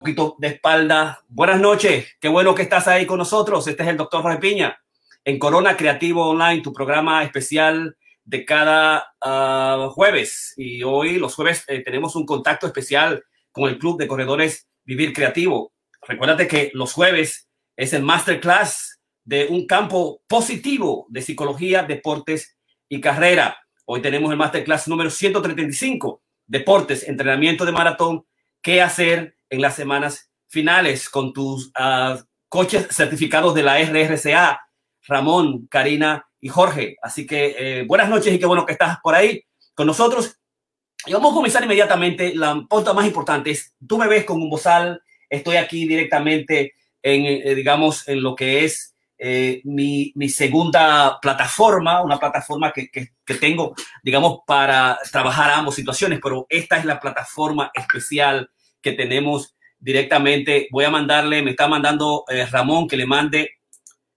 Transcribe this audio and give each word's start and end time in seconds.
poquito 0.00 0.36
de 0.38 0.48
espalda. 0.48 1.22
Buenas 1.28 1.60
noches, 1.60 2.16
qué 2.18 2.28
bueno 2.28 2.54
que 2.54 2.62
estás 2.62 2.88
ahí 2.88 3.04
con 3.04 3.18
nosotros. 3.18 3.68
Este 3.68 3.82
es 3.82 3.88
el 3.90 3.98
doctor 3.98 4.22
Jorge 4.22 4.38
Piña 4.38 4.80
en 5.24 5.38
Corona 5.38 5.76
Creativo 5.76 6.26
Online, 6.26 6.62
tu 6.62 6.72
programa 6.72 7.22
especial 7.22 7.98
de 8.24 8.46
cada 8.46 9.12
uh, 9.22 9.90
jueves. 9.90 10.54
Y 10.56 10.82
hoy, 10.84 11.18
los 11.18 11.34
jueves, 11.34 11.64
eh, 11.68 11.82
tenemos 11.84 12.16
un 12.16 12.24
contacto 12.24 12.66
especial 12.66 13.22
con 13.52 13.68
el 13.68 13.78
Club 13.78 13.98
de 13.98 14.08
Corredores 14.08 14.66
Vivir 14.84 15.12
Creativo. 15.12 15.74
Recuérdate 16.08 16.48
que 16.48 16.70
los 16.72 16.94
jueves 16.94 17.50
es 17.76 17.92
el 17.92 18.02
masterclass 18.02 19.02
de 19.22 19.48
un 19.48 19.66
campo 19.66 20.22
positivo 20.26 21.08
de 21.10 21.20
psicología, 21.20 21.82
deportes 21.82 22.56
y 22.88 23.02
carrera. 23.02 23.58
Hoy 23.84 24.00
tenemos 24.00 24.30
el 24.30 24.38
masterclass 24.38 24.88
número 24.88 25.10
135, 25.10 26.22
deportes, 26.46 27.06
entrenamiento 27.06 27.66
de 27.66 27.72
maratón, 27.72 28.24
qué 28.62 28.80
hacer 28.80 29.36
en 29.50 29.60
las 29.60 29.74
semanas 29.74 30.30
finales 30.48 31.08
con 31.08 31.32
tus 31.32 31.66
uh, 31.78 32.18
coches 32.48 32.88
certificados 32.90 33.54
de 33.54 33.62
la 33.62 33.78
RRCA, 33.78 34.60
Ramón, 35.06 35.66
Karina 35.68 36.26
y 36.40 36.48
Jorge. 36.48 36.96
Así 37.02 37.26
que 37.26 37.54
eh, 37.58 37.84
buenas 37.86 38.08
noches 38.08 38.32
y 38.32 38.38
qué 38.38 38.46
bueno 38.46 38.66
que 38.66 38.72
estás 38.72 38.98
por 39.02 39.14
ahí 39.14 39.44
con 39.74 39.86
nosotros. 39.86 40.36
Y 41.06 41.12
vamos 41.12 41.32
a 41.32 41.34
comenzar 41.34 41.64
inmediatamente. 41.64 42.34
La 42.34 42.60
punta 42.68 42.92
más 42.92 43.06
importante 43.06 43.50
es, 43.50 43.74
tú 43.86 43.98
me 43.98 44.08
ves 44.08 44.24
con 44.24 44.40
un 44.40 44.50
bozal, 44.50 45.02
estoy 45.28 45.56
aquí 45.56 45.86
directamente 45.86 46.74
en, 47.02 47.24
eh, 47.26 47.54
digamos, 47.54 48.06
en 48.08 48.22
lo 48.22 48.34
que 48.34 48.64
es 48.64 48.94
eh, 49.16 49.60
mi, 49.64 50.12
mi, 50.14 50.28
segunda 50.28 51.18
plataforma, 51.20 52.02
una 52.02 52.18
plataforma 52.18 52.72
que, 52.72 52.90
que, 52.90 53.10
que, 53.24 53.34
tengo, 53.34 53.74
digamos, 54.02 54.40
para 54.46 54.98
trabajar 55.12 55.50
ambas 55.50 55.74
situaciones, 55.74 56.20
pero 56.22 56.46
esta 56.48 56.78
es 56.78 56.84
la 56.84 56.98
plataforma 56.98 57.70
especial 57.74 58.50
que 58.82 58.92
tenemos 58.92 59.54
directamente. 59.78 60.68
Voy 60.70 60.84
a 60.84 60.90
mandarle, 60.90 61.42
me 61.42 61.50
está 61.50 61.68
mandando 61.68 62.24
eh, 62.28 62.46
Ramón 62.46 62.88
que 62.88 62.96
le 62.96 63.06
mande, 63.06 63.58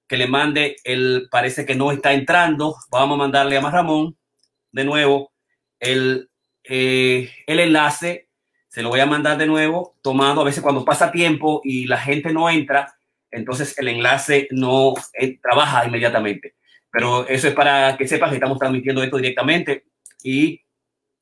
que 0.08 0.17
le 0.17 0.28
mande, 0.28 0.75
el, 0.83 1.28
parece 1.31 1.66
que 1.66 1.75
no 1.75 1.92
está 1.92 2.14
entrando. 2.14 2.75
Vamos 2.89 3.16
a 3.16 3.20
mandarle 3.20 3.58
a 3.58 3.61
más 3.61 3.73
Ramón 3.73 4.17
de 4.72 4.83
nuevo 4.83 5.31
el, 5.80 6.30
eh, 6.64 7.30
el 7.47 7.59
enlace. 7.59 8.28
Se 8.67 8.81
lo 8.81 8.89
voy 8.89 9.00
a 9.00 9.05
mandar 9.05 9.38
de 9.38 9.45
nuevo, 9.45 9.95
tomando 10.02 10.42
a 10.42 10.45
veces 10.45 10.64
cuando 10.64 10.83
pasa 10.83 11.11
tiempo 11.11 11.61
y 11.64 11.86
la 11.86 12.00
gente 12.00 12.33
no 12.33 12.50
entra, 12.50 12.95
entonces 13.30 13.77
el 13.77 13.88
enlace 13.88 14.48
no 14.50 14.94
eh, 15.14 15.38
trabaja 15.39 15.86
inmediatamente. 15.86 16.55
Pero 16.92 17.27
eso 17.27 17.48
es 17.48 17.53
para 17.53 17.95
que 17.98 18.08
sepas 18.08 18.30
que 18.30 18.36
estamos 18.36 18.58
transmitiendo 18.58 19.03
esto 19.03 19.17
directamente 19.17 19.86
y 20.23 20.62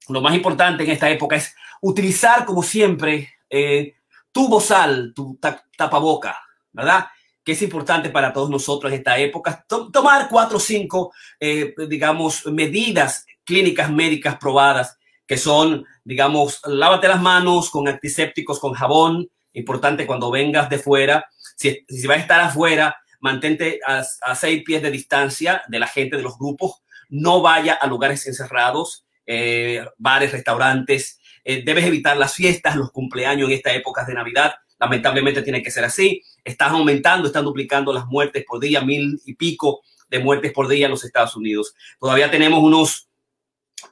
lo 0.10 0.22
más 0.22 0.34
importante 0.36 0.84
en 0.84 0.90
esta 0.92 1.10
época 1.10 1.36
es 1.36 1.56
utilizar, 1.82 2.46
como 2.46 2.64
siempre, 2.64 3.34
eh, 3.50 3.96
tu 4.32 4.48
bozal, 4.48 5.14
tu 5.16 5.40
tapaboca, 5.76 6.38
¿verdad? 6.72 7.08
Que 7.44 7.54
es 7.54 7.62
importante 7.62 8.10
para 8.10 8.32
todos 8.32 8.50
nosotros 8.50 8.92
en 8.92 9.00
esta 9.00 9.18
época. 9.18 9.66
tomar 9.68 10.28
cuatro 10.30 10.58
o 10.58 10.60
cinco, 10.60 11.14
eh, 11.40 11.74
digamos, 11.88 12.46
medidas 12.46 13.26
clínicas 13.44 13.92
médicas 13.92 14.38
probadas, 14.38 14.98
que 15.26 15.38
son, 15.38 15.86
digamos, 16.04 16.62
lávate 16.66 17.08
las 17.08 17.22
manos 17.22 17.70
con 17.70 17.88
antisépticos, 17.88 18.60
con 18.60 18.74
jabón. 18.74 19.30
Importante 19.54 20.08
cuando 20.08 20.32
vengas 20.32 20.70
de 20.70 20.78
fuera. 20.78 21.26
Si, 21.56 21.86
si 21.88 22.08
vas 22.08 22.18
a 22.18 22.22
estar 22.22 22.40
afuera, 22.40 22.98
mantente 23.20 23.80
a, 23.86 24.04
a 24.22 24.36
seis 24.36 24.64
pies 24.66 24.82
de 24.82 24.92
distancia 24.92 25.62
de 25.68 25.80
la 25.80 25.88
gente, 25.88 26.18
de 26.18 26.24
los 26.24 26.38
grupos. 26.38 26.84
No 27.10 27.42
vaya 27.42 27.74
a 27.74 27.88
lugares 27.88 28.26
encerrados 28.28 29.06
eh, 29.34 29.86
bares, 29.98 30.34
restaurantes. 30.34 31.18
Eh, 31.46 31.64
debes 31.66 31.86
evitar 31.86 32.18
las 32.18 32.34
fiestas, 32.34 32.76
los 32.76 32.92
cumpleaños 32.92 33.48
en 33.48 33.56
esta 33.56 33.74
época 33.74 34.04
de 34.04 34.14
Navidad. 34.14 34.56
Lamentablemente 34.78 35.42
tiene 35.42 35.64
que 35.64 35.72
ser 35.72 35.86
así. 35.86 36.22
Están 36.44 36.74
aumentando, 36.74 37.28
están 37.28 37.46
duplicando 37.46 37.94
las 37.94 38.06
muertes 38.08 38.44
por 38.46 38.60
día, 38.60 38.82
mil 38.82 39.22
y 39.26 39.36
pico 39.36 39.84
de 40.10 40.20
muertes 40.20 40.52
por 40.52 40.68
día 40.68 40.88
en 40.88 40.92
los 40.92 41.06
Estados 41.06 41.34
Unidos. 41.38 41.74
Todavía 41.98 42.30
tenemos 42.30 42.62
unos 42.62 43.08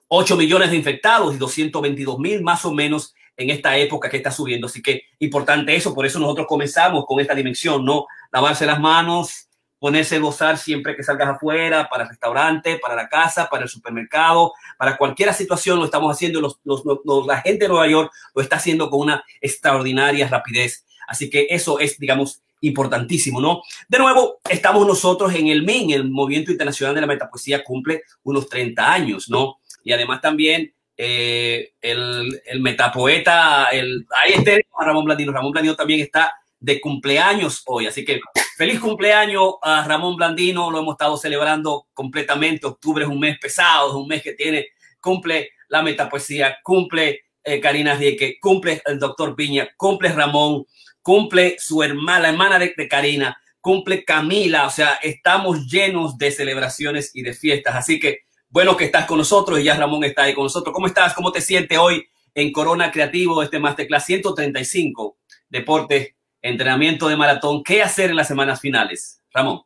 8 0.10 0.36
millones 0.36 0.72
de 0.72 0.76
infectados 0.76 1.34
y 1.34 1.38
222 1.38 2.20
mil 2.20 2.42
más 2.44 2.66
o 2.66 2.74
menos 2.74 3.16
en 3.38 3.50
esta 3.50 3.78
época 3.78 4.10
que 4.10 4.18
está 4.18 4.32
subiendo. 4.32 4.68
Así 4.68 4.82
que 4.82 5.04
importante 5.20 5.74
eso, 5.74 5.96
por 5.96 6.06
eso 6.06 6.20
nosotros 6.20 6.48
comenzamos 6.48 7.06
con 7.06 7.22
esta 7.22 7.34
dimensión, 7.34 7.86
¿no? 7.86 8.08
Lavarse 8.34 8.66
las 8.66 8.82
manos, 8.82 9.48
ponerse 9.80 10.20
gozar 10.20 10.58
siempre 10.58 10.96
que 10.96 11.04
salgas 11.04 11.30
afuera, 11.30 11.88
para 11.90 12.04
el 12.04 12.10
restaurante, 12.10 12.78
para 12.80 12.96
la 12.96 13.08
casa, 13.08 13.50
para 13.50 13.64
el 13.64 13.70
supermercado, 13.70 14.54
para 14.78 14.98
cualquier 14.98 15.34
situación 15.34 15.80
lo 15.80 15.86
estamos 15.86 16.14
haciendo. 16.14 16.42
Los, 16.42 16.60
los, 16.64 16.84
los, 16.86 17.26
la 17.26 17.42
gente 17.42 17.66
de 17.66 17.70
Nueva 17.70 17.88
York 17.88 18.12
lo 18.36 18.42
está 18.42 18.58
haciendo 18.58 18.90
con 18.90 19.02
una 19.02 19.24
extraordinaria 19.42 20.28
rapidez. 20.28 20.86
Así 21.08 21.30
que 21.30 21.48
eso 21.50 21.80
es, 21.80 21.98
digamos, 21.98 22.42
importantísimo, 22.62 23.40
¿no? 23.40 23.62
De 23.88 23.98
nuevo, 23.98 24.40
estamos 24.50 24.86
nosotros 24.86 25.34
en 25.34 25.48
el 25.48 25.64
MIN, 25.64 25.92
el 25.92 26.10
Movimiento 26.10 26.52
Internacional 26.52 26.94
de 26.94 27.02
la 27.02 27.08
Metapoesía 27.08 27.64
cumple 27.64 28.04
unos 28.24 28.50
30 28.50 28.92
años, 28.94 29.30
¿no? 29.30 29.60
Y 29.84 29.94
además 29.94 30.22
también 30.22 30.74
eh, 30.98 31.72
el, 31.82 32.42
el, 32.46 32.60
metapoeta, 32.60 33.70
el, 33.72 34.06
ahí 34.22 34.34
está 34.34 34.52
Ramón 34.78 35.06
Blandino. 35.06 35.32
Ramón 35.32 35.54
Blandino 35.54 35.76
también 35.76 36.02
está 36.02 36.34
de 36.60 36.80
cumpleaños 36.82 37.64
hoy. 37.66 37.88
Así 37.88 38.04
que 38.04 38.20
feliz 38.58 38.80
cumpleaños 38.80 39.56
a 39.62 39.84
Ramón 39.86 40.16
Blandino. 40.16 40.70
Lo 40.72 40.80
hemos 40.80 40.94
estado 40.94 41.18
celebrando 41.18 41.88
completamente. 41.94 42.68
Octubre 42.68 43.04
es 43.04 43.10
un 43.10 43.20
mes 43.20 43.38
pesado, 43.40 43.90
es 43.90 43.96
un 43.96 44.08
mes 44.08 44.22
que 44.22 44.34
tiene, 44.34 44.68
cumple 45.00 45.52
la 45.70 45.82
metapoesía, 45.82 46.58
cumple 46.64 47.22
eh, 47.44 47.60
Karina 47.60 47.96
Rieke, 47.96 48.40
cumple 48.40 48.82
el 48.86 49.00
doctor 49.00 49.36
Piña, 49.36 49.70
cumple 49.78 50.10
Ramón, 50.10 50.66
cumple 51.02 51.56
su 51.60 51.82
hermana, 51.84 52.20
la 52.20 52.30
hermana 52.30 52.60
de, 52.60 52.74
de 52.76 52.88
Karina, 52.88 53.40
cumple 53.62 54.04
Camila. 54.04 54.66
O 54.68 54.72
sea, 54.72 55.00
estamos 55.02 55.68
llenos 55.68 56.18
de 56.18 56.32
celebraciones 56.32 57.12
y 57.14 57.22
de 57.22 57.34
fiestas. 57.34 57.76
Así 57.76 58.00
que 58.00 58.22
bueno 58.50 58.76
que 58.76 58.86
estás 58.86 59.06
con 59.06 59.20
nosotros 59.20 59.60
y 59.60 59.64
ya 59.64 59.76
Ramón 59.76 60.04
está 60.04 60.24
ahí 60.24 60.34
con 60.34 60.44
nosotros. 60.44 60.74
¿Cómo 60.74 60.88
estás? 60.88 61.14
¿Cómo 61.14 61.32
te 61.32 61.40
sientes 61.40 61.78
hoy 61.78 62.04
en 62.34 62.52
Corona 62.52 62.92
Creativo, 62.92 63.44
este 63.44 63.60
Masterclass 63.60 64.06
135, 64.06 65.18
Deportes 65.50 66.16
entrenamiento 66.42 67.08
de 67.08 67.18
maratón, 67.18 67.64
¿qué 67.64 67.82
hacer 67.82 68.10
en 68.10 68.16
las 68.16 68.28
semanas 68.28 68.60
finales? 68.60 69.22
Ramón. 69.34 69.62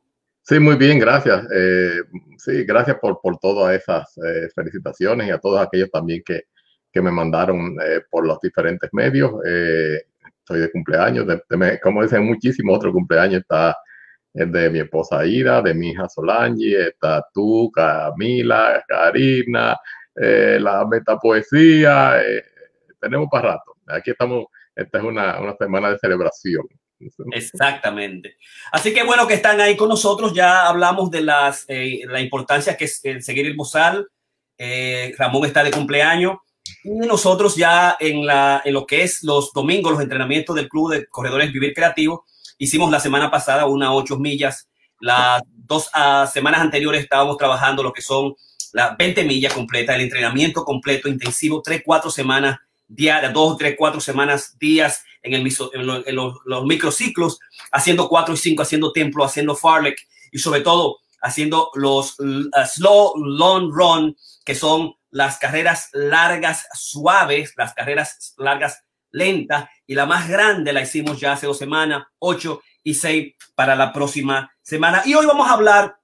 Sí, 0.45 0.59
muy 0.59 0.75
bien, 0.75 0.99
gracias. 0.99 1.45
Eh, 1.55 2.01
sí, 2.37 2.65
gracias 2.65 2.97
por, 2.99 3.21
por 3.21 3.37
todas 3.37 3.73
esas 3.79 4.17
eh, 4.17 4.49
felicitaciones 4.53 5.27
y 5.27 5.31
a 5.31 5.37
todos 5.37 5.61
aquellos 5.61 5.89
también 5.89 6.21
que, 6.25 6.43
que 6.91 7.01
me 7.01 7.11
mandaron 7.11 7.77
eh, 7.81 8.01
por 8.09 8.27
los 8.27 8.39
diferentes 8.41 8.89
medios. 8.91 9.31
estoy 9.45 10.59
de 10.59 10.71
cumpleaños, 10.71 11.25
como 11.81 12.03
dicen 12.03 12.25
muchísimos 12.25 12.75
otros 12.75 12.93
cumpleaños, 12.93 13.41
está 13.41 13.77
el 14.33 14.51
de 14.51 14.69
mi 14.69 14.79
esposa 14.79 15.25
Ida, 15.25 15.61
de 15.61 15.73
mi 15.73 15.91
hija 15.91 16.09
Solange, 16.09 16.89
está 16.89 17.25
tú, 17.33 17.71
Camila, 17.71 18.83
Karina, 18.85 19.77
la 20.15 20.85
metapoesía, 20.85 22.21
tenemos 22.99 23.29
para 23.31 23.53
rato. 23.53 23.77
Aquí 23.87 24.11
estamos 24.11 24.47
esta 24.75 24.97
es 24.97 25.03
una, 25.03 25.39
una 25.39 25.55
semana 25.55 25.89
de 25.89 25.99
celebración. 25.99 26.63
Exactamente. 27.31 28.37
Así 28.71 28.93
que 28.93 29.03
bueno 29.03 29.27
que 29.27 29.33
están 29.35 29.59
ahí 29.59 29.75
con 29.75 29.89
nosotros. 29.89 30.33
Ya 30.33 30.67
hablamos 30.67 31.11
de 31.11 31.21
las, 31.21 31.65
eh, 31.67 32.01
la 32.07 32.21
importancia 32.21 32.77
que 32.77 32.85
es 32.85 33.01
seguir 33.19 33.45
el 33.45 33.55
bozal. 33.55 34.07
Eh, 34.57 35.13
Ramón 35.17 35.45
está 35.45 35.63
de 35.63 35.71
cumpleaños. 35.71 36.37
Y 36.83 36.91
nosotros 36.91 37.55
ya 37.55 37.97
en, 37.99 38.25
la, 38.25 38.61
en 38.63 38.73
lo 38.73 38.85
que 38.85 39.03
es 39.03 39.23
los 39.23 39.51
domingos, 39.51 39.93
los 39.93 40.01
entrenamientos 40.01 40.55
del 40.55 40.69
Club 40.69 40.91
de 40.91 41.07
Corredores 41.07 41.51
Vivir 41.51 41.73
Creativo, 41.73 42.25
hicimos 42.57 42.89
la 42.89 42.99
semana 42.99 43.29
pasada 43.29 43.65
una 43.65 43.93
ocho 43.93 44.17
millas. 44.17 44.69
Las 44.99 45.41
dos 45.45 45.89
uh, 45.93 46.25
semanas 46.27 46.61
anteriores 46.61 47.03
estábamos 47.03 47.37
trabajando 47.37 47.83
lo 47.83 47.91
que 47.91 48.01
son 48.01 48.35
las 48.71 48.95
20 48.97 49.25
millas 49.25 49.53
completas, 49.53 49.95
el 49.95 50.03
entrenamiento 50.03 50.63
completo, 50.63 51.09
intensivo, 51.09 51.61
tres, 51.61 51.81
cuatro 51.85 52.09
semanas 52.09 52.59
diarias, 52.87 53.33
dos, 53.33 53.57
tres, 53.57 53.75
cuatro 53.77 53.99
semanas, 53.99 54.57
días 54.59 55.03
en, 55.21 55.33
el, 55.33 55.47
en, 55.73 55.85
lo, 55.85 56.07
en 56.07 56.15
los, 56.15 56.35
los, 56.45 56.65
microciclos, 56.65 57.39
haciendo 57.71 58.09
cuatro 58.09 58.33
y 58.33 58.37
cinco, 58.37 58.61
haciendo 58.61 58.91
templo, 58.91 59.23
haciendo 59.23 59.55
farlek 59.55 59.97
y 60.31 60.39
sobre 60.39 60.61
todo 60.61 60.99
haciendo 61.21 61.71
los 61.75 62.19
uh, 62.19 62.49
slow 62.65 63.13
long 63.17 63.71
run, 63.73 64.15
que 64.45 64.55
son 64.55 64.93
las 65.09 65.37
carreras 65.37 65.89
largas 65.93 66.67
suaves, 66.73 67.53
las 67.55 67.73
carreras 67.73 68.33
largas 68.37 68.83
lentas 69.11 69.69
y 69.87 69.95
la 69.95 70.05
más 70.05 70.27
grande 70.27 70.73
la 70.73 70.81
hicimos 70.81 71.19
ya 71.19 71.33
hace 71.33 71.47
dos 71.47 71.57
semanas, 71.57 72.03
ocho 72.19 72.61
y 72.83 72.95
seis 72.95 73.35
para 73.55 73.75
la 73.75 73.93
próxima 73.93 74.51
semana. 74.61 75.03
Y 75.05 75.13
hoy 75.13 75.25
vamos 75.25 75.47
a 75.47 75.53
hablar 75.53 75.97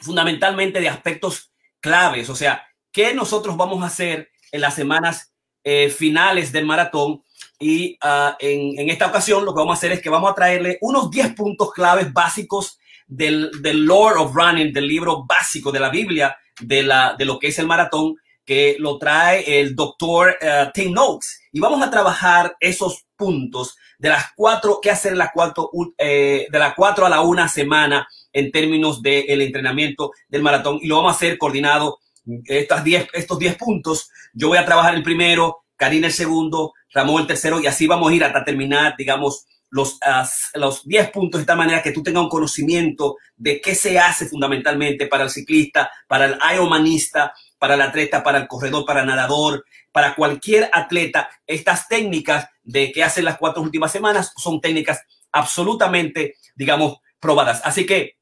fundamentalmente 0.00 0.80
de 0.80 0.88
aspectos 0.88 1.52
claves, 1.80 2.30
o 2.30 2.34
sea, 2.34 2.66
qué 2.90 3.12
nosotros 3.12 3.56
vamos 3.56 3.82
a 3.82 3.86
hacer 3.86 4.30
en 4.52 4.60
las 4.60 4.74
semanas 4.74 5.33
eh, 5.64 5.88
finales 5.88 6.52
del 6.52 6.66
maratón. 6.66 7.22
Y 7.58 7.98
uh, 8.04 8.34
en, 8.38 8.78
en, 8.78 8.90
esta 8.90 9.06
ocasión 9.06 9.44
lo 9.44 9.54
que 9.54 9.60
vamos 9.60 9.76
a 9.76 9.78
hacer 9.78 9.92
es 9.92 10.02
que 10.02 10.10
vamos 10.10 10.30
a 10.30 10.34
traerle 10.34 10.78
unos 10.82 11.10
10 11.10 11.34
puntos 11.34 11.72
claves 11.72 12.12
básicos 12.12 12.78
del, 13.06 13.50
del 13.62 13.84
Lord 13.84 14.18
of 14.18 14.34
Running, 14.34 14.72
del 14.72 14.86
libro 14.86 15.24
básico 15.24 15.72
de 15.72 15.80
la 15.80 15.88
Biblia, 15.88 16.36
de, 16.60 16.82
la, 16.82 17.14
de 17.16 17.24
lo 17.24 17.38
que 17.38 17.48
es 17.48 17.58
el 17.58 17.66
maratón. 17.66 18.16
que 18.44 18.76
lo 18.78 18.98
trae 18.98 19.60
el 19.60 19.74
doctor 19.74 20.36
uh, 20.42 20.70
Tim 20.74 20.92
Noakes. 20.92 21.28
Y 21.50 21.60
vamos 21.60 21.82
a 21.82 21.90
trabajar 21.90 22.54
esos 22.60 23.06
puntos 23.16 23.76
de 23.98 24.10
las 24.10 24.32
cuatro, 24.36 24.80
qué 24.82 24.90
hacer 24.90 25.16
las 25.16 25.30
cuatro, 25.32 25.70
eh, 25.96 26.46
de 26.50 26.58
las 26.58 26.74
cuatro 26.74 27.06
a 27.06 27.08
la 27.08 27.22
una 27.22 27.48
semana 27.48 28.06
en 28.32 28.50
términos 28.50 29.00
del 29.00 29.40
entrenamiento 29.40 30.10
del 30.28 30.42
maratón. 30.42 30.78
Y 30.82 30.88
lo 30.88 30.96
vamos 30.96 31.12
a 31.12 31.16
hacer 31.16 31.38
coordinado 31.38 32.00
estas 32.44 32.84
diez, 32.84 33.08
estos 33.12 33.38
10 33.38 33.56
puntos. 33.56 34.10
Yo 34.32 34.48
voy 34.48 34.58
a 34.58 34.64
trabajar 34.64 34.94
el 34.94 35.02
primero, 35.02 35.64
Karina 35.76 36.06
el 36.06 36.12
segundo, 36.12 36.72
Ramón 36.92 37.22
el 37.22 37.26
tercero, 37.26 37.60
y 37.60 37.66
así 37.66 37.86
vamos 37.86 38.10
a 38.10 38.14
ir 38.14 38.24
hasta 38.24 38.44
terminar, 38.44 38.94
digamos, 38.96 39.46
los, 39.70 39.94
uh, 39.94 40.58
los 40.58 40.86
10 40.86 41.10
puntos 41.10 41.40
de 41.40 41.42
esta 41.42 41.56
manera 41.56 41.82
que 41.82 41.90
tú 41.90 42.02
tengas 42.02 42.22
un 42.22 42.28
conocimiento 42.28 43.16
de 43.36 43.60
qué 43.60 43.74
se 43.74 43.98
hace 43.98 44.26
fundamentalmente 44.26 45.06
para 45.06 45.24
el 45.24 45.30
ciclista, 45.30 45.90
para 46.06 46.26
el 46.26 46.38
ironmanista, 46.52 47.34
para 47.58 47.74
el 47.74 47.82
atleta, 47.82 48.22
para 48.22 48.38
el 48.38 48.46
corredor, 48.46 48.84
para 48.84 49.00
el 49.00 49.06
nadador, 49.06 49.64
para 49.90 50.14
cualquier 50.14 50.70
atleta. 50.72 51.28
Estas 51.46 51.88
técnicas 51.88 52.48
de 52.62 52.92
que 52.92 53.02
hacen 53.02 53.24
las 53.24 53.36
cuatro 53.36 53.62
últimas 53.62 53.90
semanas 53.90 54.32
son 54.36 54.60
técnicas 54.60 55.02
absolutamente, 55.32 56.36
digamos, 56.54 56.98
probadas. 57.18 57.60
Así 57.64 57.84
que 57.84 58.18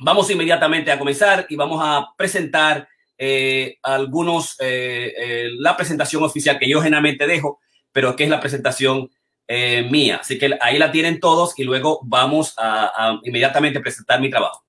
vamos 0.00 0.30
inmediatamente 0.30 0.90
a 0.90 0.98
comenzar 0.98 1.46
y 1.50 1.56
vamos 1.56 1.80
a 1.82 2.06
presentar 2.16 2.88
eh, 3.18 3.78
algunos, 3.82 4.56
eh, 4.60 5.12
eh, 5.16 5.48
la 5.58 5.76
presentación 5.76 6.22
oficial 6.22 6.58
que 6.58 6.68
yo 6.68 6.80
generalmente 6.80 7.26
dejo, 7.26 7.60
pero 7.92 8.14
que 8.14 8.24
es 8.24 8.30
la 8.30 8.40
presentación 8.40 9.10
eh, 9.48 9.88
mía. 9.90 10.18
Así 10.20 10.38
que 10.38 10.56
ahí 10.60 10.78
la 10.78 10.92
tienen 10.92 11.20
todos 11.20 11.58
y 11.58 11.64
luego 11.64 12.00
vamos 12.04 12.54
a, 12.58 12.90
a 12.94 13.20
inmediatamente 13.22 13.80
presentar 13.80 14.20
mi 14.20 14.28
trabajo. 14.28 14.65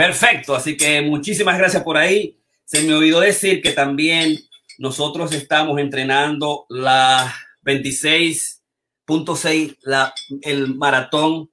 Perfecto, 0.00 0.56
así 0.56 0.76
que 0.78 1.02
muchísimas 1.02 1.58
gracias 1.58 1.82
por 1.82 1.98
ahí. 1.98 2.38
Se 2.64 2.82
me 2.84 2.94
olvidó 2.94 3.20
decir 3.20 3.60
que 3.60 3.72
también 3.72 4.38
nosotros 4.78 5.30
estamos 5.32 5.78
entrenando 5.78 6.64
la 6.70 7.34
26.6, 7.66 9.76
la, 9.82 10.14
el 10.40 10.74
maratón 10.74 11.50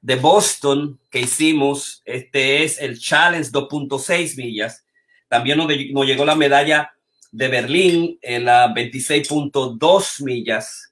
de 0.00 0.16
Boston 0.16 0.98
que 1.10 1.20
hicimos. 1.20 2.00
Este 2.06 2.64
es 2.64 2.80
el 2.80 2.98
Challenge 2.98 3.50
2.6 3.50 4.38
millas. 4.38 4.82
También 5.28 5.58
nos, 5.58 5.68
nos, 5.68 6.06
llegó 6.06 6.24
la 6.24 6.36
medalla 6.36 6.94
de 7.30 7.48
Berlín 7.48 8.18
en 8.22 8.46
la 8.46 8.72
26.2 8.72 10.24
millas, 10.24 10.90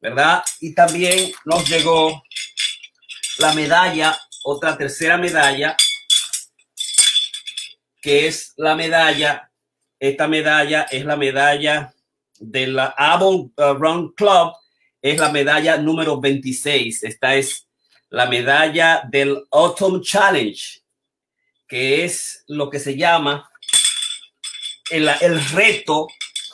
¿verdad? 0.00 0.42
Y 0.60 0.74
también 0.74 1.30
nos 1.44 1.68
llegó 1.68 2.24
la 3.38 3.52
medalla, 3.52 4.18
otra 4.42 4.76
tercera 4.76 5.16
medalla 5.16 5.76
que 8.02 8.26
es 8.26 8.52
la 8.56 8.74
medalla. 8.74 9.50
Esta 9.98 10.26
medalla 10.26 10.82
es 10.90 11.04
la 11.04 11.16
medalla 11.16 11.94
de 12.38 12.66
la 12.66 12.86
Avon 12.98 13.52
uh, 13.56 13.74
Run 13.74 14.12
Club, 14.14 14.52
es 15.00 15.18
la 15.18 15.30
medalla 15.30 15.78
número 15.78 16.20
26. 16.20 17.04
Esta 17.04 17.36
es 17.36 17.68
la 18.10 18.26
medalla 18.26 19.02
del 19.08 19.46
Autumn 19.52 20.02
Challenge, 20.02 20.82
que 21.68 22.04
es 22.04 22.44
lo 22.48 22.68
que 22.68 22.80
se 22.80 22.96
llama 22.96 23.48
el, 24.90 25.08
el 25.20 25.42
reto, 25.50 26.08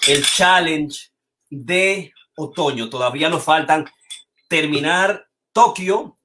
el 0.06 0.24
challenge 0.24 1.08
de 1.48 2.12
otoño. 2.36 2.90
Todavía 2.90 3.30
nos 3.30 3.42
faltan 3.42 3.90
terminar 4.48 5.26
Tokio 5.52 6.18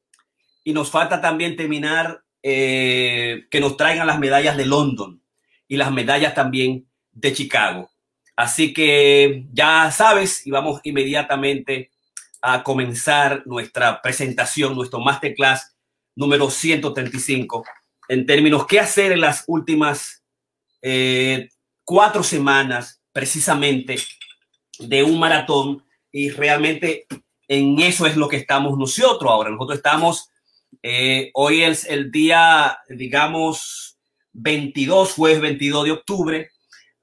y 0.66 0.74
nos 0.74 0.92
falta 0.92 1.22
también 1.22 1.56
terminar 1.56 2.24
eh, 2.44 3.48
que 3.50 3.60
nos 3.60 3.78
traigan 3.78 4.06
las 4.06 4.20
medallas 4.20 4.58
de 4.58 4.66
London 4.66 5.22
y 5.68 5.78
las 5.78 5.92
medallas 5.92 6.36
también 6.36 6.88
de 7.12 7.34
Chicago. 7.34 7.90
Así 8.36 8.74
que 8.74 9.46
ya 9.54 9.90
sabes 9.92 10.46
y 10.46 10.52
vamos 10.52 10.82
inmediatamente 10.84 11.92
a 12.42 12.62
comenzar 12.62 13.44
nuestra 13.46 14.02
presentación, 14.02 14.76
nuestro 14.76 15.00
masterclass 15.00 15.76
número 16.16 16.50
135 16.50 17.64
en 18.10 18.26
términos 18.26 18.68
qué 18.68 18.80
hacer 18.80 19.12
en 19.12 19.22
las 19.22 19.44
últimas 19.48 20.24
eh, 20.82 21.50
cuatro 21.84 22.24
semanas 22.24 23.02
precisamente 23.12 23.98
de 24.80 25.04
un 25.04 25.20
maratón 25.20 25.86
y 26.12 26.30
realmente 26.30 27.08
en 27.48 27.80
eso 27.80 28.06
es 28.06 28.16
lo 28.16 28.28
que 28.28 28.38
estamos 28.38 28.78
nosotros 28.78 29.32
ahora. 29.32 29.50
Nosotros 29.50 29.78
estamos 29.78 30.30
eh, 30.82 31.32
hoy 31.34 31.64
es 31.64 31.86
el 31.86 32.12
día, 32.12 32.80
digamos, 32.90 33.98
22, 34.34 35.14
jueves 35.14 35.42
22 35.42 35.86
de 35.86 35.92
octubre. 35.92 36.50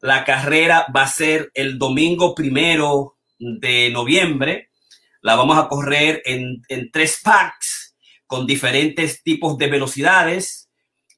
La 0.01 0.25
carrera 0.25 0.87
va 0.95 1.03
a 1.03 1.09
ser 1.09 1.51
el 1.55 1.79
domingo 1.79 2.35
primero 2.35 3.19
de 3.39 3.91
noviembre. 3.91 4.71
La 5.23 5.37
vamos 5.37 5.59
a 5.59 5.69
correr 5.69 6.23
en, 6.25 6.63
en 6.69 6.91
tres 6.91 7.21
packs 7.23 7.95
con 8.27 8.47
diferentes 8.47 9.23
tipos 9.23 9.59
de 9.59 9.69
velocidades. 9.69 10.71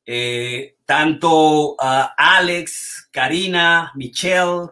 Eh, 0.04 0.76
tanto 0.84 1.74
uh, 1.74 1.76
Alex, 2.16 3.08
Karina, 3.12 3.92
Michelle, 3.94 4.70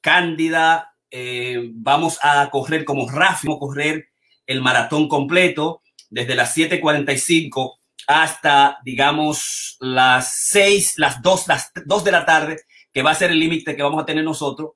Cándida, 0.00 0.94
eh, 1.10 1.70
vamos 1.72 2.18
a 2.22 2.50
correr 2.50 2.84
como 2.84 3.08
Rafa, 3.08 3.42
vamos 3.44 3.58
a 3.58 3.66
correr 3.66 4.08
el 4.46 4.60
maratón 4.60 5.08
completo 5.08 5.83
desde 6.14 6.36
las 6.36 6.56
7:45 6.56 7.80
hasta, 8.06 8.78
digamos, 8.84 9.76
las 9.80 10.36
6, 10.50 10.94
las 10.98 11.20
2, 11.22 11.48
las 11.48 11.72
2 11.84 12.04
de 12.04 12.12
la 12.12 12.24
tarde, 12.24 12.60
que 12.92 13.02
va 13.02 13.10
a 13.10 13.16
ser 13.16 13.32
el 13.32 13.40
límite 13.40 13.74
que 13.74 13.82
vamos 13.82 14.02
a 14.02 14.06
tener 14.06 14.22
nosotros. 14.22 14.72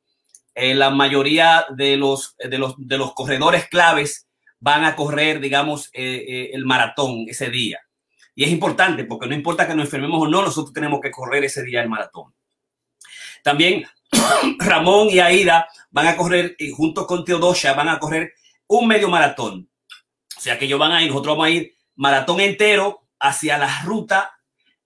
Eh, 0.54 0.74
la 0.74 0.90
mayoría 0.90 1.66
de 1.70 1.96
los, 1.96 2.34
de, 2.38 2.58
los, 2.58 2.74
de 2.76 2.98
los 2.98 3.14
corredores 3.14 3.68
claves 3.68 4.26
van 4.58 4.84
a 4.84 4.96
correr, 4.96 5.38
digamos, 5.38 5.90
eh, 5.92 6.24
eh, 6.28 6.50
el 6.54 6.64
maratón 6.64 7.26
ese 7.28 7.50
día. 7.50 7.78
Y 8.34 8.42
es 8.44 8.50
importante 8.50 9.04
porque 9.04 9.28
no 9.28 9.34
importa 9.34 9.66
que 9.66 9.74
nos 9.74 9.84
enfermemos 9.84 10.20
o 10.20 10.26
no, 10.28 10.42
nosotros 10.42 10.72
tenemos 10.72 11.00
que 11.00 11.12
correr 11.12 11.44
ese 11.44 11.62
día 11.62 11.82
el 11.82 11.88
maratón. 11.88 12.34
También 13.44 13.84
Ramón 14.58 15.08
y 15.10 15.20
Aida 15.20 15.68
van 15.90 16.08
a 16.08 16.16
correr, 16.16 16.56
y 16.58 16.70
junto 16.70 17.06
con 17.06 17.24
Teodosia, 17.24 17.74
van 17.74 17.90
a 17.90 18.00
correr 18.00 18.32
un 18.66 18.88
medio 18.88 19.08
maratón. 19.08 19.67
O 20.38 20.40
sea 20.40 20.56
que 20.56 20.66
ellos 20.66 20.78
van 20.78 20.92
a 20.92 21.02
ir, 21.02 21.08
nosotros 21.08 21.36
vamos 21.36 21.46
a 21.48 21.50
ir 21.50 21.74
maratón 21.96 22.38
entero 22.38 23.08
hacia 23.18 23.58
la 23.58 23.82
ruta 23.82 24.38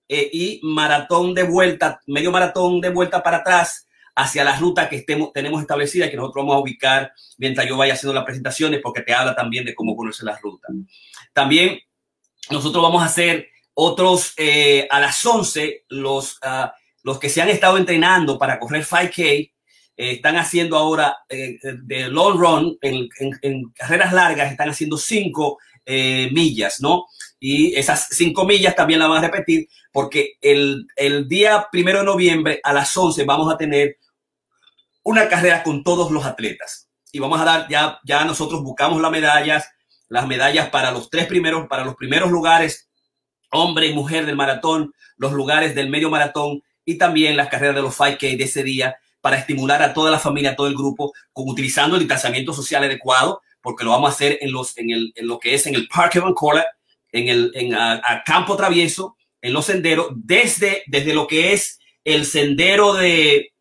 eh, 0.09 0.27
y 0.33 0.59
maratón 0.63 1.35
de 1.35 1.43
vuelta, 1.43 2.01
medio 2.07 2.31
maratón 2.31 2.81
de 2.81 2.89
vuelta 2.89 3.21
para 3.21 3.37
atrás 3.37 3.87
hacia 4.15 4.43
la 4.43 4.57
ruta 4.57 4.89
que 4.89 4.95
estemos, 4.95 5.31
tenemos 5.31 5.61
establecida 5.61 6.09
que 6.09 6.17
nosotros 6.17 6.43
vamos 6.43 6.55
a 6.55 6.59
ubicar 6.59 7.13
mientras 7.37 7.67
yo 7.67 7.77
vaya 7.77 7.93
haciendo 7.93 8.15
las 8.15 8.25
presentaciones 8.25 8.79
porque 8.81 9.01
te 9.01 9.13
habla 9.13 9.35
también 9.35 9.63
de 9.63 9.75
cómo 9.75 9.95
conocer 9.95 10.25
la 10.25 10.37
ruta. 10.37 10.69
También 11.33 11.79
nosotros 12.49 12.81
vamos 12.81 13.03
a 13.03 13.05
hacer 13.05 13.49
otros 13.75 14.33
eh, 14.37 14.87
a 14.89 14.99
las 14.99 15.23
11, 15.23 15.85
los, 15.89 16.37
uh, 16.37 16.67
los 17.03 17.19
que 17.19 17.29
se 17.29 17.43
han 17.43 17.49
estado 17.49 17.77
entrenando 17.77 18.39
para 18.39 18.59
correr 18.59 18.83
5K, 18.83 19.51
eh, 19.95 20.11
están 20.11 20.37
haciendo 20.37 20.77
ahora 20.77 21.17
eh, 21.29 21.59
de 21.61 22.07
long 22.07 22.37
run, 22.37 22.77
en, 22.81 23.71
carreras 23.73 24.13
largas, 24.13 24.51
están 24.51 24.69
haciendo 24.69 24.97
cinco 24.97 25.59
eh, 25.85 26.29
millas, 26.31 26.81
¿no? 26.81 27.05
Y 27.39 27.75
esas 27.75 28.07
cinco 28.09 28.45
millas 28.45 28.75
también 28.75 28.99
las 28.99 29.09
van 29.09 29.23
a 29.23 29.27
repetir 29.27 29.67
porque 29.91 30.37
el, 30.41 30.87
el 30.95 31.27
día 31.27 31.67
primero 31.71 31.99
de 31.99 32.05
noviembre 32.05 32.59
a 32.63 32.73
las 32.73 32.95
11 32.95 33.23
vamos 33.25 33.53
a 33.53 33.57
tener 33.57 33.97
una 35.03 35.27
carrera 35.27 35.61
con 35.61 35.83
todos 35.83 36.09
los 36.11 36.25
atletas. 36.25 36.89
Y 37.11 37.19
vamos 37.19 37.39
a 37.39 37.45
dar, 37.45 37.67
ya, 37.69 37.99
ya 38.03 38.25
nosotros 38.25 38.63
buscamos 38.63 38.99
las 39.01 39.11
medallas, 39.11 39.69
las 40.07 40.25
medallas 40.25 40.69
para 40.69 40.91
los 40.91 41.09
tres 41.09 41.27
primeros, 41.27 41.67
para 41.67 41.85
los 41.85 41.95
primeros 41.95 42.31
lugares, 42.31 42.89
hombre 43.51 43.87
y 43.87 43.93
mujer 43.93 44.25
del 44.25 44.35
maratón, 44.35 44.93
los 45.17 45.33
lugares 45.33 45.75
del 45.75 45.89
medio 45.89 46.09
maratón 46.09 46.63
y 46.85 46.97
también 46.97 47.37
las 47.37 47.49
carreras 47.49 47.75
de 47.75 47.81
los 47.83 47.95
5K 47.99 48.37
de 48.37 48.43
ese 48.43 48.63
día 48.63 48.97
para 49.23 49.37
estimular 49.37 49.81
a 49.81 49.93
toda 49.93 50.11
la 50.11 50.19
familia, 50.19 50.51
a 50.51 50.55
todo 50.57 50.67
el 50.67 50.75
grupo, 50.75 51.13
con, 51.31 51.47
utilizando 51.47 51.95
el 51.95 52.01
distanciamiento 52.01 52.51
social 52.51 52.83
adecuado, 52.83 53.41
porque 53.61 53.85
lo 53.85 53.91
vamos 53.91 54.09
a 54.09 54.13
hacer 54.13 54.37
en, 54.41 54.51
los, 54.51 54.77
en, 54.77 54.91
el, 54.91 55.13
en 55.15 55.27
lo 55.27 55.39
que 55.39 55.53
es 55.53 55.65
en 55.65 55.75
el 55.75 55.87
Parque 55.87 56.19
Vancouver, 56.19 56.65
en 57.09 57.29
el 57.29 57.51
en, 57.53 57.73
a, 57.73 58.21
Campo 58.25 58.57
Travieso, 58.57 59.15
en 59.41 59.53
los 59.53 59.65
senderos, 59.65 60.09
desde, 60.13 60.83
desde 60.87 61.13
lo 61.13 61.25
que 61.25 61.53
es 61.53 61.79
el 62.03 62.25
sendero 62.25 62.95
de, 62.95 63.53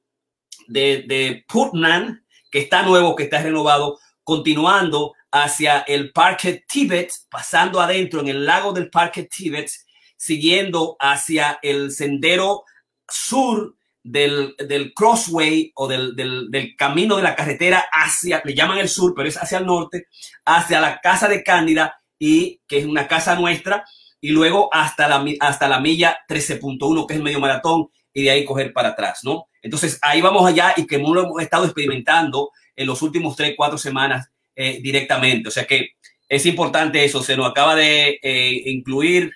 de, 0.66 1.04
de 1.06 1.44
Putnam, 1.46 2.24
que 2.50 2.58
está 2.58 2.82
nuevo, 2.82 3.14
que 3.14 3.22
está 3.22 3.40
renovado, 3.40 4.00
continuando 4.24 5.14
hacia 5.30 5.82
el 5.82 6.10
Parque 6.10 6.64
Tibet, 6.66 7.12
pasando 7.30 7.80
adentro 7.80 8.18
en 8.18 8.26
el 8.26 8.44
lago 8.44 8.72
del 8.72 8.90
Parque 8.90 9.28
Tibet, 9.32 9.70
siguiendo 10.16 10.96
hacia 10.98 11.60
el 11.62 11.92
sendero 11.92 12.64
sur 13.08 13.76
del, 14.02 14.54
del 14.58 14.92
crossway 14.94 15.72
o 15.74 15.86
del, 15.86 16.16
del, 16.16 16.50
del, 16.50 16.74
camino 16.76 17.16
de 17.16 17.22
la 17.22 17.36
carretera 17.36 17.84
hacia, 17.92 18.42
le 18.44 18.54
llaman 18.54 18.78
el 18.78 18.88
sur, 18.88 19.14
pero 19.14 19.28
es 19.28 19.36
hacia 19.36 19.58
el 19.58 19.66
norte, 19.66 20.06
hacia 20.44 20.80
la 20.80 21.00
casa 21.00 21.28
de 21.28 21.42
Cándida 21.42 22.00
y 22.18 22.60
que 22.66 22.78
es 22.78 22.86
una 22.86 23.06
casa 23.06 23.34
nuestra, 23.36 23.84
y 24.20 24.30
luego 24.30 24.68
hasta 24.72 25.08
la, 25.08 25.24
hasta 25.40 25.68
la 25.68 25.80
milla 25.80 26.18
13.1, 26.28 27.06
que 27.06 27.14
es 27.14 27.18
el 27.18 27.24
medio 27.24 27.40
maratón, 27.40 27.88
y 28.14 28.24
de 28.24 28.30
ahí 28.30 28.44
coger 28.44 28.72
para 28.72 28.90
atrás, 28.90 29.20
¿no? 29.24 29.48
Entonces 29.62 29.98
ahí 30.02 30.20
vamos 30.20 30.46
allá 30.46 30.74
y 30.76 30.86
que 30.86 30.98
lo 30.98 31.22
hemos 31.22 31.42
estado 31.42 31.64
experimentando 31.64 32.50
en 32.76 32.86
los 32.86 33.00
últimos 33.02 33.36
tres, 33.36 33.54
cuatro 33.56 33.78
semanas 33.78 34.28
eh, 34.54 34.80
directamente. 34.82 35.48
O 35.48 35.52
sea 35.52 35.64
que 35.64 35.92
es 36.28 36.46
importante 36.46 37.04
eso. 37.04 37.22
Se 37.22 37.36
nos 37.36 37.50
acaba 37.50 37.74
de 37.74 38.18
eh, 38.22 38.62
incluir 38.66 39.32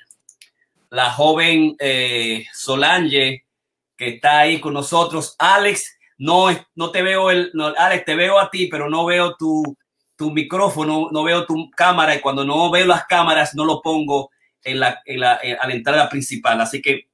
la 0.91 1.11
joven 1.11 1.77
eh, 1.79 2.45
Solange 2.53 3.46
que 3.97 4.09
está 4.09 4.41
ahí 4.41 4.61
con 4.61 4.75
nosotros. 4.75 5.35
Alex, 5.39 5.99
no, 6.19 6.49
no 6.75 6.91
te 6.91 7.03
veo 7.03 7.31
el, 7.31 7.51
no, 7.55 7.73
Alex, 7.77 8.05
te 8.05 8.15
veo 8.15 8.39
a 8.39 8.51
ti, 8.51 8.69
pero 8.69 8.89
no 8.89 9.05
veo 9.05 9.37
tu, 9.37 9.77
tu 10.17 10.31
micrófono, 10.31 11.09
no 11.13 11.23
veo 11.23 11.47
tu 11.47 11.71
cámara 11.71 12.15
y 12.15 12.21
cuando 12.21 12.45
no 12.45 12.71
veo 12.71 12.87
las 12.87 13.07
cámaras 13.07 13.55
no 13.55 13.65
lo 13.65 13.83
pongo 13.83 14.31
en 14.63 14.81
la, 14.81 15.01
en 15.05 15.21
la, 15.21 15.39
eh, 15.43 15.57
a 15.61 15.67
la 15.67 15.75
entrada 15.75 16.09
principal. 16.09 16.61
Así 16.61 16.81
que 16.83 17.09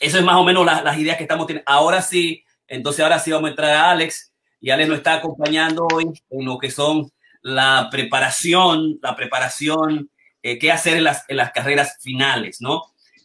eso 0.00 0.18
es 0.18 0.24
más 0.24 0.36
o 0.36 0.44
menos 0.44 0.64
la, 0.64 0.82
las 0.82 0.98
ideas 0.98 1.16
que 1.16 1.24
estamos 1.24 1.46
teniendo. 1.46 1.70
Ahora 1.70 2.02
sí, 2.02 2.44
entonces 2.66 3.02
ahora 3.02 3.18
sí 3.18 3.30
vamos 3.30 3.48
a 3.48 3.50
entrar 3.50 3.70
a 3.70 3.90
Alex 3.90 4.32
y 4.60 4.70
Alex 4.70 4.88
nos 4.88 4.98
está 4.98 5.14
acompañando 5.14 5.86
hoy 5.92 6.06
en 6.30 6.44
lo 6.44 6.58
que 6.58 6.70
son 6.70 7.10
la 7.42 7.88
preparación, 7.90 8.98
la 9.02 9.14
preparación, 9.16 10.10
eh, 10.42 10.58
qué 10.58 10.72
hacer 10.72 10.96
en 10.96 11.04
las, 11.04 11.24
en 11.28 11.36
las 11.36 11.52
carreras 11.52 11.98
finales, 12.00 12.60
¿no? 12.60 12.82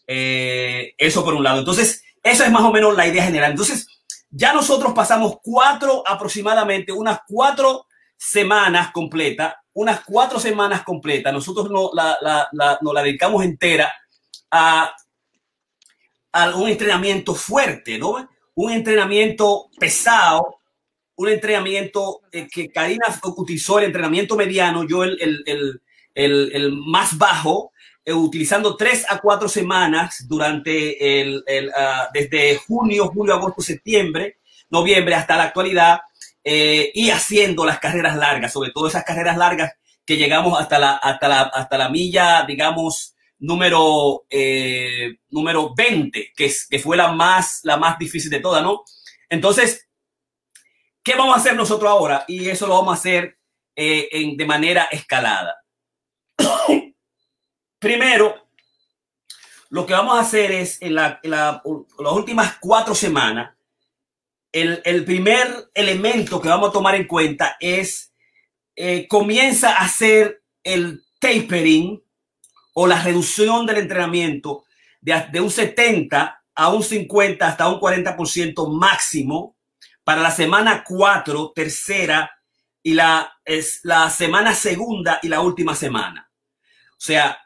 Eh, 0.08 0.94
eso 0.98 1.24
por 1.24 1.34
un 1.34 1.44
lado. 1.44 1.60
Entonces, 1.60 2.04
esa 2.24 2.46
es 2.46 2.52
más 2.52 2.64
o 2.64 2.72
menos 2.72 2.96
la 2.96 3.06
idea 3.06 3.26
general. 3.26 3.52
Entonces, 3.52 3.88
ya 4.30 4.54
nosotros 4.54 4.94
pasamos 4.94 5.38
cuatro 5.44 6.04
aproximadamente, 6.08 6.92
unas 6.92 7.20
cuatro 7.28 7.86
semanas 8.18 8.92
completas, 8.92 9.54
unas 9.74 10.02
cuatro 10.06 10.40
semanas 10.40 10.84
completas. 10.84 11.34
Nosotros 11.34 11.70
no 11.70 11.92
la, 11.94 12.18
la, 12.22 12.48
la, 12.54 12.80
nos 12.82 12.94
la 12.94 13.04
dedicamos 13.04 13.44
entera 13.44 13.94
a, 14.50 14.96
un 16.56 16.68
entrenamiento 16.68 17.36
fuerte, 17.36 18.00
¿no? 18.00 18.28
Un 18.56 18.72
entrenamiento 18.72 19.70
pesado, 19.78 20.62
un 21.16 21.30
entrenamiento 21.30 22.22
eh, 22.32 22.48
que 22.52 22.72
Karina 22.72 23.06
utilizó 23.36 23.78
el 23.78 23.86
entrenamiento 23.86 24.36
mediano, 24.36 24.84
yo 24.88 25.04
el, 25.04 25.22
el, 25.22 25.82
el, 26.16 26.52
el 26.54 26.72
más 26.72 27.18
bajo, 27.20 27.73
eh, 28.06 28.14
utilizando 28.14 28.76
tres 28.76 29.06
a 29.10 29.20
cuatro 29.20 29.48
semanas 29.48 30.26
durante 30.28 31.22
el, 31.22 31.38
uh, 31.38 32.12
desde 32.14 32.58
junio, 32.58 33.08
julio, 33.08 33.36
agosto, 33.36 33.62
septiembre, 33.62 34.40
noviembre 34.70 35.16
hasta 35.16 35.38
la 35.38 35.44
actualidad 35.44 36.02
eh, 36.44 36.92
y 36.94 37.12
haciendo 37.12 37.66
las 37.66 37.80
carreras 37.80 38.18
largas, 38.18 38.52
sobre 38.52 38.72
todo 38.72 38.90
esas 38.90 39.06
carreras 39.06 39.38
largas 39.38 39.72
que 40.06 40.18
llegamos 40.18 40.60
hasta 40.60 40.80
la, 40.80 40.98
hasta 40.98 41.30
la, 41.30 41.42
hasta 41.44 41.78
la 41.78 41.88
milla, 41.88 42.44
digamos, 42.46 43.16
número, 43.40 44.26
eh, 44.30 45.20
número 45.30 45.74
20, 45.74 46.34
que, 46.36 46.46
es, 46.46 46.68
que 46.68 46.80
fue 46.80 46.98
la 46.98 47.14
más, 47.14 47.62
la 47.64 47.78
más 47.78 47.98
difícil 47.98 48.30
de 48.30 48.42
todas, 48.42 48.62
¿no? 48.62 48.84
Entonces, 49.30 49.88
¿qué 51.02 51.16
vamos 51.16 51.38
a 51.38 51.40
hacer 51.40 51.56
nosotros 51.56 51.90
ahora? 51.90 52.26
Y 52.28 52.50
eso 52.50 52.68
lo 52.68 52.74
vamos 52.74 52.98
a 52.98 53.00
hacer 53.00 53.38
en, 53.76 54.36
de 54.36 54.46
manera 54.46 54.90
escalada. 54.92 55.56
Primero, 57.84 58.48
lo 59.70 59.86
que 59.86 59.92
vamos 59.92 60.18
a 60.18 60.22
hacer 60.22 60.54
es 60.54 60.82
en, 60.82 60.96
la, 60.96 61.20
las 61.22 61.62
últimas 62.14 62.56
cuatro 62.62 62.96
semanas, 62.96 63.58
el, 64.54 65.04
primer 65.04 65.70
elemento 65.74 66.40
que 66.40 66.48
vamos 66.48 66.70
a 66.70 66.72
tomar 66.72 66.96
en 66.96 67.06
cuenta 67.06 67.58
es, 67.60 68.14
eh, 68.78 69.06
comienza 69.10 69.72
a 69.74 69.82
hacer 69.84 70.44
el 70.64 71.04
tapering 71.20 72.02
o 72.74 72.88
la 72.88 73.04
reducción 73.04 73.66
del 73.66 73.80
entrenamiento 73.80 74.64
de, 75.02 75.26
de 75.34 75.42
un 75.42 75.52
70 75.52 76.42
a 76.56 76.70
un 76.70 76.84
50 76.84 77.46
hasta 77.46 77.68
un 77.68 77.82
40% 77.82 78.80
máximo 78.80 79.58
para 80.06 80.22
la 80.22 80.32
semana 80.32 80.86
4, 80.88 81.52
tercera 81.54 82.32
y 82.82 82.94
la, 82.94 83.34
es 83.44 83.82
la 83.84 84.10
semana 84.10 84.56
segunda 84.56 85.20
y 85.22 85.28
la 85.28 85.42
última 85.42 85.76
semana. 85.76 86.30
O 86.92 87.06
sea, 87.06 87.43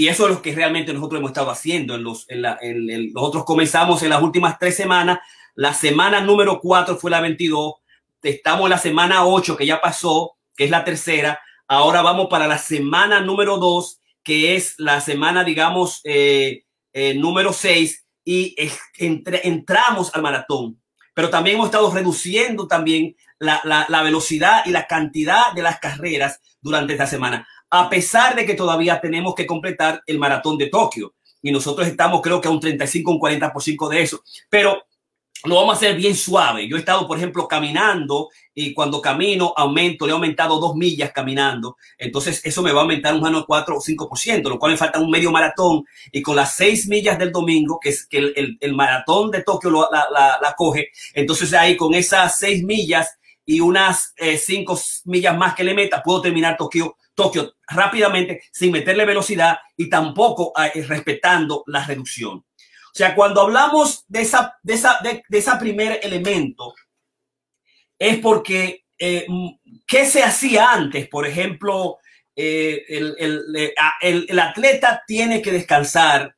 y 0.00 0.08
eso 0.08 0.24
es 0.24 0.34
lo 0.34 0.40
que 0.40 0.54
realmente 0.54 0.94
nosotros 0.94 1.18
hemos 1.18 1.32
estado 1.32 1.50
haciendo. 1.50 1.94
En 1.94 2.02
los, 2.02 2.24
en 2.30 2.40
la, 2.40 2.58
en, 2.62 3.12
nosotros 3.12 3.44
comenzamos 3.44 4.02
en 4.02 4.08
las 4.08 4.22
últimas 4.22 4.58
tres 4.58 4.74
semanas. 4.74 5.18
La 5.54 5.74
semana 5.74 6.22
número 6.22 6.58
cuatro 6.58 6.96
fue 6.96 7.10
la 7.10 7.20
22. 7.20 7.74
Estamos 8.22 8.64
en 8.64 8.70
la 8.70 8.78
semana 8.78 9.26
8 9.26 9.58
que 9.58 9.66
ya 9.66 9.78
pasó, 9.78 10.38
que 10.56 10.64
es 10.64 10.70
la 10.70 10.84
tercera. 10.84 11.42
Ahora 11.68 12.00
vamos 12.00 12.28
para 12.30 12.48
la 12.48 12.56
semana 12.56 13.20
número 13.20 13.58
dos, 13.58 14.00
que 14.22 14.56
es 14.56 14.74
la 14.78 15.02
semana, 15.02 15.44
digamos, 15.44 16.00
eh, 16.04 16.64
eh, 16.94 17.12
número 17.12 17.52
6 17.52 18.06
y 18.24 18.56
entre, 18.96 19.46
entramos 19.46 20.14
al 20.14 20.22
maratón. 20.22 20.80
Pero 21.12 21.28
también 21.28 21.56
hemos 21.56 21.66
estado 21.66 21.92
reduciendo 21.92 22.66
también 22.66 23.16
la, 23.38 23.60
la 23.86 24.02
velocidad 24.02 24.62
y 24.64 24.70
la 24.70 24.86
cantidad 24.86 25.52
de 25.54 25.60
las 25.60 25.78
carreras 25.78 26.40
durante 26.62 26.94
esta 26.94 27.06
semana 27.06 27.46
a 27.70 27.88
pesar 27.88 28.34
de 28.34 28.44
que 28.44 28.54
todavía 28.54 29.00
tenemos 29.00 29.34
que 29.34 29.46
completar 29.46 30.02
el 30.06 30.18
maratón 30.18 30.58
de 30.58 30.66
Tokio. 30.66 31.14
Y 31.42 31.52
nosotros 31.52 31.86
estamos 31.86 32.20
creo 32.20 32.40
que 32.40 32.48
a 32.48 32.50
un 32.50 32.60
35, 32.60 33.12
un 33.12 33.20
40% 33.20 33.88
de 33.88 34.02
eso. 34.02 34.22
Pero 34.48 34.82
lo 35.44 35.54
vamos 35.54 35.74
a 35.74 35.76
hacer 35.76 35.96
bien 35.96 36.14
suave. 36.14 36.68
Yo 36.68 36.76
he 36.76 36.80
estado, 36.80 37.06
por 37.06 37.16
ejemplo, 37.16 37.48
caminando 37.48 38.28
y 38.54 38.74
cuando 38.74 39.00
camino 39.00 39.54
aumento, 39.56 40.04
le 40.04 40.12
he 40.12 40.14
aumentado 40.14 40.58
dos 40.60 40.74
millas 40.74 41.12
caminando. 41.12 41.76
Entonces 41.96 42.42
eso 42.44 42.62
me 42.62 42.72
va 42.72 42.80
a 42.80 42.82
aumentar 42.82 43.14
un 43.14 43.42
4 43.44 43.76
o 43.76 43.80
5%, 43.80 44.48
lo 44.48 44.58
cual 44.58 44.72
me 44.72 44.78
falta 44.78 45.00
un 45.00 45.10
medio 45.10 45.30
maratón. 45.30 45.84
Y 46.12 46.20
con 46.20 46.36
las 46.36 46.56
seis 46.56 46.86
millas 46.88 47.18
del 47.18 47.32
domingo, 47.32 47.78
que 47.80 47.90
es 47.90 48.06
que 48.06 48.18
el, 48.18 48.74
maratón 48.74 49.30
de 49.30 49.42
Tokio 49.42 49.70
lo, 49.70 49.88
la, 49.90 50.54
coge, 50.56 50.90
entonces 51.14 51.54
ahí 51.54 51.76
con 51.76 51.94
esas 51.94 52.38
seis 52.38 52.62
millas 52.62 53.18
y 53.46 53.60
unas 53.60 54.12
eh, 54.16 54.36
cinco 54.36 54.78
millas 55.06 55.36
más 55.36 55.54
que 55.54 55.64
le 55.64 55.74
meta, 55.74 56.02
puedo 56.02 56.20
terminar 56.20 56.56
Tokio 56.56 56.96
Tokio 57.14 57.54
rápidamente 57.66 58.42
sin 58.52 58.72
meterle 58.72 59.04
velocidad 59.04 59.58
y 59.76 59.88
tampoco 59.88 60.52
eh, 60.56 60.82
respetando 60.82 61.64
la 61.66 61.84
reducción. 61.84 62.38
O 62.38 62.94
sea, 62.94 63.14
cuando 63.14 63.42
hablamos 63.42 64.04
de 64.08 64.22
esa, 64.22 64.58
de 64.62 64.74
esa, 64.74 64.98
de, 65.02 65.22
ese 65.30 65.50
primer 65.56 66.00
elemento, 66.02 66.74
es 67.98 68.18
porque 68.18 68.84
eh, 68.98 69.26
¿qué 69.86 70.06
se 70.06 70.22
hacía 70.24 70.72
antes? 70.72 71.08
Por 71.08 71.26
ejemplo, 71.26 71.98
eh, 72.34 72.84
el, 72.88 73.14
el, 73.18 73.42
el, 74.00 74.26
el, 74.28 74.38
atleta 74.38 75.02
tiene 75.06 75.40
que 75.40 75.52
descansar 75.52 76.34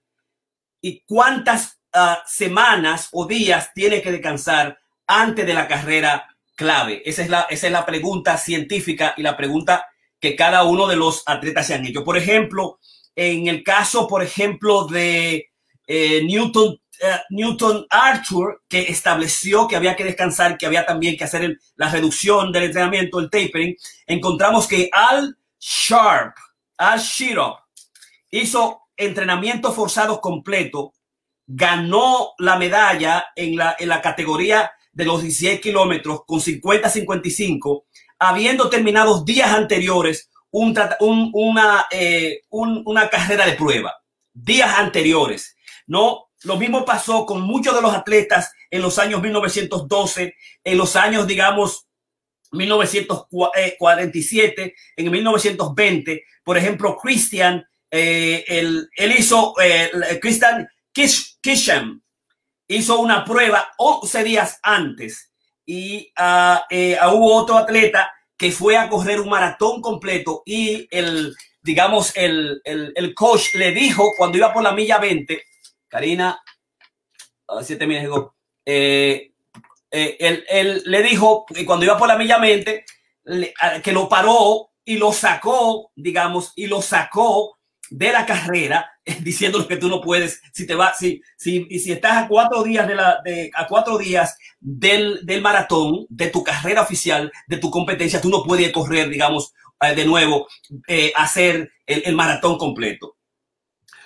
y 0.81 1.03
cuántas 1.07 1.81
uh, 1.95 2.17
semanas 2.27 3.09
o 3.13 3.27
días 3.27 3.73
tiene 3.73 4.03
que 4.03 4.11
descansar 4.11 4.79
antes 5.07 5.47
de 5.47 5.55
la 5.55 5.69
carrera 5.69 6.29
clave. 6.57 7.03
Esa 7.05 7.23
es 7.23 7.31
la, 7.31 7.43
esa 7.43 7.67
es 7.67 7.73
la 7.73 7.87
pregunta 7.87 8.37
científica 8.37 9.15
y 9.17 9.23
la 9.23 9.37
pregunta 9.37 9.87
que 10.23 10.37
cada 10.37 10.63
uno 10.63 10.87
de 10.87 10.95
los 10.95 11.25
atletas 11.27 11.67
se 11.67 11.75
han 11.75 11.85
hecho. 11.85 12.05
Por 12.05 12.17
ejemplo, 12.17 12.79
en 13.17 13.49
el 13.49 13.65
caso, 13.65 14.07
por 14.07 14.23
ejemplo, 14.23 14.87
de 14.87 15.51
eh, 15.89 16.23
Newton, 16.25 16.69
uh, 16.69 17.07
Newton 17.31 17.85
Arthur, 17.91 18.63
que 18.69 18.83
estableció 18.83 19.67
que 19.67 19.75
había 19.75 19.97
que 19.97 20.05
descansar, 20.05 20.57
que 20.57 20.67
había 20.67 20.87
también 20.87 21.17
que 21.17 21.25
hacer 21.25 21.43
el, 21.43 21.61
la 21.75 21.91
reducción 21.91 22.53
del 22.53 22.63
entrenamiento, 22.63 23.19
el 23.19 23.31
tapering, 23.31 23.77
encontramos 24.07 24.69
que 24.69 24.89
Al 24.93 25.37
Sharp, 25.59 26.37
Al 26.79 27.01
Shiro, 27.01 27.59
hizo 28.31 28.83
entrenamiento 28.97 29.73
forzado 29.73 30.21
completo, 30.21 30.93
ganó 31.49 32.35
la 32.39 32.57
medalla 32.57 33.27
en 33.35 33.57
la, 33.57 33.75
en 33.77 33.89
la 33.89 34.01
categoría 34.01 34.71
de 34.93 35.05
los 35.05 35.21
16 35.21 35.61
kilómetros 35.61 36.21
con 36.25 36.39
50-55 36.39 37.83
habiendo 38.23 38.71
terminado 38.71 39.23
días 39.25 39.51
anteriores 39.51 40.31
un, 40.51 40.75
un, 41.01 41.31
una, 41.35 41.87
eh, 41.91 42.43
un, 42.51 42.83
una 42.87 43.11
carrera 43.11 43.45
de 43.47 43.55
prueba, 43.55 43.97
días 44.33 44.79
anteriores, 44.79 45.57
¿no? 45.87 46.29
Lo 46.45 46.57
mismo 46.57 46.85
pasó 46.85 47.27
con 47.27 47.41
muchos 47.41 47.75
de 47.75 47.83
los 47.83 47.93
atletas 47.95 48.53
en 48.71 48.83
los 48.83 48.97
años 48.99 49.23
1912, 49.23 50.35
en 50.63 50.79
los 50.79 50.95
años, 50.97 51.27
digamos, 51.27 51.87
1947, 52.53 54.75
en 54.97 55.11
1920. 55.11 56.25
Por 56.45 56.59
ejemplo, 56.59 56.99
Christian, 56.99 57.67
eh, 57.91 58.45
él, 58.47 58.91
hizo, 59.19 59.55
eh, 59.61 59.91
Christian 60.21 60.69
Kisham 60.93 62.03
hizo 62.69 63.01
una 63.01 63.25
prueba 63.25 63.73
11 63.79 64.25
días 64.25 64.61
antes 64.63 65.32
y 65.67 66.13
uh, 66.19 67.15
hubo 67.15 67.35
otro 67.35 67.57
atleta 67.57 68.11
que 68.37 68.51
fue 68.51 68.77
a 68.77 68.89
correr 68.89 69.21
un 69.21 69.29
maratón 69.29 69.81
completo 69.81 70.43
y 70.45 70.89
el, 70.91 71.35
digamos, 71.63 72.17
el, 72.17 72.61
el, 72.65 72.93
el 72.97 73.15
coach 73.15 73.55
le 73.55 73.73
dijo 73.73 74.13
cuando 74.17 74.39
iba 74.39 74.53
por 74.53 74.63
la 74.63 74.73
milla 74.73 74.99
20, 74.99 75.43
Karina, 75.89 76.43
siete 77.63 77.87
millas, 77.87 78.09
eh, 78.65 79.33
eh, 79.91 80.45
él, 80.49 80.83
le 80.87 81.03
dijo 81.03 81.45
que 81.47 81.67
cuando 81.67 81.85
iba 81.85 81.99
por 81.99 82.09
la 82.09 82.17
milla 82.17 82.39
20, 82.39 82.85
que 83.83 83.93
lo 83.93 84.09
paró 84.09 84.71
y 84.85 84.97
lo 84.97 85.13
sacó, 85.13 85.93
digamos, 85.95 86.53
y 86.57 86.67
lo 86.67 86.81
sacó 86.83 87.59
de 87.93 88.13
la 88.13 88.27
carrera 88.27 88.91
diciendo 89.21 89.67
que 89.67 89.77
tú 89.77 89.89
no 89.89 90.01
puedes, 90.01 90.41
si 90.53 90.67
te 90.67 90.75
vas, 90.75 90.99
si, 90.99 91.23
si, 91.37 91.67
y 91.69 91.79
si 91.79 91.93
estás 91.93 92.25
a 92.25 92.29
cuatro 92.29 92.63
días 92.63 92.87
de 92.87 92.95
la, 92.95 93.21
de, 93.25 93.51
a 93.55 93.67
cuatro 93.67 93.99
días 93.99 94.37
del, 94.61 95.21
del 95.25 95.43
maratón, 95.43 96.07
de 96.09 96.29
tu 96.29 96.43
carrera 96.43 96.83
oficial, 96.83 97.31
de 97.47 97.59
tu 97.59 97.71
competencia, 97.71 98.21
tú 98.21 98.31
no 98.31 98.43
puedes 98.43 98.73
correr, 98.73 99.09
digamos, 99.09 99.55
eh, 99.81 99.95
de 99.95 100.05
nuevo, 100.05 100.47
eh, 100.87 101.13
hacer 101.17 101.73
el, 101.87 102.03
el, 102.05 102.15
maratón 102.15 102.57
completo. 102.59 103.17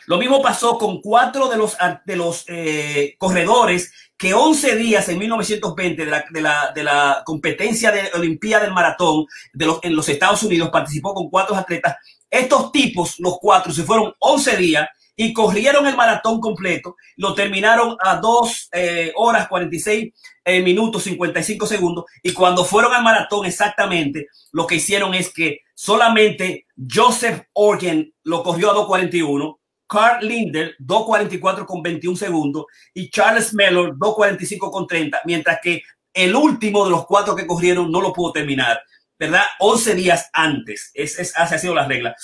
Lo 0.07 0.19
mismo 0.19 0.41
pasó 0.41 0.79
con 0.79 1.01
cuatro 1.01 1.49
de 1.49 1.57
los, 1.57 1.77
de 2.05 2.17
los 2.17 2.45
eh, 2.49 3.17
corredores 3.19 3.93
que 4.17 4.33
11 4.33 4.77
días 4.77 5.09
en 5.09 5.19
1920 5.19 6.05
de 6.05 6.11
la, 6.11 6.25
de 6.31 6.41
la, 6.41 6.73
de 6.75 6.85
la 6.85 7.23
competencia 7.25 7.91
de 7.91 8.11
Olimpíada 8.15 8.65
del 8.65 8.73
Maratón 8.73 9.27
de 9.53 9.67
los, 9.67 9.81
en 9.83 9.95
los 9.95 10.09
Estados 10.09 10.43
Unidos 10.43 10.71
participó 10.71 11.13
con 11.13 11.29
cuatro 11.29 11.57
atletas 11.57 11.97
estos 12.39 12.73
tipos, 12.73 13.19
los 13.19 13.39
cuatro, 13.41 13.73
se 13.73 13.83
fueron 13.83 14.13
11 14.19 14.57
días 14.57 14.89
y 15.17 15.33
corrieron 15.33 15.87
el 15.87 15.97
maratón 15.97 16.41
completo. 16.41 16.97
Lo 17.17 17.35
terminaron 17.35 17.97
a 18.01 18.17
2 18.17 18.69
eh, 18.73 19.13
horas 19.17 19.49
46 19.49 20.13
eh, 20.45 20.63
minutos 20.63 21.05
55 21.05 21.67
segundos. 21.67 22.05
Y 22.23 22.33
cuando 22.33 22.65
fueron 22.65 22.93
al 22.93 23.03
maratón 23.03 23.47
exactamente, 23.47 24.29
lo 24.53 24.67
que 24.67 24.77
hicieron 24.77 25.15
es 25.15 25.33
que 25.33 25.61
solamente 25.75 26.67
Joseph 26.77 27.43
Orgen 27.55 28.13
lo 28.25 28.43
corrió 28.43 28.71
a 28.71 28.75
2.41. 28.75 29.59
Carl 29.89 30.27
Linder, 30.27 30.75
2.44 30.81 31.65
con 31.65 31.81
21 31.81 32.17
segundos, 32.17 32.65
y 32.93 33.09
Charles 33.09 33.55
Mellor, 33.55 33.97
2.45 33.97 34.71
con 34.71 34.87
30, 34.87 35.21
mientras 35.25 35.61
que 35.63 35.83
el 36.13 36.35
último 36.35 36.85
de 36.85 36.91
los 36.91 37.07
cuatro 37.07 37.37
que 37.37 37.47
corrieron 37.47 37.93
no 37.93 38.01
lo 38.01 38.13
pudo 38.13 38.33
terminar. 38.33 38.81
¿Verdad? 39.19 39.45
11 39.59 39.95
días 39.95 40.31
antes. 40.33 40.91
Es, 40.95 41.19
es, 41.19 41.37
así 41.37 41.55
ha 41.55 41.59
sido 41.59 41.75
la 41.75 41.87
regla. 41.87 42.15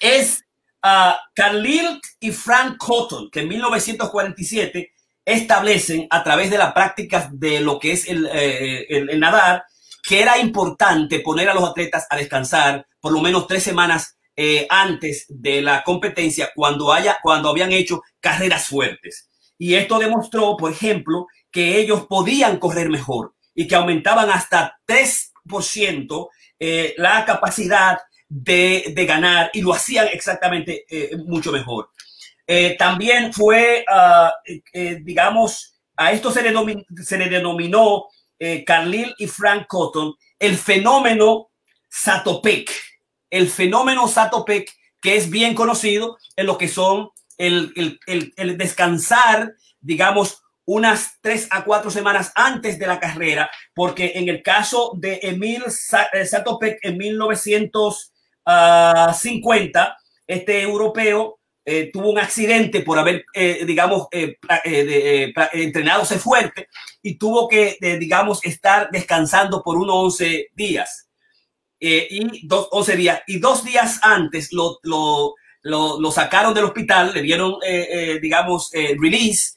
Es 0.00 0.44
uh, 0.82 1.14
Khalil 1.34 2.00
y 2.20 2.32
Frank 2.32 2.76
Cotton, 2.78 3.30
que 3.30 3.40
en 3.40 3.48
1947 3.48 4.92
establecen 5.24 6.06
a 6.10 6.22
través 6.22 6.50
de 6.50 6.58
las 6.58 6.72
prácticas 6.72 7.28
de 7.38 7.60
lo 7.60 7.78
que 7.78 7.92
es 7.92 8.08
el, 8.08 8.26
eh, 8.26 8.86
el, 8.88 9.10
el, 9.10 9.20
nadar, 9.20 9.64
que 10.02 10.20
era 10.20 10.38
importante 10.38 11.20
poner 11.20 11.48
a 11.48 11.54
los 11.54 11.68
atletas 11.68 12.06
a 12.10 12.16
descansar 12.16 12.86
por 13.00 13.12
lo 13.12 13.20
menos 13.20 13.46
tres 13.46 13.62
semanas 13.62 14.18
eh, 14.36 14.66
antes 14.68 15.26
de 15.28 15.62
la 15.62 15.84
competencia 15.84 16.50
cuando, 16.56 16.92
haya, 16.92 17.18
cuando 17.22 17.48
habían 17.50 17.70
hecho 17.70 18.02
carreras 18.20 18.66
fuertes. 18.66 19.30
Y 19.56 19.74
esto 19.74 19.98
demostró, 19.98 20.56
por 20.56 20.72
ejemplo, 20.72 21.28
que 21.52 21.78
ellos 21.78 22.06
podían 22.06 22.58
correr 22.58 22.90
mejor 22.90 23.34
y 23.54 23.68
que 23.68 23.76
aumentaban 23.76 24.30
hasta 24.30 24.80
tres 24.84 25.32
eh, 26.58 26.94
la 26.96 27.24
capacidad 27.24 27.98
de, 28.28 28.92
de, 28.94 29.06
ganar 29.06 29.50
y 29.52 29.62
lo 29.62 29.72
hacían 29.72 30.08
exactamente 30.08 30.84
eh, 30.88 31.16
mucho 31.26 31.52
mejor. 31.52 31.90
Eh, 32.46 32.76
también 32.78 33.32
fue, 33.32 33.84
uh, 33.88 34.30
digamos, 35.02 35.78
a 35.96 36.12
esto 36.12 36.30
se 36.30 36.42
le, 36.42 36.52
se 37.02 37.18
le 37.18 37.28
denominó 37.28 38.06
Carlil 38.66 39.14
y 39.16 39.26
Frank 39.26 39.66
Cotton 39.66 40.14
el 40.38 40.56
fenómeno 40.58 41.50
Satopec. 41.88 42.70
El 43.30 43.48
fenómeno 43.48 44.06
Satopec 44.06 44.70
que 45.00 45.16
es 45.16 45.30
bien 45.30 45.54
conocido 45.54 46.18
en 46.36 46.46
lo 46.46 46.58
que 46.58 46.68
son 46.68 47.10
el, 47.38 47.72
el, 48.06 48.34
el 48.36 48.58
descansar, 48.58 49.54
digamos, 49.80 50.43
unas 50.66 51.18
tres 51.20 51.46
a 51.50 51.62
cuatro 51.64 51.90
semanas 51.90 52.32
antes 52.34 52.78
de 52.78 52.86
la 52.86 52.98
carrera, 52.98 53.50
porque 53.74 54.12
en 54.14 54.28
el 54.28 54.42
caso 54.42 54.92
de 54.96 55.20
Emil 55.22 55.62
eh, 56.12 56.26
Satopek 56.26 56.78
en 56.82 56.96
1950, 56.96 59.96
este 60.26 60.62
europeo 60.62 61.38
eh, 61.66 61.90
tuvo 61.92 62.10
un 62.10 62.18
accidente 62.18 62.82
por 62.82 62.98
haber, 62.98 63.24
eh, 63.32 63.64
digamos, 63.66 64.08
eh, 64.10 64.36
eh, 64.64 65.32
entrenado 65.52 66.04
fuerte 66.04 66.68
y 67.02 67.16
tuvo 67.16 67.48
que, 67.48 67.78
digamos, 67.98 68.44
estar 68.44 68.90
descansando 68.90 69.62
por 69.62 69.76
unos 69.76 70.20
11 70.20 70.48
días. 70.54 71.08
y 71.80 72.46
dos, 72.46 72.68
11 72.70 72.96
días. 72.96 73.22
Y 73.26 73.38
dos 73.38 73.64
días 73.64 73.98
antes 74.02 74.52
lo, 74.52 74.78
lo, 74.82 75.34
lo, 75.62 76.00
lo 76.00 76.10
sacaron 76.10 76.54
del 76.54 76.64
hospital, 76.64 77.12
le 77.14 77.22
dieron, 77.22 77.56
digamos, 78.22 78.70
release 78.72 79.54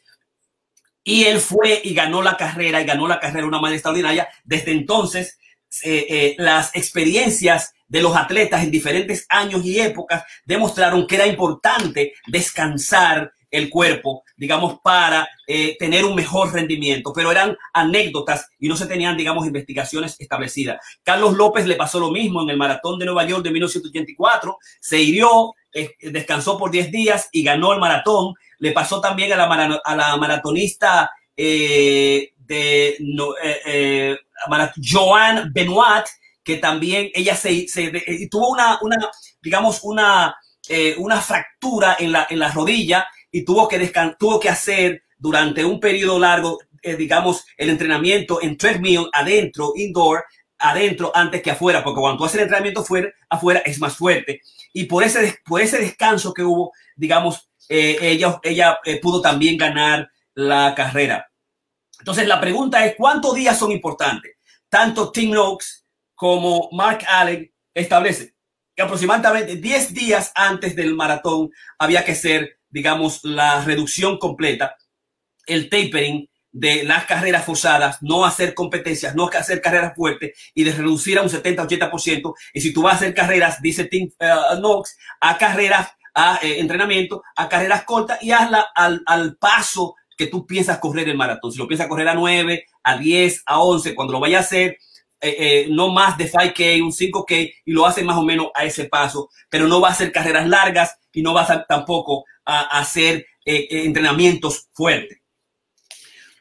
y 1.08 1.24
él 1.24 1.40
fue 1.40 1.80
y 1.86 1.94
ganó 1.94 2.22
la 2.22 2.36
carrera 2.36 2.82
y 2.82 2.86
ganó 2.86 3.08
la 3.08 3.22
carrera 3.22 3.44
de 3.44 3.48
una 3.48 3.62
manera 3.62 3.78
extraordinaria. 3.78 4.28
Desde 4.44 4.74
entonces, 4.74 5.40
eh, 5.86 6.06
eh, 6.10 6.36
las 6.38 6.76
experiencias 6.76 7.74
de 7.88 8.02
los 8.02 8.14
atletas 8.14 8.62
en 8.62 8.72
diferentes 8.72 9.26
años 9.30 9.64
y 9.64 9.80
épocas 9.80 10.26
demostraron 10.44 11.08
que 11.08 11.16
era 11.16 11.26
importante 11.26 12.12
descansar 12.28 13.32
el 13.50 13.70
cuerpo, 13.70 14.24
digamos, 14.36 14.82
para 14.84 15.26
eh, 15.48 15.78
tener 15.80 16.04
un 16.04 16.14
mejor 16.14 16.52
rendimiento, 16.52 17.14
pero 17.16 17.32
eran 17.32 17.56
anécdotas 17.72 18.50
y 18.60 18.68
no 18.68 18.76
se 18.76 18.86
tenían, 18.86 19.16
digamos, 19.16 19.48
investigaciones 19.48 20.18
establecidas. 20.20 20.82
Carlos 21.04 21.36
López 21.36 21.66
le 21.68 21.76
pasó 21.76 22.02
lo 22.02 22.12
mismo 22.12 22.42
en 22.42 22.50
el 22.50 22.58
maratón 22.58 23.00
de 23.00 23.06
Nueva 23.06 23.24
York 23.24 23.46
de 23.46 23.52
1984, 23.52 24.58
se 24.82 25.02
hirió, 25.02 25.54
descansó 26.02 26.58
por 26.58 26.70
10 26.70 26.92
días 26.92 27.30
y 27.32 27.44
ganó 27.44 27.72
el 27.72 27.80
maratón 27.80 28.34
le 28.60 28.72
pasó 28.72 29.00
también 29.02 29.34
a 29.34 29.36
la, 29.36 29.82
a 29.84 29.96
la 29.96 30.18
maratonista 30.18 31.12
eh, 31.36 32.34
eh, 32.50 32.98
eh, 33.66 34.18
Joan 34.84 35.52
Benoit, 35.54 36.06
que 36.44 36.58
también 36.58 37.10
ella 37.14 37.36
se, 37.36 37.68
se 37.68 37.92
tuvo 38.32 38.50
una, 38.50 38.80
digamos, 39.42 39.82
una, 39.84 40.36
eh, 40.70 40.96
una 40.98 41.22
fractura 41.22 41.98
en 42.00 42.12
la, 42.12 42.52
rodilla 42.54 43.08
y 43.32 43.44
tuvo 43.44 43.68
que, 43.68 43.92
tuvo 44.18 44.40
que 44.40 44.50
hacer 44.50 45.04
durante 45.18 45.66
un 45.66 45.80
periodo 45.80 46.20
largo, 46.20 46.60
eh, 46.82 46.96
digamos, 46.96 47.46
el 47.58 47.70
entrenamiento 47.70 48.42
en 48.42 48.58
treadmill 48.58 49.10
adentro, 49.14 49.74
indoor, 49.76 50.26
adentro 50.60 51.12
antes 51.14 51.42
que 51.42 51.52
afuera, 51.52 51.84
porque 51.84 52.00
cuando 52.00 52.18
tú 52.18 52.26
haces 52.26 52.36
el 52.36 52.44
entrenamiento 52.44 52.84
fuera, 52.84 53.10
afuera 53.30 53.62
es 53.66 53.80
más 53.80 53.96
fuerte. 53.96 54.42
Y 54.74 54.86
por 54.86 55.04
ese, 55.04 55.40
por 55.46 55.62
ese 55.62 55.80
descanso 55.80 56.34
que 56.34 56.44
hubo, 56.44 56.72
digamos, 56.96 57.50
eh, 57.70 57.98
ella, 58.02 58.40
ella 58.44 58.80
eh, 58.86 59.00
pudo 59.00 59.22
también 59.22 59.58
ganar 59.58 60.10
la 60.34 60.74
carrera. 60.76 61.30
Entonces, 62.00 62.28
la 62.28 62.40
pregunta 62.40 62.86
es, 62.86 62.96
¿cuántos 62.96 63.36
días 63.36 63.58
son 63.58 63.72
importantes? 63.72 64.34
Tanto 64.70 65.12
Tim 65.12 65.32
Noakes 65.32 65.84
como 66.16 66.70
Mark 66.72 67.04
Allen 67.08 67.52
establecen 67.74 68.34
que 68.76 68.84
aproximadamente 68.84 69.56
10 69.56 69.94
días 69.94 70.32
antes 70.36 70.76
del 70.76 70.94
maratón 70.94 71.50
había 71.80 72.06
que 72.06 72.14
ser, 72.14 72.60
digamos, 72.70 73.24
la 73.24 73.64
reducción 73.66 74.20
completa, 74.20 74.76
el 75.48 75.68
tapering 75.68 76.30
de 76.60 76.84
las 76.84 77.06
carreras 77.06 77.46
forzadas, 77.46 78.00
no 78.02 78.26
hacer 78.26 78.56
competencias, 78.56 79.14
no 79.14 79.28
hacer 79.28 79.62
carreras 79.62 79.94
fuertes 79.96 80.36
y 80.56 80.64
de 80.64 80.72
reducir 80.72 81.20
a 81.20 81.22
un 81.22 81.30
70-80%. 81.30 82.34
Y 82.54 82.62
si 82.62 82.74
tú 82.74 82.82
vas 82.82 82.94
a 82.94 82.96
hacer 82.98 83.14
carreras, 83.14 83.62
dice 83.62 83.86
Tim 83.86 84.10
uh, 84.20 84.58
Knox, 84.58 84.98
a 85.22 85.38
carreras 85.38 85.90
a 86.16 86.40
eh, 86.42 86.60
entrenamiento, 86.60 87.22
a 87.36 87.48
carreras 87.48 87.84
cortas 87.84 88.24
y 88.24 88.32
hazla 88.32 88.66
al, 88.74 89.04
al, 89.06 89.38
paso 89.38 89.94
que 90.18 90.26
tú 90.26 90.48
piensas 90.48 90.80
correr 90.80 91.08
el 91.08 91.16
maratón. 91.16 91.52
Si 91.52 91.60
lo 91.60 91.68
piensas 91.68 91.88
correr 91.88 92.08
a 92.08 92.16
9, 92.16 92.66
a 92.84 92.98
10, 92.98 93.44
a 93.46 93.60
11, 93.60 93.94
cuando 93.94 94.14
lo 94.14 94.20
vayas 94.20 94.42
a 94.42 94.46
hacer, 94.48 94.78
eh, 95.22 95.68
no 95.70 95.90
más 95.90 96.18
de 96.18 96.32
5K, 96.32 96.82
un 96.82 96.92
5K, 96.92 97.54
y 97.66 97.72
lo 97.72 97.86
haces 97.86 98.04
más 98.04 98.18
o 98.18 98.24
menos 98.24 98.48
a 98.56 98.66
ese 98.66 98.86
paso, 98.86 99.30
pero 99.48 99.68
no 99.68 99.80
va 99.80 99.90
a 99.90 99.92
hacer 99.92 100.12
carreras 100.12 100.48
largas 100.48 100.98
y 101.14 101.22
no 101.22 101.34
vas 101.34 101.52
a, 101.52 101.64
tampoco 101.66 102.26
a, 102.46 102.80
hacer 102.80 103.28
entrenamientos 103.46 104.70
fuertes. 104.74 105.20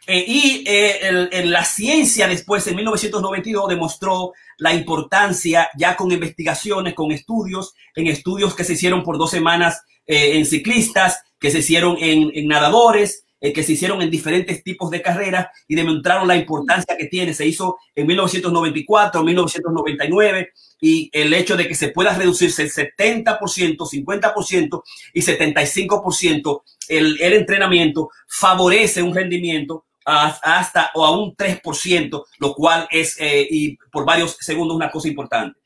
Eh, 0.06 0.24
y 0.26 0.64
eh, 0.66 1.28
el, 1.32 1.50
la 1.50 1.64
ciencia 1.64 2.28
después, 2.28 2.66
en 2.66 2.76
1992, 2.76 3.68
demostró 3.68 4.32
la 4.58 4.72
importancia 4.72 5.68
ya 5.76 5.96
con 5.96 6.12
investigaciones, 6.12 6.94
con 6.94 7.12
estudios, 7.12 7.74
en 7.94 8.06
estudios 8.06 8.54
que 8.54 8.64
se 8.64 8.74
hicieron 8.74 9.02
por 9.02 9.18
dos 9.18 9.30
semanas 9.30 9.82
eh, 10.06 10.36
en 10.36 10.46
ciclistas, 10.46 11.20
que 11.38 11.50
se 11.50 11.58
hicieron 11.58 11.96
en, 12.00 12.30
en 12.34 12.48
nadadores, 12.48 13.26
eh, 13.38 13.52
que 13.52 13.62
se 13.62 13.72
hicieron 13.72 14.00
en 14.00 14.10
diferentes 14.10 14.62
tipos 14.64 14.90
de 14.90 15.02
carreras 15.02 15.48
y 15.68 15.74
demostraron 15.74 16.26
la 16.26 16.36
importancia 16.36 16.96
que 16.96 17.06
tiene. 17.06 17.34
Se 17.34 17.46
hizo 17.46 17.76
en 17.94 18.06
1994, 18.06 19.22
1999 19.22 20.52
y 20.80 21.10
el 21.12 21.34
hecho 21.34 21.56
de 21.56 21.68
que 21.68 21.74
se 21.74 21.88
pueda 21.88 22.14
reducirse 22.14 22.62
el 22.62 22.70
70%, 22.70 23.76
50% 23.76 24.82
y 25.12 25.20
75% 25.20 26.62
el, 26.88 27.20
el 27.20 27.32
entrenamiento 27.34 28.10
favorece 28.26 29.02
un 29.02 29.14
rendimiento 29.14 29.85
hasta 30.06 30.92
o 30.94 31.04
a 31.04 31.10
un 31.10 31.34
3%, 31.34 32.24
lo 32.38 32.54
cual 32.54 32.86
es, 32.90 33.20
eh, 33.20 33.46
y 33.50 33.76
por 33.76 34.04
varios 34.04 34.36
segundos, 34.40 34.76
una 34.76 34.90
cosa 34.90 35.08
importante. 35.08 35.58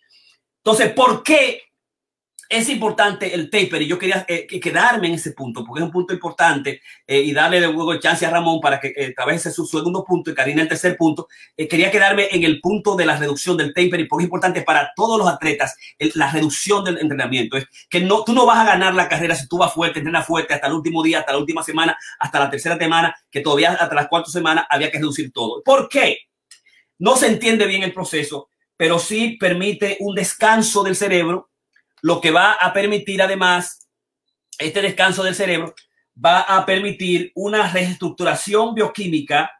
Entonces, 0.64 0.92
¿por 0.92 1.22
qué 1.22 1.62
es 2.50 2.68
importante 2.68 3.32
el 3.32 3.48
taper 3.48 3.80
y 3.80 3.86
yo 3.86 3.96
quería 3.96 4.24
eh, 4.26 4.48
quedarme 4.60 5.06
en 5.06 5.14
ese 5.14 5.30
punto 5.30 5.64
porque 5.64 5.80
es 5.80 5.86
un 5.86 5.92
punto 5.92 6.12
importante 6.12 6.82
eh, 7.06 7.20
y 7.20 7.32
darle 7.32 7.60
de 7.60 7.72
nuevo 7.72 7.94
chance 8.00 8.26
a 8.26 8.30
Ramón 8.30 8.60
para 8.60 8.80
que 8.80 8.88
eh, 8.88 9.14
ese 9.32 9.52
su 9.52 9.64
segundo 9.66 10.04
punto 10.04 10.32
y 10.32 10.34
Karina 10.34 10.62
el 10.62 10.68
tercer 10.68 10.96
punto. 10.96 11.28
Eh, 11.56 11.68
quería 11.68 11.92
quedarme 11.92 12.26
en 12.32 12.42
el 12.42 12.60
punto 12.60 12.96
de 12.96 13.06
la 13.06 13.16
reducción 13.16 13.56
del 13.56 13.72
taper 13.72 14.00
y 14.00 14.04
porque 14.06 14.24
es 14.24 14.26
importante 14.26 14.62
para 14.62 14.90
todos 14.96 15.16
los 15.16 15.28
atletas 15.28 15.76
la 16.14 16.32
reducción 16.32 16.82
del 16.82 16.98
entrenamiento. 16.98 17.56
Es 17.56 17.66
que 17.88 18.00
no, 18.00 18.24
tú 18.24 18.32
no 18.32 18.44
vas 18.46 18.58
a 18.58 18.64
ganar 18.64 18.94
la 18.94 19.08
carrera 19.08 19.36
si 19.36 19.46
tú 19.46 19.56
vas 19.56 19.72
fuerte, 19.72 20.00
entrenas 20.00 20.26
fuerte 20.26 20.52
hasta 20.52 20.66
el 20.66 20.72
último 20.72 21.04
día, 21.04 21.20
hasta 21.20 21.32
la 21.32 21.38
última 21.38 21.62
semana, 21.62 21.96
hasta 22.18 22.40
la 22.40 22.50
tercera 22.50 22.76
semana, 22.76 23.14
que 23.30 23.42
todavía 23.42 23.74
hasta 23.74 23.94
las 23.94 24.08
cuatro 24.08 24.32
semanas 24.32 24.64
había 24.68 24.90
que 24.90 24.98
reducir 24.98 25.30
todo. 25.32 25.62
¿Por 25.62 25.88
qué? 25.88 26.18
No 26.98 27.14
se 27.14 27.28
entiende 27.28 27.66
bien 27.66 27.84
el 27.84 27.92
proceso, 27.92 28.48
pero 28.76 28.98
sí 28.98 29.36
permite 29.38 29.98
un 30.00 30.16
descanso 30.16 30.82
del 30.82 30.96
cerebro 30.96 31.49
lo 32.02 32.20
que 32.20 32.30
va 32.30 32.52
a 32.52 32.72
permitir 32.72 33.22
además 33.22 33.88
este 34.58 34.82
descanso 34.82 35.22
del 35.22 35.34
cerebro 35.34 35.74
va 36.22 36.40
a 36.42 36.66
permitir 36.66 37.32
una 37.34 37.70
reestructuración 37.72 38.74
bioquímica 38.74 39.50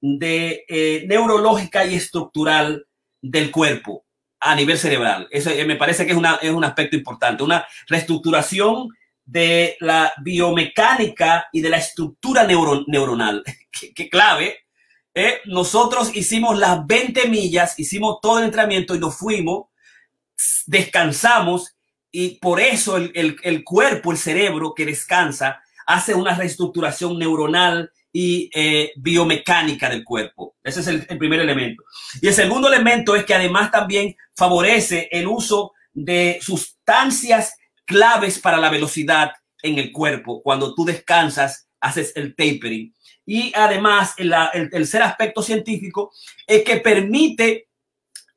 de 0.00 0.64
eh, 0.68 1.04
neurológica 1.06 1.84
y 1.84 1.94
estructural 1.94 2.86
del 3.20 3.50
cuerpo 3.50 4.06
a 4.40 4.54
nivel 4.54 4.78
cerebral. 4.78 5.28
Eso 5.30 5.50
eh, 5.50 5.64
me 5.64 5.76
parece 5.76 6.06
que 6.06 6.12
es, 6.12 6.18
una, 6.18 6.36
es 6.36 6.50
un 6.50 6.64
aspecto 6.64 6.96
importante, 6.96 7.42
una 7.42 7.66
reestructuración 7.88 8.88
de 9.24 9.76
la 9.80 10.12
biomecánica 10.22 11.48
y 11.52 11.60
de 11.60 11.70
la 11.70 11.78
estructura 11.78 12.46
neuronal. 12.46 13.42
Qué 13.94 14.08
clave. 14.08 14.60
Eh, 15.12 15.40
nosotros 15.46 16.14
hicimos 16.14 16.58
las 16.58 16.86
20 16.86 17.28
millas, 17.28 17.78
hicimos 17.78 18.20
todo 18.20 18.38
el 18.38 18.44
entrenamiento 18.44 18.94
y 18.94 18.98
nos 18.98 19.16
fuimos, 19.16 19.68
descansamos 20.66 21.75
y 22.18 22.38
por 22.38 22.60
eso 22.60 22.96
el, 22.96 23.62
cuerpo, 23.62 24.10
el 24.10 24.16
cerebro 24.16 24.72
que 24.74 24.86
descansa, 24.86 25.60
hace 25.86 26.14
una 26.14 26.34
reestructuración 26.34 27.18
neuronal 27.18 27.90
y 28.10 28.48
eh, 28.54 28.92
biomecánica 28.96 29.90
del 29.90 30.02
cuerpo. 30.02 30.56
Ese 30.64 30.80
es 30.80 30.86
el, 30.86 31.18
primer 31.18 31.40
elemento. 31.40 31.82
Y 32.22 32.28
el 32.28 32.32
segundo 32.32 32.68
elemento 32.68 33.14
es 33.14 33.26
que 33.26 33.34
además 33.34 33.70
también 33.70 34.16
favorece 34.34 35.10
el 35.12 35.26
uso 35.26 35.74
de 35.92 36.38
sustancias 36.40 37.58
claves 37.84 38.38
para 38.38 38.56
la 38.56 38.70
velocidad 38.70 39.32
en 39.60 39.78
el 39.78 39.92
cuerpo. 39.92 40.40
Cuando 40.42 40.74
tú 40.74 40.86
descansas, 40.86 41.68
haces 41.82 42.14
el 42.16 42.34
tapering. 42.34 42.94
Y 43.26 43.52
además, 43.54 44.14
el, 44.16 44.34
el 44.54 44.70
tercer 44.70 45.02
aspecto 45.02 45.42
científico 45.42 46.14
es 46.46 46.64
que 46.64 46.78
permite 46.78 47.65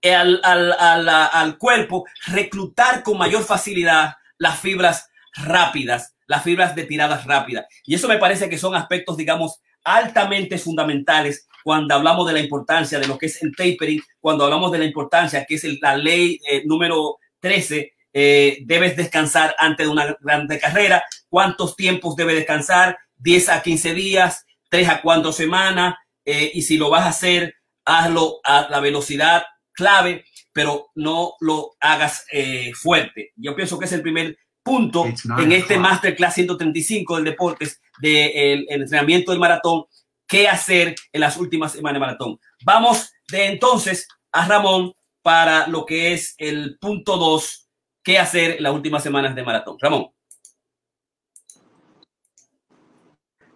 al, 0.03 0.39
al, 0.43 1.09
al, 1.09 1.57
cuerpo 1.57 2.05
reclutar 2.27 3.03
con 3.03 3.17
mayor 3.17 3.43
facilidad 3.43 4.15
las 4.37 4.59
fibras 4.59 5.09
rápidas, 5.35 6.15
las 6.27 6.43
fibras 6.43 6.75
de 6.75 6.85
tiradas 6.85 7.25
rápidas. 7.25 7.65
Y 7.85 7.95
eso 7.95 8.07
me 8.07 8.17
parece 8.17 8.49
que 8.49 8.57
son 8.57 8.75
aspectos, 8.75 9.17
digamos, 9.17 9.59
altamente 9.83 10.57
fundamentales 10.57 11.47
cuando 11.63 11.95
hablamos 11.95 12.27
de 12.27 12.33
la 12.33 12.39
importancia 12.39 12.99
de 12.99 13.07
lo 13.07 13.17
que 13.17 13.27
es 13.27 13.41
el 13.43 13.55
tapering, 13.55 14.01
cuando 14.19 14.45
hablamos 14.45 14.71
de 14.71 14.79
la 14.79 14.85
importancia 14.85 15.45
que 15.45 15.55
es 15.55 15.65
la 15.81 15.95
ley 15.95 16.39
eh, 16.49 16.63
número 16.65 17.17
13, 17.41 17.93
eh, 18.13 18.59
debes 18.65 18.95
descansar 18.95 19.55
antes 19.57 19.85
de 19.85 19.91
una 19.91 20.17
grande 20.19 20.59
carrera, 20.59 21.03
cuántos 21.27 21.75
tiempos 21.75 22.15
debe 22.15 22.33
descansar, 22.33 22.97
10 23.17 23.49
a 23.49 23.61
15 23.61 23.93
días, 23.93 24.45
3 24.69 24.89
a 24.89 25.01
4 25.01 25.31
semanas, 25.31 25.95
eh, 26.25 26.51
y 26.53 26.61
si 26.61 26.77
lo 26.77 26.89
vas 26.89 27.03
a 27.05 27.09
hacer, 27.09 27.55
hazlo 27.85 28.39
a 28.43 28.67
la 28.69 28.79
velocidad 28.79 29.43
clave, 29.79 30.25
pero 30.51 30.89
no 30.95 31.35
lo 31.39 31.71
hagas 31.79 32.25
eh, 32.33 32.73
fuerte. 32.73 33.31
Yo 33.37 33.55
pienso 33.55 33.79
que 33.79 33.85
es 33.85 33.93
el 33.93 34.01
primer 34.01 34.37
punto 34.61 35.05
en 35.05 35.51
este 35.53 35.79
Masterclass 35.79 36.35
135 36.35 37.15
del 37.15 37.25
deportes 37.25 37.81
del 38.01 38.65
entrenamiento 38.69 39.31
del 39.31 39.39
maratón, 39.39 39.85
qué 40.27 40.49
hacer 40.49 40.95
en 41.13 41.21
las 41.21 41.37
últimas 41.37 41.71
semanas 41.71 41.95
de 41.95 41.99
maratón. 41.99 42.39
Vamos 42.65 43.09
de 43.31 43.45
entonces 43.47 44.05
a 44.33 44.47
Ramón 44.47 44.93
para 45.21 45.67
lo 45.67 45.85
que 45.85 46.13
es 46.13 46.35
el 46.37 46.77
punto 46.77 47.15
2, 47.17 47.69
qué 48.03 48.19
hacer 48.19 48.57
en 48.57 48.63
las 48.63 48.73
últimas 48.73 49.01
semanas 49.01 49.33
de 49.33 49.43
maratón. 49.43 49.77
Ramón. 49.79 50.09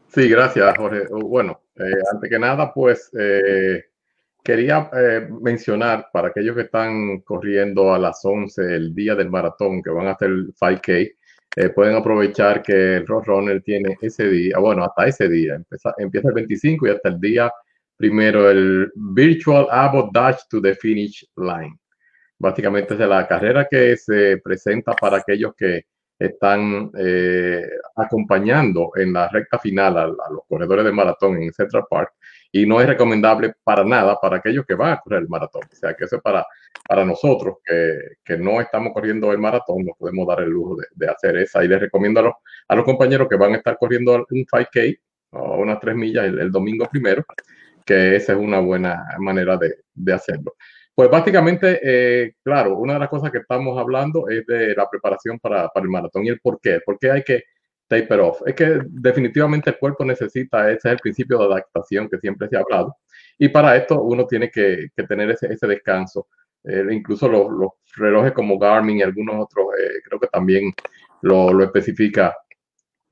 Sí, 0.08 0.30
gracias, 0.30 0.78
Jorge. 0.78 1.06
Bueno, 1.10 1.64
eh, 1.76 2.02
antes 2.14 2.30
que 2.30 2.40
nada, 2.40 2.74
pues 2.74 3.12
eh, 3.20 3.93
Quería 4.44 4.90
eh, 4.94 5.30
mencionar 5.42 6.08
para 6.12 6.28
aquellos 6.28 6.56
que 6.56 6.64
están 6.64 7.22
corriendo 7.22 7.94
a 7.94 8.00
las 8.00 8.20
11 8.26 8.76
el 8.76 8.94
día 8.94 9.16
del 9.16 9.30
maratón, 9.30 9.82
que 9.82 9.90
van 9.90 10.08
a 10.08 10.12
hacer 10.12 10.30
el 10.30 10.54
5K, 10.54 11.16
eh, 11.56 11.70
pueden 11.70 11.96
aprovechar 11.96 12.62
que 12.62 12.98
el 12.98 13.08
Roadrunner 13.08 13.62
tiene 13.62 13.96
ese 14.02 14.28
día, 14.28 14.58
bueno, 14.60 14.84
hasta 14.84 15.08
ese 15.08 15.30
día, 15.30 15.56
empieza, 15.56 15.94
empieza 15.98 16.28
el 16.30 16.34
25 16.34 16.88
y 16.88 16.90
hasta 16.90 17.10
el 17.10 17.20
día 17.22 17.54
primero, 17.96 18.50
el 18.50 18.92
Virtual 18.96 19.68
Abbott 19.70 20.12
Dash 20.14 20.42
to 20.50 20.62
the 20.62 20.76
Finish 20.76 21.26
Line. 21.38 21.78
Básicamente 22.38 22.96
es 22.96 23.00
la 23.00 23.26
carrera 23.26 23.66
que 23.70 23.96
se 23.96 24.40
presenta 24.44 24.94
para 24.94 25.18
aquellos 25.18 25.54
que 25.56 25.86
están 26.20 26.92
eh, 26.98 27.66
acompañando 27.96 28.92
en 28.96 29.14
la 29.14 29.30
recta 29.30 29.58
final 29.60 29.98
a, 29.98 30.04
a, 30.04 30.32
los 30.32 30.42
corredores 30.50 30.84
de 30.84 30.92
maratón 30.92 31.42
en 31.42 31.54
Central 31.54 31.86
Park 31.90 32.14
y 32.56 32.68
no 32.68 32.80
es 32.80 32.86
recomendable 32.86 33.56
para 33.63 33.84
nada 33.84 34.20
para 34.22 34.38
aquellos 34.38 34.63
que 34.68 34.76
van 34.76 34.94
a 34.94 35.00
correr 35.00 35.24
el 35.24 35.28
maratón. 35.28 35.63
O 35.63 35.76
sea, 35.76 35.96
que 35.96 36.06
eso 36.06 36.18
es 36.18 36.22
para, 36.22 36.46
para 36.88 37.04
nosotros 37.04 37.58
que, 37.66 37.98
que 38.24 38.38
no 38.38 38.62
estamos 38.62 38.94
corriendo 38.94 39.32
el 39.32 39.39
maratón, 39.39 39.84
no 39.84 39.94
podemos 39.98 40.28
dar 40.28 40.42
el 40.42 40.52
lujo 40.52 40.76
de, 40.76 40.86
de, 40.94 41.12
hacer 41.12 41.36
esa. 41.38 41.63
Y 41.63 41.68
les 41.68 41.80
recomiendo 41.80 42.20
a 42.20 42.24
los, 42.24 42.34
a 42.68 42.76
los 42.76 42.86
compañeros 42.86 43.28
que 43.28 43.38
van 43.38 43.54
a 43.54 43.58
estar 43.58 43.76
corriendo 43.80 44.13
un 44.13 44.46
5K 44.46 45.00
o 45.32 45.58
unas 45.58 45.80
3 45.80 45.96
millas 45.96 46.26
el, 46.26 46.39
el, 46.39 46.52
domingo 46.52 46.88
primero, 46.92 47.26
que 47.84 48.16
esa 48.16 48.34
es 48.34 48.39
una 48.39 48.60
buena 48.60 49.04
manera 49.18 49.58
de, 49.58 49.78
de 49.92 50.13
hacerlo. 50.13 50.54
Pues 50.94 51.10
básicamente, 51.10 51.80
eh, 51.82 52.36
claro, 52.44 52.78
una 52.78 52.94
de 52.94 53.00
las 53.00 53.10
cosas 53.10 53.32
que 53.32 53.39
estamos 53.39 53.80
hablando 53.80 54.30
es 54.30 54.46
de 54.46 54.76
la 54.76 54.88
preparación 54.88 55.39
para, 55.39 55.70
para 55.70 55.84
el 55.86 55.89
maratón 55.89 56.24
y 56.24 56.30
el 56.30 56.39
por 56.39 56.60
qué. 56.62 56.82
¿Por 56.86 57.00
qué 57.00 57.10
hay 57.10 57.24
que 57.24 57.46
taper 57.88 58.19
off. 58.19 58.41
Es 58.46 58.56
que 58.56 58.80
definitivamente 58.89 59.69
el 59.69 59.78
cuerpo 59.78 60.06
necesita, 60.06 60.69
ese 60.69 60.88
es 60.88 60.93
el 60.93 61.00
principio 61.00 61.38
de 61.39 61.46
adaptación 61.46 62.10
que 62.10 62.17
siempre 62.17 62.48
se 62.48 62.58
ha 62.58 62.62
hablado. 62.62 62.98
Y 63.38 63.50
para 63.50 63.76
esto 63.76 64.02
uno 64.02 64.26
tiene 64.26 64.50
que, 64.50 64.89
tener 65.08 65.32
ese, 65.32 65.67
descanso. 65.67 66.28
Eh, 66.63 66.86
incluso 66.91 67.28
los, 67.28 67.72
relojes 67.96 68.32
como 68.32 68.58
Garmin 68.58 69.00
y 69.00 69.02
algunos 69.04 69.36
otros, 69.39 69.67
eh, 69.78 70.02
creo 70.04 70.19
que 70.19 70.28
también 70.28 70.72
lo, 71.22 71.63
especifica 71.63 72.36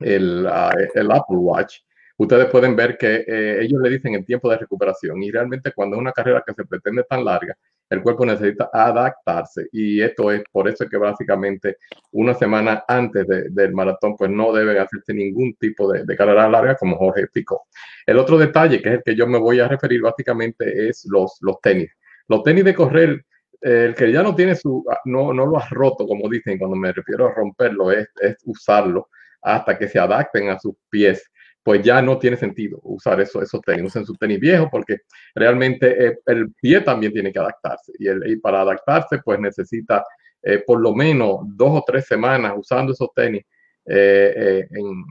el, 0.00 0.46
uh, 0.46 0.98
el, 0.98 1.10
Apple 1.10 1.36
Watch. 1.36 1.78
Ustedes 2.16 2.46
pueden 2.46 2.76
ver 2.76 2.96
que 2.98 3.24
eh, 3.26 3.58
ellos 3.62 3.80
le 3.80 3.90
dicen 3.90 4.14
el 4.14 4.24
tiempo 4.24 4.50
de 4.50 4.58
recuperación 4.58 5.22
y 5.22 5.30
realmente 5.30 5.72
cuando 5.72 5.96
es 5.96 6.00
una 6.00 6.12
carrera 6.12 6.42
que 6.46 6.54
se 6.54 6.64
pretende 6.64 7.04
tan 7.04 7.24
larga, 7.24 7.56
el 7.92 8.02
cuerpo 8.02 8.24
necesita 8.24 8.70
adaptarse 8.72 9.68
y 9.70 10.00
esto 10.00 10.32
es 10.32 10.42
por 10.50 10.66
eso 10.66 10.88
que 10.88 10.96
básicamente 10.96 11.76
una 12.12 12.32
semana 12.32 12.84
antes 12.88 13.26
de, 13.26 13.50
del 13.50 13.74
maratón 13.74 14.16
pues 14.16 14.30
no 14.30 14.50
deben 14.50 14.78
hacerse 14.78 15.12
ningún 15.12 15.54
tipo 15.56 15.92
de, 15.92 16.04
de, 16.04 16.16
carrera 16.16 16.48
larga 16.48 16.74
como 16.74 16.96
Jorge 16.96 17.20
explicó. 17.20 17.66
El 18.06 18.18
otro 18.18 18.38
detalle 18.38 18.80
que 18.80 18.88
es 18.88 18.94
el 18.94 19.02
que 19.04 19.14
yo 19.14 19.26
me 19.26 19.38
voy 19.38 19.60
a 19.60 19.68
referir 19.68 20.00
básicamente 20.00 20.88
es 20.88 21.06
los, 21.10 21.36
los 21.42 21.60
tenis. 21.60 21.90
Los 22.28 22.42
tenis 22.42 22.64
de 22.64 22.74
correr, 22.74 23.26
eh, 23.60 23.84
el 23.88 23.94
que 23.94 24.10
ya 24.10 24.22
no 24.22 24.34
tiene 24.34 24.54
su, 24.54 24.82
no, 25.04 25.34
no 25.34 25.44
lo 25.44 25.58
has 25.58 25.68
roto 25.68 26.06
como 26.06 26.30
dicen 26.30 26.58
cuando 26.58 26.76
me 26.76 26.92
refiero 26.92 27.26
a 27.26 27.34
romperlo, 27.34 27.92
es, 27.92 28.08
es 28.22 28.36
usarlo 28.46 29.10
hasta 29.42 29.76
que 29.76 29.88
se 29.88 29.98
adapten 29.98 30.48
a 30.48 30.58
sus 30.58 30.74
pies 30.88 31.30
pues 31.62 31.82
ya 31.82 32.02
no 32.02 32.18
tiene 32.18 32.36
sentido 32.36 32.80
usar 32.82 33.20
eso, 33.20 33.40
esos 33.40 33.60
tenis. 33.60 33.84
Usen 33.84 34.04
sus 34.04 34.18
tenis 34.18 34.40
viejos 34.40 34.68
porque 34.70 34.98
realmente 35.34 36.06
eh, 36.06 36.18
el 36.26 36.52
pie 36.52 36.80
también 36.80 37.12
tiene 37.12 37.32
que 37.32 37.38
adaptarse 37.38 37.92
y, 37.98 38.08
el, 38.08 38.28
y 38.30 38.36
para 38.36 38.62
adaptarse 38.62 39.18
pues 39.24 39.38
necesita 39.38 40.04
eh, 40.42 40.62
por 40.66 40.80
lo 40.80 40.94
menos 40.94 41.40
dos 41.44 41.70
o 41.70 41.84
tres 41.86 42.06
semanas 42.06 42.52
usando 42.56 42.92
esos 42.92 43.08
tenis 43.14 43.44
eh, 43.86 44.66
en, 44.70 45.04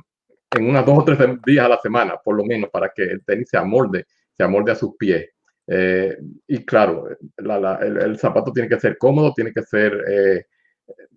en, 0.51 0.69
unas 0.69 0.85
dos 0.85 0.99
o 0.99 1.05
tres 1.05 1.19
días 1.45 1.65
a 1.65 1.69
la 1.69 1.79
semana, 1.79 2.17
por 2.23 2.35
lo 2.35 2.43
menos 2.43 2.69
para 2.69 2.91
que 2.93 3.03
el 3.03 3.23
tenis 3.23 3.49
se 3.49 3.57
amolde, 3.57 4.05
se 4.35 4.43
amolde 4.43 4.73
a 4.73 4.75
sus 4.75 4.95
pies. 4.97 5.29
y 6.47 6.65
claro, 6.65 7.07
la, 7.37 7.59
la, 7.59 7.75
el, 7.75 7.97
el, 7.97 8.17
zapato 8.17 8.51
tiene 8.51 8.67
que 8.67 8.79
ser 8.79 8.97
cómodo, 8.97 9.33
tiene 9.33 9.53
que 9.53 9.63
ser 9.63 10.45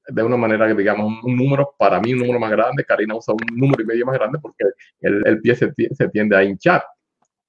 de 0.06 0.22
una 0.22 0.36
manera, 0.36 0.72
digamos, 0.74 1.22
un 1.22 1.36
número, 1.36 1.74
para 1.78 2.00
mí 2.00 2.12
un 2.12 2.20
número 2.20 2.38
más 2.38 2.50
grande, 2.50 2.84
Karina 2.84 3.14
usa 3.14 3.34
un 3.34 3.58
número 3.58 3.82
y 3.82 3.86
medio 3.86 4.06
más 4.06 4.16
grande 4.16 4.38
porque 4.40 4.64
el, 5.00 5.40
pie 5.40 5.54
se, 5.54 5.72
tiende 6.08 6.36
a 6.36 6.44
hinchar, 6.44 6.84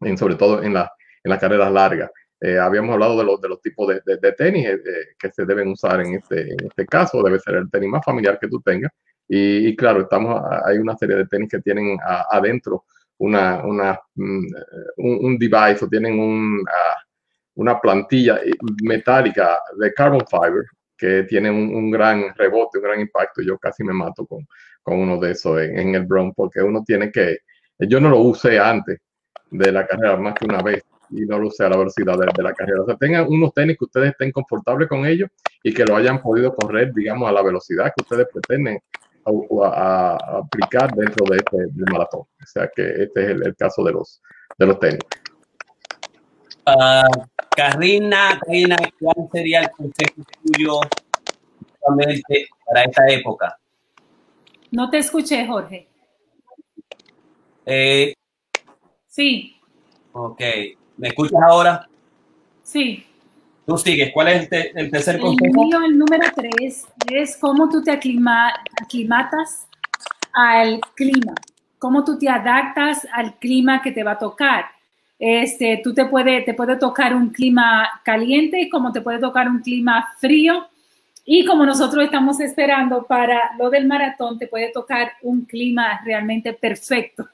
en, 0.01 0.17
sobre 0.17 0.35
todo 0.35 0.63
en, 0.63 0.73
la, 0.73 0.91
en 1.23 1.29
las 1.29 1.39
carreras 1.39 1.71
largas. 1.71 2.11
Eh, 2.39 2.57
habíamos 2.59 2.93
hablado 2.93 3.17
de 3.17 3.23
los, 3.23 3.41
de 3.41 3.49
los 3.49 3.61
tipos 3.61 3.87
de, 3.87 4.17
de, 4.17 4.31
tenis 4.33 4.67
eh, 4.67 4.79
que 5.17 5.31
se 5.31 5.45
deben 5.45 5.69
usar 5.69 6.01
en 6.01 6.15
este, 6.15 6.41
en 6.51 6.65
este 6.65 6.85
caso, 6.85 7.23
debe 7.23 7.39
ser 7.39 7.55
el 7.55 7.69
tenis 7.71 7.89
más 7.89 8.05
familiar 8.05 8.37
que 8.39 8.47
tú 8.47 8.61
tengas. 8.61 8.91
Y, 9.27 9.75
claro, 9.75 10.01
estamos, 10.01 10.39
hay 10.65 10.77
una 10.77 10.95
serie 10.95 11.15
de 11.15 11.25
tenis 11.25 11.49
que 11.49 11.59
tienen 11.59 11.97
adentro 12.29 12.85
una, 13.17 13.65
una 13.65 13.99
mm, 14.13 14.45
un, 14.97 15.37
device 15.39 15.85
o 15.85 15.89
tienen 15.89 16.19
un, 16.19 16.63
una 17.55 17.79
plantilla 17.79 18.39
metálica 18.83 19.57
de 19.77 19.93
carbon 19.93 20.23
fiber 20.29 20.65
que 20.97 21.23
tiene 21.23 21.49
un, 21.49 21.91
gran 21.91 22.33
rebote, 22.35 22.77
un 22.77 22.83
gran 22.83 22.99
impacto. 22.99 23.41
Yo 23.41 23.57
casi 23.57 23.83
me 23.83 23.93
mato 23.93 24.25
con, 24.25 24.47
con 24.83 24.99
uno 24.99 25.17
de 25.17 25.31
esos 25.31 25.61
en, 25.61 25.95
el 25.95 26.05
Bronx 26.05 26.33
porque 26.35 26.61
uno 26.61 26.83
tiene 26.85 27.11
que, 27.11 27.39
yo 27.79 27.99
no 27.99 28.09
lo 28.09 28.19
usé 28.19 28.59
antes 28.59 28.99
de 29.51 29.71
la 29.71 29.85
carrera 29.85 30.17
más 30.17 30.35
que 30.35 30.45
una 30.45 30.61
vez 30.61 30.83
y 31.09 31.21
no 31.21 31.39
lo 31.39 31.47
usé 31.47 31.65
a 31.65 31.69
la 31.69 31.77
velocidad 31.77 32.17
de, 32.17 32.43
la 32.43 32.53
carrera. 32.53 32.81
O 32.81 32.85
sea, 32.85 32.95
tengan 32.95 33.27
unos 33.27 33.53
tenis 33.53 33.77
que 33.77 33.85
ustedes 33.85 34.11
estén 34.11 34.31
confortables 34.31 34.87
con 34.87 35.05
ellos 35.05 35.29
y 35.63 35.73
que 35.73 35.85
lo 35.85 35.95
hayan 35.95 36.21
podido 36.21 36.53
correr, 36.53 36.93
digamos, 36.93 37.29
a 37.29 37.31
la 37.31 37.43
velocidad 37.43 37.93
que 37.95 38.03
ustedes 38.03 38.27
pretenden 38.31 38.79
a, 39.25 40.17
aplicar 40.37 40.93
dentro 40.93 41.25
de 41.29 41.37
este 41.37 41.57
maratón. 41.91 42.21
O 42.21 42.45
sea 42.45 42.69
que 42.73 43.03
este 43.03 43.23
es 43.23 43.29
el, 43.29 43.55
caso 43.55 43.83
de 43.83 43.93
los, 43.93 44.21
de 44.57 44.65
los 44.65 44.79
tenis. 44.79 44.99
Uh, 46.67 47.27
Karina, 47.55 48.39
Karina, 48.43 48.75
¿cuál 48.99 49.29
sería 49.31 49.61
el 49.61 49.71
consejo 49.71 50.23
tuyo 50.43 50.79
para 52.65 52.83
esta 52.83 53.07
época? 53.07 53.59
No 54.71 54.89
te 54.89 54.97
escuché, 54.97 55.45
Jorge. 55.45 55.87
Eh, 57.65 58.13
sí. 59.07 59.55
Ok. 60.11 60.41
¿Me 60.97 61.09
escuchas 61.09 61.39
ahora? 61.47 61.87
Sí. 62.63 63.05
Tú 63.65 63.77
sigues. 63.77 64.11
¿Cuál 64.13 64.27
es 64.29 64.49
el, 64.51 64.91
tercer 64.91 65.19
consejo? 65.19 65.63
El, 65.75 65.85
el 65.91 65.97
número 65.97 66.25
tres 66.35 66.87
es 67.11 67.37
cómo 67.37 67.69
tú 67.69 67.83
te 67.83 67.91
aclimatas 67.91 69.67
al 70.33 70.81
clima, 70.95 71.33
cómo 71.79 72.03
tú 72.03 72.17
te 72.19 72.27
adaptas 72.27 73.07
al 73.13 73.37
clima 73.39 73.81
que 73.81 73.91
te 73.91 74.03
va 74.03 74.11
a 74.11 74.19
tocar. 74.19 74.74
Este, 75.17 75.79
tú 75.83 75.93
te 75.93 76.05
puede, 76.05 76.41
te 76.41 76.53
puede 76.53 76.75
tocar 76.77 77.15
un 77.15 77.29
clima 77.29 77.89
caliente, 78.03 78.69
como 78.69 78.91
te 78.91 79.01
puede 79.01 79.19
tocar 79.19 79.47
un 79.47 79.59
clima 79.59 80.07
frío. 80.19 80.67
Y 81.25 81.45
como 81.45 81.65
nosotros 81.65 82.03
estamos 82.03 82.39
esperando 82.39 83.03
para 83.03 83.55
lo 83.57 83.69
del 83.69 83.87
maratón, 83.87 84.37
te 84.37 84.47
puede 84.47 84.71
tocar 84.71 85.13
un 85.23 85.45
clima 85.45 86.01
realmente 86.05 86.53
perfecto. 86.53 87.27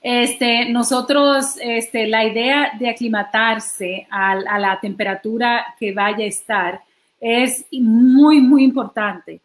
Este, 0.00 0.68
nosotros, 0.68 1.56
este, 1.60 2.06
la 2.06 2.24
idea 2.24 2.72
de 2.78 2.90
aclimatarse 2.90 4.06
a, 4.10 4.34
la 4.58 4.78
temperatura 4.78 5.74
que 5.80 5.92
vaya 5.92 6.24
a 6.24 6.28
estar 6.28 6.80
es 7.18 7.64
muy, 7.72 8.40
muy 8.40 8.64
importante 8.64 9.40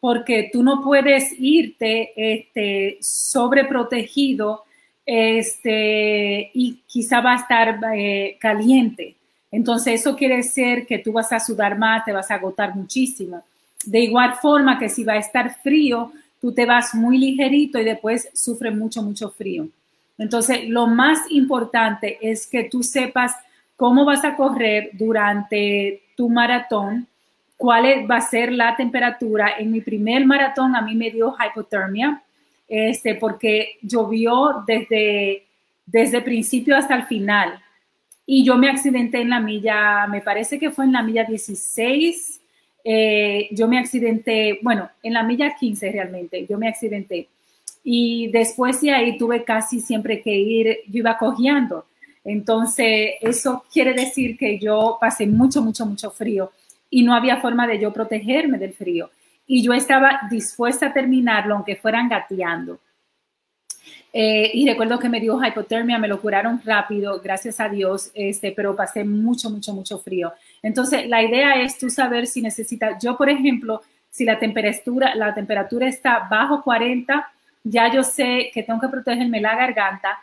porque 0.00 0.50
tú 0.52 0.62
no 0.62 0.80
puedes 0.82 1.32
irte 1.38 2.12
este, 2.16 2.98
sobreprotegido 3.00 4.64
este, 5.12 6.52
y 6.54 6.82
quizá 6.86 7.20
va 7.20 7.32
a 7.32 7.36
estar 7.36 7.80
eh, 7.96 8.36
caliente. 8.38 9.16
Entonces 9.50 10.00
eso 10.00 10.14
quiere 10.14 10.36
decir 10.36 10.86
que 10.86 11.00
tú 11.00 11.10
vas 11.10 11.32
a 11.32 11.40
sudar 11.40 11.76
más, 11.76 12.04
te 12.04 12.12
vas 12.12 12.30
a 12.30 12.36
agotar 12.36 12.76
muchísimo. 12.76 13.42
De 13.84 13.98
igual 13.98 14.36
forma 14.40 14.78
que 14.78 14.88
si 14.88 15.02
va 15.02 15.14
a 15.14 15.18
estar 15.18 15.56
frío, 15.64 16.12
tú 16.40 16.52
te 16.52 16.64
vas 16.64 16.94
muy 16.94 17.18
ligerito 17.18 17.80
y 17.80 17.84
después 17.84 18.28
sufre 18.34 18.70
mucho, 18.70 19.02
mucho 19.02 19.30
frío. 19.30 19.66
Entonces, 20.16 20.68
lo 20.68 20.86
más 20.86 21.18
importante 21.30 22.16
es 22.20 22.46
que 22.46 22.64
tú 22.64 22.84
sepas 22.84 23.34
cómo 23.74 24.04
vas 24.04 24.24
a 24.24 24.36
correr 24.36 24.90
durante 24.92 26.02
tu 26.16 26.28
maratón, 26.28 27.08
cuál 27.56 28.08
va 28.08 28.18
a 28.18 28.20
ser 28.20 28.52
la 28.52 28.76
temperatura. 28.76 29.54
En 29.58 29.72
mi 29.72 29.80
primer 29.80 30.24
maratón 30.24 30.76
a 30.76 30.82
mí 30.82 30.94
me 30.94 31.10
dio 31.10 31.34
hipotermia, 31.34 32.22
este, 32.70 33.16
porque 33.16 33.76
llovió 33.82 34.64
desde, 34.66 35.44
desde 35.84 36.22
principio 36.22 36.76
hasta 36.76 36.94
el 36.94 37.04
final. 37.04 37.60
Y 38.24 38.44
yo 38.44 38.56
me 38.56 38.70
accidenté 38.70 39.20
en 39.20 39.28
la 39.28 39.40
milla, 39.40 40.06
me 40.06 40.22
parece 40.22 40.58
que 40.58 40.70
fue 40.70 40.86
en 40.86 40.92
la 40.92 41.02
milla 41.02 41.24
16. 41.24 42.40
Eh, 42.84 43.48
yo 43.50 43.68
me 43.68 43.78
accidenté, 43.78 44.58
bueno, 44.62 44.88
en 45.02 45.12
la 45.12 45.22
milla 45.22 45.54
15 45.54 45.92
realmente, 45.92 46.46
yo 46.48 46.56
me 46.56 46.68
accidenté 46.68 47.28
y 47.82 48.28
después 48.28 48.80
de 48.80 48.92
ahí 48.92 49.18
tuve 49.18 49.44
casi 49.44 49.80
siempre 49.80 50.22
que 50.22 50.34
ir, 50.34 50.78
yo 50.88 50.98
iba 50.98 51.18
cogiendo. 51.18 51.86
Entonces, 52.24 53.12
eso 53.20 53.64
quiere 53.72 53.94
decir 53.94 54.36
que 54.36 54.58
yo 54.58 54.98
pasé 55.00 55.26
mucho, 55.26 55.62
mucho, 55.62 55.86
mucho 55.86 56.10
frío 56.10 56.52
y 56.90 57.02
no 57.02 57.14
había 57.14 57.40
forma 57.40 57.66
de 57.66 57.78
yo 57.78 57.92
protegerme 57.92 58.58
del 58.58 58.74
frío. 58.74 59.10
Y 59.52 59.64
yo 59.64 59.72
estaba 59.72 60.20
dispuesta 60.30 60.86
a 60.86 60.92
terminarlo 60.92 61.56
aunque 61.56 61.74
fueran 61.74 62.08
gateando. 62.08 62.78
Eh, 64.12 64.48
y 64.54 64.68
recuerdo 64.68 64.96
que 65.00 65.08
me 65.08 65.18
dio 65.18 65.44
hipotermia, 65.44 65.98
me 65.98 66.06
lo 66.06 66.20
curaron 66.20 66.60
rápido, 66.64 67.20
gracias 67.20 67.58
a 67.58 67.68
Dios, 67.68 68.12
este, 68.14 68.52
pero 68.52 68.76
pasé 68.76 69.02
mucho, 69.02 69.50
mucho, 69.50 69.72
mucho 69.72 69.98
frío. 69.98 70.32
Entonces, 70.62 71.08
la 71.08 71.20
idea 71.24 71.60
es 71.60 71.78
tú 71.78 71.90
saber 71.90 72.28
si 72.28 72.42
necesitas, 72.42 73.02
yo 73.02 73.16
por 73.16 73.28
ejemplo, 73.28 73.82
si 74.08 74.24
la 74.24 74.38
temperatura, 74.38 75.16
la 75.16 75.34
temperatura 75.34 75.88
está 75.88 76.28
bajo 76.30 76.62
40, 76.62 77.28
ya 77.64 77.92
yo 77.92 78.04
sé 78.04 78.52
que 78.54 78.62
tengo 78.62 78.80
que 78.80 78.88
protegerme 78.88 79.40
la 79.40 79.56
garganta, 79.56 80.16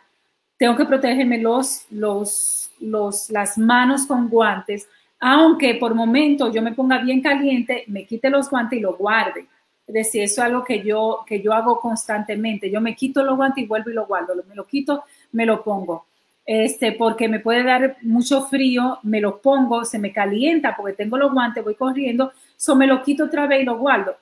tengo 0.56 0.74
que 0.74 0.86
protegerme 0.86 1.36
los, 1.36 1.84
los, 1.90 2.70
los, 2.80 3.28
las 3.28 3.58
manos 3.58 4.06
con 4.06 4.30
guantes, 4.30 4.88
aunque 5.20 5.74
por 5.74 5.94
momento 5.94 6.52
yo 6.52 6.62
me 6.62 6.72
ponga 6.72 6.98
bien 6.98 7.20
caliente, 7.20 7.84
me 7.88 8.04
quite 8.04 8.30
los 8.30 8.48
guantes 8.50 8.78
y 8.78 8.82
lo 8.82 8.96
guarde. 8.96 9.46
Es 9.86 9.94
decir, 9.94 10.22
eso 10.22 10.42
es 10.42 10.46
algo 10.46 10.64
que 10.64 10.82
yo, 10.82 11.24
que 11.26 11.40
yo 11.40 11.52
hago 11.52 11.80
constantemente. 11.80 12.70
Yo 12.70 12.80
me 12.80 12.94
quito 12.94 13.22
los 13.22 13.36
guantes 13.36 13.64
y 13.64 13.66
vuelvo 13.66 13.90
y 13.90 13.94
lo 13.94 14.06
guardo. 14.06 14.34
Me 14.46 14.54
lo 14.54 14.66
quito, 14.66 15.04
me 15.32 15.46
lo 15.46 15.64
pongo. 15.64 16.06
Este, 16.44 16.92
porque 16.92 17.28
me 17.28 17.40
puede 17.40 17.62
dar 17.62 17.96
mucho 18.02 18.42
frío, 18.46 18.98
me 19.02 19.20
lo 19.20 19.40
pongo, 19.40 19.84
se 19.84 19.98
me 19.98 20.12
calienta 20.12 20.74
porque 20.76 20.94
tengo 20.94 21.18
los 21.18 21.32
guantes, 21.32 21.62
voy 21.62 21.74
corriendo, 21.74 22.32
so 22.56 22.74
me 22.74 22.86
lo 22.86 23.02
quito 23.02 23.24
otra 23.24 23.46
vez 23.46 23.62
y 23.62 23.64
lo 23.64 23.76
guardo 23.76 24.16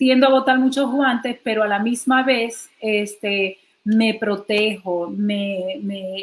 tiendo 0.00 0.26
a 0.26 0.30
botar 0.30 0.58
muchos 0.58 0.90
guantes, 0.90 1.38
pero 1.44 1.62
a 1.62 1.68
la 1.68 1.78
misma 1.78 2.22
vez 2.22 2.70
este, 2.80 3.58
me 3.84 4.14
protejo, 4.14 5.10
me, 5.10 5.78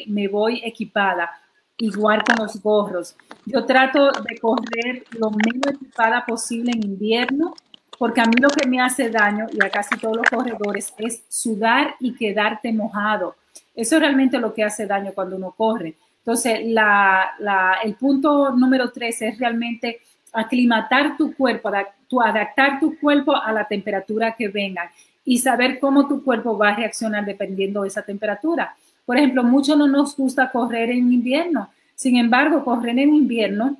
me, 0.07 0.27
voy 0.27 0.61
equipada, 0.63 1.29
igual 1.77 2.23
con 2.23 2.35
los 2.37 2.61
gorros. 2.61 3.15
Yo 3.45 3.65
trato 3.65 4.11
de 4.11 4.37
correr 4.39 5.05
lo 5.11 5.31
menos 5.31 5.73
equipada 5.73 6.25
posible 6.25 6.71
en 6.73 6.83
invierno, 6.83 7.53
porque 7.97 8.21
a 8.21 8.25
mí 8.25 8.35
lo 8.39 8.49
que 8.49 8.67
me 8.67 8.79
hace 8.79 9.09
daño, 9.09 9.47
y 9.51 9.63
a 9.63 9.69
casi 9.69 9.97
todos 9.97 10.17
los 10.17 10.29
corredores, 10.29 10.93
es 10.97 11.23
sudar 11.27 11.95
y 11.99 12.13
quedarte 12.13 12.71
mojado. 12.71 13.35
Eso 13.75 13.95
es 13.95 14.01
realmente 14.01 14.39
lo 14.39 14.53
que 14.53 14.63
hace 14.63 14.85
daño 14.85 15.11
cuando 15.13 15.35
uno 15.35 15.51
corre. 15.51 15.95
Entonces, 16.19 16.59
la, 16.65 17.77
el 17.83 17.95
punto 17.95 18.51
número 18.51 18.91
tres 18.91 19.21
es 19.21 19.39
realmente 19.39 20.01
aclimatar 20.33 21.15
tu 21.15 21.33
cuerpo, 21.33 21.69
adaptar 21.69 22.79
tu 22.79 22.99
cuerpo 22.99 23.35
a 23.35 23.51
la 23.51 23.65
temperatura 23.65 24.35
que 24.35 24.49
venga 24.49 24.91
y 25.23 25.39
saber 25.39 25.79
cómo 25.79 26.07
tu 26.07 26.23
cuerpo 26.23 26.57
va 26.57 26.69
a 26.69 26.75
reaccionar 26.75 27.25
dependiendo 27.25 27.83
de 27.83 27.87
esa 27.87 28.01
temperatura. 28.01 28.75
Por 29.07 29.17
ejemplo, 29.17 29.41
mucho 29.41 29.77
no 29.77 29.87
nos 29.87 30.17
gusta 30.17 30.51
correr 30.51 30.89
en 30.89 31.13
invierno. 31.13 31.69
Sin 31.95 32.17
embargo, 32.17 32.65
correr 32.65 32.99
en 32.99 33.15
invierno 33.15 33.77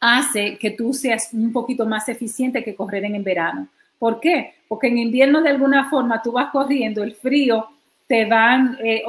hace 0.00 0.56
que 0.56 0.70
tú 0.70 0.94
seas 0.94 1.34
un 1.34 1.52
poquito 1.52 1.84
más 1.84 2.08
eficiente 2.08 2.64
que 2.64 2.74
correr 2.74 3.04
en 3.04 3.22
verano. 3.22 3.68
¿Por 3.98 4.18
qué? 4.18 4.54
Porque 4.68 4.86
en 4.86 4.96
invierno 4.96 5.42
de 5.42 5.50
alguna 5.50 5.90
forma 5.90 6.22
tú 6.22 6.32
vas 6.32 6.50
corriendo, 6.50 7.02
el 7.02 7.14
frío 7.14 7.66
te 8.06 8.24
van, 8.24 8.78
eh, 8.82 9.02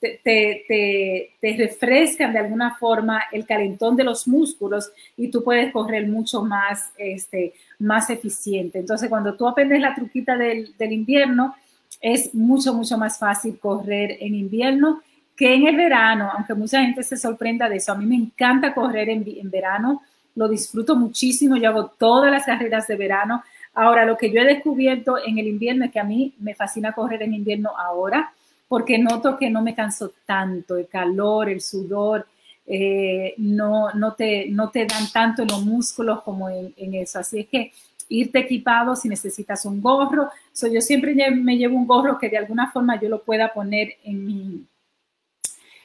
te, 0.00 1.56
refrescan 1.58 2.32
de 2.32 2.38
alguna 2.38 2.76
forma 2.76 3.24
el 3.32 3.44
calentón 3.44 3.94
de 3.94 4.04
los 4.04 4.26
músculos 4.26 4.90
y 5.18 5.28
tú 5.28 5.44
puedes 5.44 5.70
correr 5.70 6.06
mucho 6.06 6.42
más, 6.42 6.92
este, 6.96 7.52
más 7.78 8.08
eficiente. 8.08 8.78
Entonces, 8.78 9.10
cuando 9.10 9.34
tú 9.34 9.46
aprendes 9.46 9.80
la 9.82 9.94
truquita 9.94 10.34
del, 10.38 10.74
invierno, 10.78 11.54
es 12.00 12.34
mucho, 12.34 12.74
mucho 12.74 12.98
más 12.98 13.18
fácil 13.18 13.58
correr 13.58 14.16
en 14.20 14.34
invierno 14.34 15.02
que 15.36 15.54
en 15.54 15.66
el 15.66 15.76
verano, 15.76 16.30
aunque 16.34 16.54
mucha 16.54 16.80
gente 16.80 17.02
se 17.02 17.16
sorprenda 17.16 17.68
de 17.68 17.76
eso. 17.76 17.92
A 17.92 17.96
mí 17.96 18.06
me 18.06 18.16
encanta 18.16 18.74
correr 18.74 19.10
en, 19.10 19.24
en 19.26 19.50
verano, 19.50 20.02
lo 20.34 20.48
disfruto 20.48 20.96
muchísimo, 20.96 21.56
yo 21.56 21.70
hago 21.70 21.86
todas 21.98 22.30
las 22.30 22.44
carreras 22.44 22.86
de 22.86 22.96
verano. 22.96 23.42
Ahora, 23.74 24.06
lo 24.06 24.16
que 24.16 24.30
yo 24.30 24.40
he 24.40 24.44
descubierto 24.44 25.16
en 25.22 25.38
el 25.38 25.46
invierno 25.46 25.84
es 25.84 25.90
que 25.90 26.00
a 26.00 26.04
mí 26.04 26.34
me 26.38 26.54
fascina 26.54 26.92
correr 26.92 27.22
en 27.22 27.34
invierno 27.34 27.70
ahora 27.76 28.32
porque 28.68 28.98
noto 28.98 29.36
que 29.36 29.50
no 29.50 29.62
me 29.62 29.74
canso 29.74 30.12
tanto, 30.24 30.76
el 30.76 30.88
calor, 30.88 31.48
el 31.48 31.60
sudor, 31.60 32.26
eh, 32.66 33.34
no, 33.38 33.92
no, 33.92 34.14
te, 34.14 34.48
no 34.48 34.70
te 34.70 34.86
dan 34.86 35.10
tanto 35.12 35.42
en 35.42 35.48
los 35.48 35.64
músculos 35.64 36.22
como 36.22 36.48
en, 36.48 36.94
eso. 36.94 37.20
Así 37.20 37.40
es 37.40 37.46
que 37.46 37.72
irte 38.08 38.40
equipado 38.40 38.96
si 38.96 39.08
necesitas 39.08 39.64
un 39.64 39.80
gorro. 39.80 40.28
So, 40.52 40.66
yo 40.68 40.80
siempre 40.80 41.14
me 41.30 41.56
llevo 41.56 41.76
un 41.76 41.86
gorro 41.86 42.18
que 42.18 42.28
de 42.28 42.38
alguna 42.38 42.70
forma 42.70 43.00
yo 43.00 43.08
lo 43.08 43.22
pueda 43.22 43.52
poner 43.52 43.96
en 44.04 44.24
mi, 44.24 44.66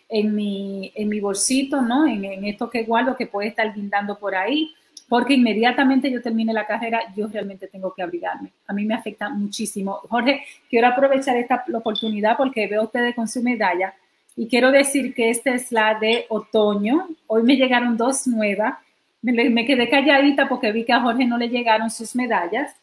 en 0.09 0.35
mi, 0.35 0.91
en 0.95 1.09
mi 1.09 1.19
bolsito, 1.19 1.81
¿no? 1.81 2.05
En, 2.05 2.25
en 2.25 2.45
esto 2.45 2.69
que 2.69 2.83
guardo 2.83 3.15
que 3.15 3.27
puede 3.27 3.49
estar 3.49 3.73
guindando 3.73 4.17
por 4.17 4.35
ahí 4.35 4.73
porque 5.11 5.33
inmediatamente 5.33 6.09
yo 6.09 6.21
termine 6.21 6.53
la 6.53 6.65
carrera, 6.65 7.01
yo 7.13 7.27
realmente 7.27 7.67
tengo 7.67 7.93
que 7.93 8.01
abrigarme. 8.01 8.53
A 8.65 8.71
mí 8.71 8.85
me 8.85 8.93
afecta 8.93 9.27
muchísimo. 9.27 9.99
Jorge, 10.07 10.45
quiero 10.69 10.87
aprovechar 10.87 11.35
esta 11.35 11.65
oportunidad 11.73 12.37
porque 12.37 12.65
veo 12.65 12.83
ustedes 12.83 13.13
con 13.13 13.27
su 13.27 13.43
medalla 13.43 13.93
y 14.37 14.47
quiero 14.47 14.71
decir 14.71 15.13
que 15.13 15.29
esta 15.29 15.53
es 15.53 15.69
la 15.69 15.99
de 15.99 16.27
otoño. 16.29 17.09
Hoy 17.27 17.43
me 17.43 17.57
llegaron 17.57 17.97
dos 17.97 18.25
nuevas. 18.25 18.75
Me, 19.21 19.65
quedé 19.65 19.89
calladita 19.89 20.49
porque 20.49 20.71
vi 20.71 20.83
que 20.83 20.93
a 20.93 21.01
Jorge 21.01 21.25
no 21.25 21.37
le 21.37 21.49
llegaron 21.49 21.89
sus 21.89 22.15
medallas. 22.15 22.75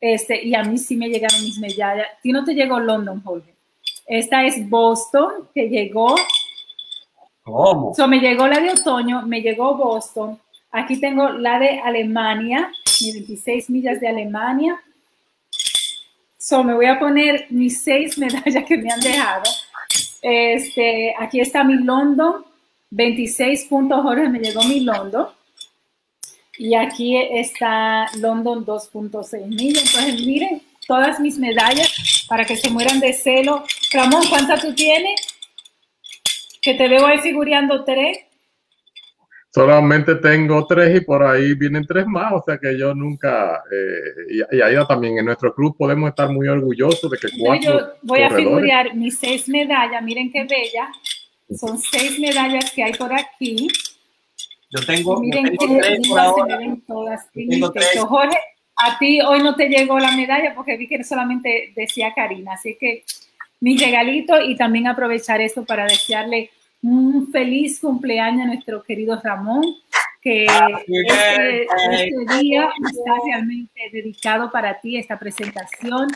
Este, 0.00 0.44
y 0.44 0.54
a 0.54 0.62
mí 0.62 0.76
sí 0.78 0.96
me 0.96 1.08
llegaron 1.08 1.40
mis 1.42 1.58
medallas. 1.58 2.06
¿A 2.06 2.20
ti 2.20 2.32
no 2.32 2.44
te 2.44 2.54
llegó 2.54 2.80
London, 2.80 3.22
Jorge? 3.22 3.54
Esta 4.06 4.44
es 4.44 4.68
Boston, 4.68 5.48
que 5.54 5.68
llegó. 5.68 6.14
¿Cómo? 7.42 7.94
So, 7.94 8.08
me 8.08 8.18
llegó 8.20 8.46
la 8.48 8.60
de 8.60 8.70
otoño, 8.70 9.22
me 9.26 9.40
llegó 9.40 9.76
Boston 9.76 10.38
Aquí 10.76 10.96
tengo 10.96 11.28
la 11.28 11.60
de 11.60 11.78
Alemania, 11.78 12.68
mis 13.00 13.14
26 13.14 13.70
millas 13.70 14.00
de 14.00 14.08
Alemania. 14.08 14.82
So, 16.36 16.64
me 16.64 16.74
voy 16.74 16.86
a 16.86 16.98
poner 16.98 17.46
mis 17.50 17.80
seis 17.80 18.18
medallas 18.18 18.64
que 18.64 18.76
me 18.76 18.90
han 18.90 18.98
dejado. 18.98 19.44
Este, 20.20 21.14
aquí 21.16 21.38
está 21.38 21.62
mi 21.62 21.76
London, 21.76 22.44
26 22.90 23.66
puntos, 23.66 24.02
Jorge, 24.02 24.28
me 24.28 24.40
llegó 24.40 24.64
mi 24.64 24.80
London. 24.80 25.28
Y 26.58 26.74
aquí 26.74 27.16
está 27.16 28.06
London 28.18 28.64
2.6 28.64 29.46
millas. 29.46 29.84
Entonces, 29.86 30.26
miren 30.26 30.62
todas 30.86 31.18
mis 31.20 31.38
medallas 31.38 32.26
para 32.28 32.44
que 32.44 32.56
se 32.56 32.70
mueran 32.70 33.00
de 33.00 33.12
celo. 33.12 33.64
Ramón, 33.92 34.22
¿cuántas 34.28 34.62
tú 34.62 34.74
tienes? 34.74 35.20
Que 36.62 36.74
te 36.74 36.88
veo 36.88 37.06
ahí 37.06 37.18
figureando 37.18 37.84
tres. 37.84 38.18
Solamente 39.54 40.16
tengo 40.16 40.66
tres 40.66 40.96
y 40.96 41.04
por 41.04 41.22
ahí 41.22 41.54
vienen 41.54 41.86
tres 41.86 42.06
más, 42.08 42.32
o 42.32 42.42
sea 42.44 42.58
que 42.58 42.76
yo 42.76 42.92
nunca, 42.92 43.62
eh, 43.70 44.44
y, 44.50 44.60
ahí 44.60 44.74
también 44.88 45.16
en 45.18 45.26
nuestro 45.26 45.54
club 45.54 45.76
podemos 45.78 46.08
estar 46.08 46.28
muy 46.28 46.48
orgullosos 46.48 47.08
de 47.08 47.16
que 47.16 47.28
cuatro. 47.38 47.78
Yo 47.78 47.86
voy 48.02 48.22
a 48.22 48.30
figurar 48.30 48.96
mis 48.96 49.16
seis 49.16 49.48
medallas, 49.48 50.02
miren 50.02 50.32
qué 50.32 50.42
bella, 50.42 50.90
son 51.56 51.78
seis 51.78 52.18
medallas 52.18 52.72
que 52.72 52.82
hay 52.82 52.94
por 52.94 53.12
aquí. 53.12 53.68
Yo 54.74 54.84
tengo, 54.84 55.20
miren 55.20 55.56
qué 55.56 55.56
tres 55.56 56.00
se 56.08 56.56
ven 56.56 56.80
todas. 56.82 57.30
Tengo 57.32 57.70
tres. 57.70 57.96
Jorge, 58.00 58.36
a 58.76 58.98
ti 58.98 59.20
hoy 59.20 59.40
no 59.40 59.54
te 59.54 59.68
llegó 59.68 60.00
la 60.00 60.16
medalla 60.16 60.52
porque 60.52 60.76
vi 60.76 60.88
que 60.88 61.04
solamente 61.04 61.72
decía 61.76 62.12
Karina, 62.12 62.54
así 62.54 62.76
que 62.78 63.04
mi 63.60 63.78
regalito 63.78 64.40
y 64.40 64.56
también 64.56 64.88
aprovechar 64.88 65.40
esto 65.40 65.64
para 65.64 65.84
desearle 65.84 66.50
un 66.82 67.30
feliz 67.30 67.80
cumpleaños 67.80 68.42
a 68.42 68.46
nuestro 68.46 68.82
querido 68.82 69.20
Ramón, 69.22 69.62
que 70.20 70.44
este, 70.44 71.62
este, 71.62 72.40
día 72.40 72.68
está 72.84 73.12
realmente 73.26 73.80
dedicado 73.92 74.50
para 74.50 74.80
ti, 74.80 74.96
esta 74.96 75.18
presentación. 75.18 76.08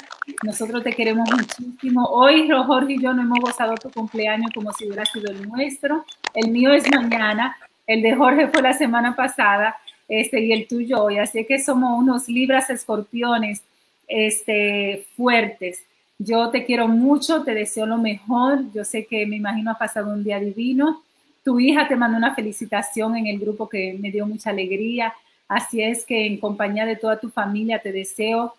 Nosotros 0.42 0.82
te 0.82 0.92
queremos 0.94 1.28
muchísimo. 1.30 2.04
Hoy 2.06 2.50
Jorge 2.50 2.94
y 2.94 3.02
yo 3.02 3.14
no 3.14 3.22
hemos 3.22 3.38
gozado 3.38 3.74
tu 3.76 3.90
cumpleaños 3.90 4.50
como 4.52 4.72
si 4.72 4.86
hubiera 4.86 5.04
sido 5.04 5.30
el 5.30 5.48
nuestro. 5.48 6.04
El 6.34 6.50
mío 6.50 6.72
es 6.72 6.90
mañana, 6.90 7.56
el 7.88 8.02
de 8.02 8.14
Jorge 8.14 8.46
fue 8.46 8.62
la 8.62 8.74
semana 8.74 9.16
pasada 9.16 9.76
este, 10.06 10.40
y 10.40 10.52
el 10.52 10.68
tuyo 10.68 11.02
hoy. 11.02 11.18
Así 11.18 11.44
que 11.44 11.58
somos 11.58 11.98
unos 11.98 12.28
libras 12.28 12.70
escorpiones 12.70 13.62
este, 14.06 15.04
fuertes 15.16 15.82
yo 16.18 16.50
te 16.50 16.64
quiero 16.64 16.88
mucho, 16.88 17.44
te 17.44 17.54
deseo 17.54 17.86
lo 17.86 17.96
mejor. 17.96 18.64
Yo 18.74 18.84
sé 18.84 19.06
que 19.06 19.24
me 19.24 19.36
imagino 19.36 19.70
ha 19.70 19.78
pasado 19.78 20.12
un 20.12 20.24
día 20.24 20.40
divino. 20.40 21.02
Tu 21.44 21.60
hija 21.60 21.86
te 21.86 21.94
mandó 21.94 22.18
una 22.18 22.34
felicitación 22.34 23.16
en 23.16 23.28
el 23.28 23.38
grupo 23.38 23.68
que 23.68 23.96
me 23.98 24.10
dio 24.10 24.26
mucha 24.26 24.50
alegría. 24.50 25.14
Así 25.46 25.80
es 25.80 26.04
que 26.04 26.26
en 26.26 26.38
compañía 26.38 26.84
de 26.84 26.96
toda 26.96 27.20
tu 27.20 27.30
familia 27.30 27.78
te 27.80 27.92
deseo 27.92 28.54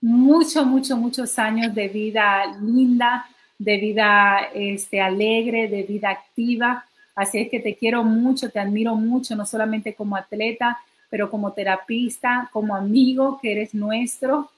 mucho, 0.00 0.64
mucho, 0.64 0.96
muchos 0.96 1.38
años 1.38 1.74
de 1.74 1.88
vida 1.88 2.46
linda, 2.62 3.26
de 3.58 3.76
vida 3.76 4.48
este, 4.54 5.02
alegre, 5.02 5.68
de 5.68 5.82
vida 5.82 6.08
activa. 6.08 6.86
Así 7.14 7.38
es 7.38 7.50
que 7.50 7.60
te 7.60 7.74
quiero 7.74 8.04
mucho, 8.04 8.50
te 8.50 8.60
admiro 8.60 8.94
mucho, 8.94 9.34
no 9.36 9.44
solamente 9.44 9.94
como 9.94 10.16
atleta, 10.16 10.78
pero 11.08 11.30
como 11.30 11.52
terapista, 11.52 12.48
como 12.52 12.74
amigo 12.74 13.38
que 13.42 13.52
eres 13.52 13.74
nuestro 13.74 14.50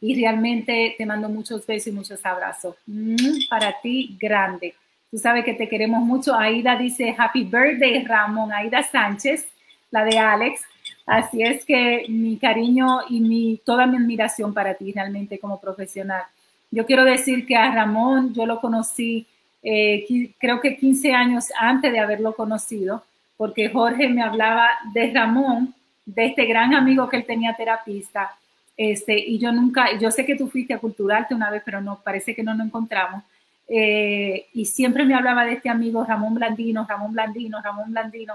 y 0.00 0.20
realmente 0.20 0.94
te 0.96 1.06
mando 1.06 1.28
muchos 1.28 1.66
besos 1.66 1.88
y 1.88 1.92
muchos 1.92 2.24
abrazos. 2.24 2.76
Mm, 2.86 3.48
para 3.48 3.80
ti, 3.80 4.16
grande. 4.20 4.74
Tú 5.10 5.18
sabes 5.18 5.44
que 5.44 5.54
te 5.54 5.68
queremos 5.68 6.02
mucho. 6.02 6.34
Aida 6.34 6.76
dice 6.76 7.14
Happy 7.16 7.44
Birthday, 7.44 8.04
Ramón. 8.04 8.52
Aida 8.52 8.82
Sánchez, 8.82 9.48
la 9.90 10.04
de 10.04 10.18
Alex. 10.18 10.62
Así 11.06 11.42
es 11.42 11.64
que 11.64 12.04
mi 12.08 12.36
cariño 12.36 13.00
y 13.08 13.20
mi, 13.20 13.60
toda 13.64 13.86
mi 13.86 13.96
admiración 13.96 14.52
para 14.52 14.74
ti 14.74 14.92
realmente 14.92 15.38
como 15.38 15.60
profesional. 15.60 16.22
Yo 16.70 16.84
quiero 16.84 17.04
decir 17.04 17.46
que 17.46 17.56
a 17.56 17.72
Ramón 17.72 18.34
yo 18.34 18.44
lo 18.44 18.60
conocí 18.60 19.26
eh, 19.62 20.32
creo 20.38 20.60
que 20.60 20.76
15 20.76 21.12
años 21.12 21.46
antes 21.58 21.92
de 21.92 21.98
haberlo 21.98 22.34
conocido, 22.34 23.04
porque 23.36 23.68
Jorge 23.68 24.08
me 24.08 24.22
hablaba 24.22 24.68
de 24.92 25.12
Ramón, 25.12 25.74
de 26.04 26.26
este 26.26 26.46
gran 26.46 26.74
amigo 26.74 27.08
que 27.08 27.16
él 27.18 27.26
tenía 27.26 27.54
terapista, 27.54 28.30
este, 28.76 29.18
y 29.18 29.38
yo 29.38 29.52
nunca, 29.52 29.98
yo 29.98 30.10
sé 30.10 30.26
que 30.26 30.36
tú 30.36 30.48
fuiste 30.48 30.74
a 30.74 30.78
Culturarte 30.78 31.34
una 31.34 31.50
vez, 31.50 31.62
pero 31.64 31.80
no, 31.80 32.00
parece 32.02 32.34
que 32.34 32.42
no 32.42 32.54
nos 32.54 32.66
encontramos. 32.66 33.22
Eh, 33.68 34.46
y 34.52 34.64
siempre 34.66 35.04
me 35.04 35.14
hablaba 35.14 35.44
de 35.44 35.54
este 35.54 35.68
amigo 35.68 36.04
Ramón 36.04 36.34
Blandino, 36.34 36.86
Ramón 36.88 37.12
Blandino, 37.12 37.60
Ramón 37.62 37.90
Blandino. 37.90 38.34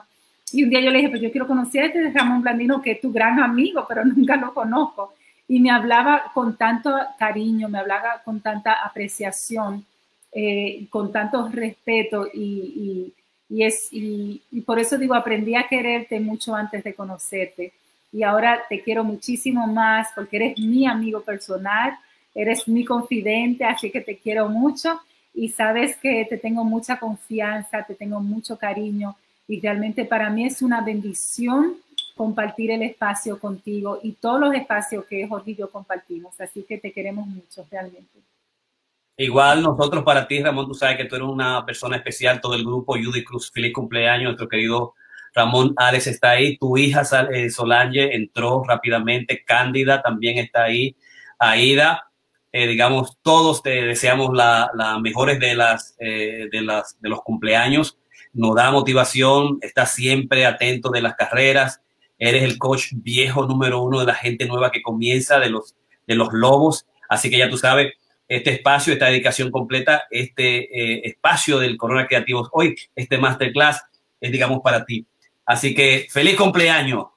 Y 0.52 0.64
un 0.64 0.70
día 0.70 0.82
yo 0.82 0.92
le 0.92 0.98
dije, 0.98 1.10
pues 1.10 1.22
yo 1.22 1.32
quiero 1.32 1.48
conocer 1.48 1.84
a 1.84 1.86
este 1.88 2.12
Ramón 2.12 2.42
Blandino, 2.42 2.82
que 2.82 2.92
es 2.92 3.02
tu 3.02 3.12
gran 3.12 3.40
amigo, 3.40 3.86
pero 3.88 4.04
nunca 4.06 4.36
lo 4.36 4.54
conozco. 4.54 5.14
Y 5.48 5.60
me 5.60 5.70
hablaba 5.70 6.32
con 6.34 6.58
tanto 6.58 6.96
cariño, 7.20 7.70
me 7.70 7.78
hablaba 7.78 8.22
con 8.24 8.42
tanta 8.42 8.74
apreciación, 8.74 9.86
eh, 10.32 10.88
con 10.90 11.12
tanto 11.12 11.48
respeto 11.50 12.28
y, 12.34 13.14
y, 13.50 13.56
y 13.56 13.64
es, 13.64 13.92
y, 13.92 14.42
y 14.52 14.62
por 14.62 14.80
eso 14.80 14.98
digo, 14.98 15.14
aprendí 15.14 15.56
a 15.56 15.68
quererte 15.68 16.20
mucho 16.20 16.56
antes 16.56 16.84
de 16.84 16.94
conocerte. 16.94 17.74
Y 18.14 18.24
ahora 18.24 18.62
te 18.68 18.82
quiero 18.82 19.04
muchísimo 19.04 19.68
más 19.68 20.10
porque 20.16 20.38
eres 20.38 20.60
mi 20.60 20.86
amigo 20.86 21.22
personal, 21.22 21.94
eres 22.36 22.68
mi 22.68 22.86
confidente, 22.86 23.64
así 23.64 23.90
que 23.92 24.02
te 24.02 24.18
quiero 24.18 24.50
mucho. 24.50 25.00
Y 25.34 25.50
sabes 25.50 25.96
que 25.98 26.26
te 26.30 26.38
tengo 26.38 26.64
mucha 26.64 27.00
confianza, 27.00 27.84
te 27.84 27.96
tengo 27.96 28.20
mucho 28.20 28.58
cariño. 28.58 29.16
Y 29.48 29.60
realmente 29.60 30.06
para 30.06 30.30
mí 30.30 30.46
es 30.46 30.62
una 30.62 30.82
bendición 30.82 31.78
compartir 32.16 32.72
el 32.72 32.84
espacio 32.84 33.40
contigo 33.40 34.00
y 34.04 34.12
todos 34.14 34.40
los 34.40 34.54
espacios 34.54 35.06
que 35.06 35.28
Jorge 35.28 35.52
y 35.52 35.56
yo 35.56 35.72
compartimos, 35.72 36.40
así 36.40 36.64
que 36.64 36.78
te 36.78 36.92
queremos 36.92 37.26
mucho 37.26 37.66
realmente. 37.72 38.20
Igual 39.22 39.62
nosotros 39.62 40.04
para 40.04 40.28
ti, 40.28 40.42
Ramón, 40.42 40.66
tú 40.66 40.74
sabes 40.74 40.98
que 40.98 41.06
tú 41.06 41.16
eres 41.16 41.28
una 41.28 41.64
persona 41.64 41.96
especial, 41.96 42.42
todo 42.42 42.56
el 42.56 42.64
grupo, 42.64 42.96
Judy 42.96 43.24
Cruz, 43.24 43.52
feliz 43.52 43.72
cumpleaños, 43.72 44.24
nuestro 44.24 44.50
querido 44.50 44.96
Ramón 45.36 45.76
Alex 45.78 46.08
está 46.08 46.32
ahí, 46.32 46.58
tu 46.58 46.76
hija 46.76 47.04
eh, 47.32 47.52
Solange 47.52 48.16
entró 48.16 48.64
rápidamente, 48.68 49.44
Cándida 49.46 50.02
también 50.02 50.40
está 50.40 50.64
ahí, 50.64 50.96
Aida, 51.38 52.10
eh, 52.52 52.66
digamos, 52.66 53.20
todos 53.22 53.62
te 53.62 53.84
deseamos 53.84 54.34
la, 54.34 54.72
mejores 55.04 55.40
de 55.40 55.54
las, 55.54 55.96
eh, 56.00 56.48
de 56.52 56.62
las 56.64 57.00
de 57.00 57.10
los 57.10 57.22
cumpleaños, 57.22 58.00
nos 58.34 58.56
da 58.56 58.72
motivación, 58.72 59.60
está 59.62 59.86
siempre 59.86 60.48
atento 60.48 60.90
de 60.90 61.04
las 61.04 61.14
carreras, 61.14 61.80
eres 62.18 62.42
el 62.42 62.58
coach 62.58 62.94
viejo 62.94 63.46
número 63.46 63.84
uno 63.84 64.00
de 64.00 64.08
la 64.08 64.16
gente 64.16 64.48
nueva 64.48 64.72
que 64.72 64.82
comienza, 64.82 65.40
de 65.40 65.52
los, 65.52 65.76
de 66.08 66.16
los 66.16 66.34
lobos, 66.34 66.88
así 67.08 67.30
que 67.30 67.38
ya 67.38 67.52
tú 67.52 67.58
sabes, 67.58 67.94
este 68.38 68.52
espacio, 68.52 68.94
esta 68.94 69.08
dedicación 69.08 69.52
completa, 69.52 70.04
este 70.10 71.08
espacio 71.08 71.60
del 71.60 71.76
Corona 71.76 72.08
Creativos 72.08 72.50
hoy, 72.54 72.76
este 72.96 73.18
masterclass 73.18 73.84
es, 74.22 74.32
digamos, 74.32 74.62
para 74.62 74.86
ti. 74.86 75.06
Así 75.46 75.76
que 75.76 76.08
feliz 76.10 76.38
cumpleaños. 76.38 77.08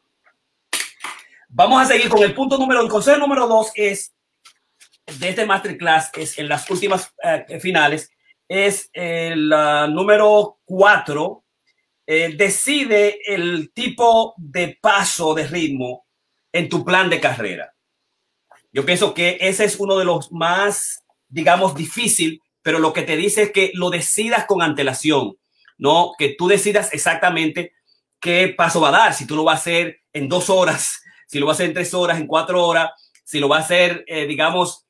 Vamos 1.48 1.80
a 1.80 1.84
seguir 1.84 2.08
con 2.08 2.22
el 2.24 2.34
punto 2.34 2.58
número, 2.58 2.80
el 2.80 2.88
consejo 2.88 3.18
número 3.18 3.46
dos 3.46 3.70
es 3.76 4.12
de 5.20 5.28
este 5.28 5.46
masterclass, 5.46 6.10
es 6.16 6.36
en 6.38 6.48
las 6.48 6.68
últimas 6.68 7.14
eh, 7.22 7.60
finales, 7.60 8.10
es 8.48 8.90
el 8.92 9.50
número 9.90 10.58
cuatro, 10.64 11.44
eh, 12.06 12.34
decide 12.36 13.20
el 13.24 13.70
tipo 13.72 14.34
de 14.36 14.78
paso 14.80 15.32
de 15.32 15.46
ritmo 15.46 16.06
en 16.52 16.68
tu 16.68 16.84
plan 16.84 17.08
de 17.08 17.20
carrera. 17.20 17.72
Yo 18.72 18.84
pienso 18.84 19.14
que 19.14 19.38
ese 19.40 19.64
es 19.64 19.78
uno 19.78 19.96
de 19.96 20.04
los 20.04 20.32
más, 20.32 21.03
digamos, 21.34 21.74
difícil, 21.74 22.40
pero 22.62 22.78
lo 22.78 22.92
que 22.92 23.02
te 23.02 23.16
dice 23.16 23.42
es 23.42 23.52
que 23.52 23.72
lo 23.74 23.90
decidas 23.90 24.44
con 24.46 24.62
antelación, 24.62 25.36
¿no? 25.76 26.12
Que 26.16 26.36
tú 26.38 26.46
decidas 26.46 26.94
exactamente 26.94 27.72
qué 28.20 28.54
paso 28.56 28.80
va 28.80 28.88
a 28.90 28.98
dar, 28.98 29.14
si 29.14 29.26
tú 29.26 29.34
lo 29.34 29.42
vas 29.42 29.56
a 29.56 29.60
hacer 29.60 29.98
en 30.12 30.28
dos 30.28 30.48
horas, 30.48 31.02
si 31.26 31.40
lo 31.40 31.46
va 31.46 31.52
a 31.52 31.54
hacer 31.54 31.66
en 31.66 31.74
tres 31.74 31.92
horas, 31.92 32.20
en 32.20 32.28
cuatro 32.28 32.64
horas, 32.64 32.92
si 33.24 33.40
lo 33.40 33.48
va 33.48 33.56
a 33.56 33.60
hacer, 33.60 34.04
eh, 34.06 34.26
digamos, 34.26 34.86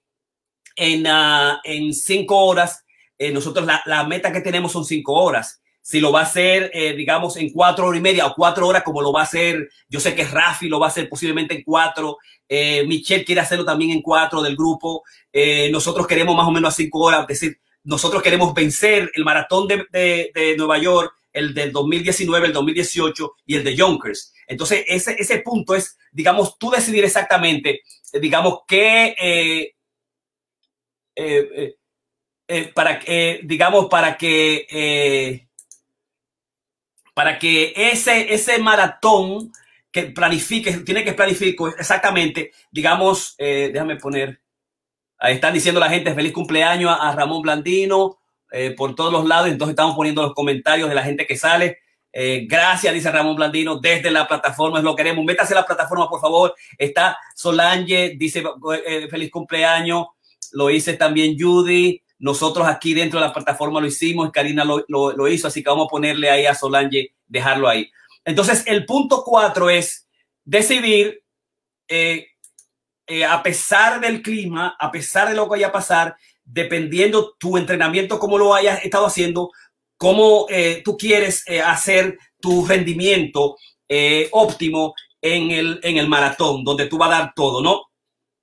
en, 0.76 1.06
uh, 1.06 1.56
en 1.64 1.94
cinco 1.94 2.44
horas. 2.44 2.84
Eh, 3.16 3.32
nosotros 3.32 3.64
la, 3.64 3.80
la, 3.86 4.04
meta 4.04 4.30
que 4.30 4.42
tenemos 4.42 4.72
son 4.72 4.84
cinco 4.84 5.14
horas. 5.14 5.62
Si 5.84 6.00
lo 6.00 6.10
va 6.10 6.20
a 6.20 6.22
hacer, 6.22 6.70
eh, 6.72 6.94
digamos, 6.94 7.36
en 7.36 7.50
cuatro 7.50 7.86
horas 7.86 7.98
y 7.98 8.02
media 8.02 8.26
o 8.26 8.34
cuatro 8.34 8.66
horas, 8.66 8.82
como 8.82 9.02
lo 9.02 9.12
va 9.12 9.20
a 9.20 9.24
hacer, 9.24 9.68
yo 9.86 10.00
sé 10.00 10.14
que 10.14 10.24
Rafi 10.24 10.68
lo 10.68 10.80
va 10.80 10.86
a 10.86 10.88
hacer 10.88 11.10
posiblemente 11.10 11.54
en 11.54 11.62
cuatro. 11.62 12.16
Eh, 12.48 12.86
Michelle 12.86 13.24
quiere 13.24 13.42
hacerlo 13.42 13.66
también 13.66 13.90
en 13.90 14.00
cuatro 14.00 14.40
del 14.40 14.56
grupo. 14.56 15.02
Eh, 15.30 15.68
nosotros 15.70 16.06
queremos 16.06 16.34
más 16.34 16.48
o 16.48 16.50
menos 16.50 16.72
a 16.72 16.76
cinco 16.76 17.00
horas, 17.00 17.20
es 17.28 17.40
decir, 17.40 17.60
nosotros 17.82 18.22
queremos 18.22 18.54
vencer 18.54 19.10
el 19.14 19.24
maratón 19.24 19.68
de, 19.68 19.84
de, 19.90 20.30
de 20.34 20.56
Nueva 20.56 20.78
York, 20.78 21.12
el 21.34 21.52
del 21.52 21.70
2019, 21.72 22.46
el 22.46 22.52
2018 22.54 23.32
y 23.44 23.56
el 23.56 23.64
de 23.64 23.76
Yonkers. 23.76 24.32
Entonces, 24.46 24.84
ese, 24.86 25.16
ese 25.18 25.40
punto 25.40 25.74
es, 25.74 25.98
digamos, 26.12 26.56
tú 26.58 26.70
decidir 26.70 27.04
exactamente, 27.04 27.82
digamos, 28.20 28.60
qué, 28.66 29.14
eh, 29.20 29.74
eh, 31.16 31.76
eh, 32.48 32.72
para 32.74 33.00
digamos, 33.42 33.86
para 33.86 34.16
que, 34.16 35.43
para 37.14 37.38
que 37.38 37.72
ese, 37.76 38.34
ese 38.34 38.58
maratón 38.58 39.52
que 39.90 40.04
planifique, 40.04 40.72
tiene 40.78 41.04
que 41.04 41.12
planificar 41.12 41.68
exactamente, 41.78 42.50
digamos, 42.72 43.36
déjame 43.38 43.96
poner, 43.96 44.40
están 45.20 45.54
diciendo 45.54 45.80
la 45.80 45.88
gente 45.88 46.12
feliz 46.14 46.32
cumpleaños 46.32 46.94
a, 47.00 47.12
Ramón 47.14 47.42
Blandino 47.42 48.18
por 48.76 48.96
todos 48.96 49.12
los 49.12 49.24
lados, 49.24 49.48
entonces 49.48 49.74
estamos 49.74 49.94
poniendo 49.94 50.22
los 50.22 50.34
comentarios 50.34 50.88
de 50.88 50.94
la 50.96 51.04
gente 51.04 51.26
que 51.26 51.36
sale. 51.36 51.78
Eh, 52.16 52.46
gracias, 52.48 52.94
dice 52.94 53.10
Ramón 53.10 53.34
Blandino, 53.34 53.80
desde 53.80 54.08
la 54.12 54.28
plataforma, 54.28 54.78
es 54.78 54.84
lo 54.84 54.94
queremos. 54.94 55.24
Métase 55.24 55.52
a 55.52 55.56
la 55.56 55.66
plataforma, 55.66 56.08
por 56.08 56.20
favor. 56.20 56.54
Está 56.78 57.18
Solange, 57.34 58.14
dice 58.16 58.44
eh, 58.86 59.08
feliz 59.10 59.32
cumpleaños. 59.32 60.06
Lo 60.52 60.70
hice 60.70 60.94
también 60.94 61.36
Judy. 61.36 62.03
Nosotros 62.18 62.66
aquí 62.66 62.94
dentro 62.94 63.20
de 63.20 63.26
la 63.26 63.32
plataforma 63.32 63.80
lo 63.80 63.86
hicimos. 63.86 64.30
Karina 64.30 64.64
lo, 64.64 64.84
lo, 64.88 65.28
hizo, 65.28 65.48
así 65.48 65.62
que 65.62 65.70
vamos 65.70 65.86
a 65.86 65.90
ponerle 65.90 66.30
ahí 66.30 66.46
a 66.46 66.54
Solange, 66.54 67.14
dejarlo 67.26 67.68
ahí. 67.68 67.90
Entonces, 68.24 68.64
el 68.66 68.86
punto 68.86 69.22
cuatro 69.24 69.68
es 69.68 70.08
decidir, 70.44 71.22
eh, 71.88 72.28
eh, 73.06 73.24
a 73.24 73.42
pesar 73.42 74.00
del 74.00 74.22
clima, 74.22 74.76
a 74.78 74.90
pesar 74.90 75.28
de 75.28 75.34
lo 75.34 75.44
que 75.44 75.50
vaya 75.50 75.66
a 75.68 75.72
pasar, 75.72 76.16
dependiendo 76.44 77.34
tu 77.38 77.56
entrenamiento, 77.58 78.18
como 78.18 78.38
lo 78.38 78.54
hayas 78.54 78.84
estado 78.84 79.06
haciendo, 79.06 79.50
cómo 79.96 80.46
eh, 80.48 80.82
tú 80.84 80.96
quieres 80.96 81.44
hacer 81.64 82.18
tu 82.40 82.66
rendimiento 82.66 83.56
óptimo 84.32 84.94
en 85.20 85.50
el, 85.50 85.80
en 85.82 85.98
el 85.98 86.08
maratón, 86.08 86.64
donde 86.64 86.86
tú 86.86 86.98
vas 86.98 87.10
a 87.10 87.18
dar 87.18 87.32
todo, 87.34 87.62
¿no? 87.62 87.82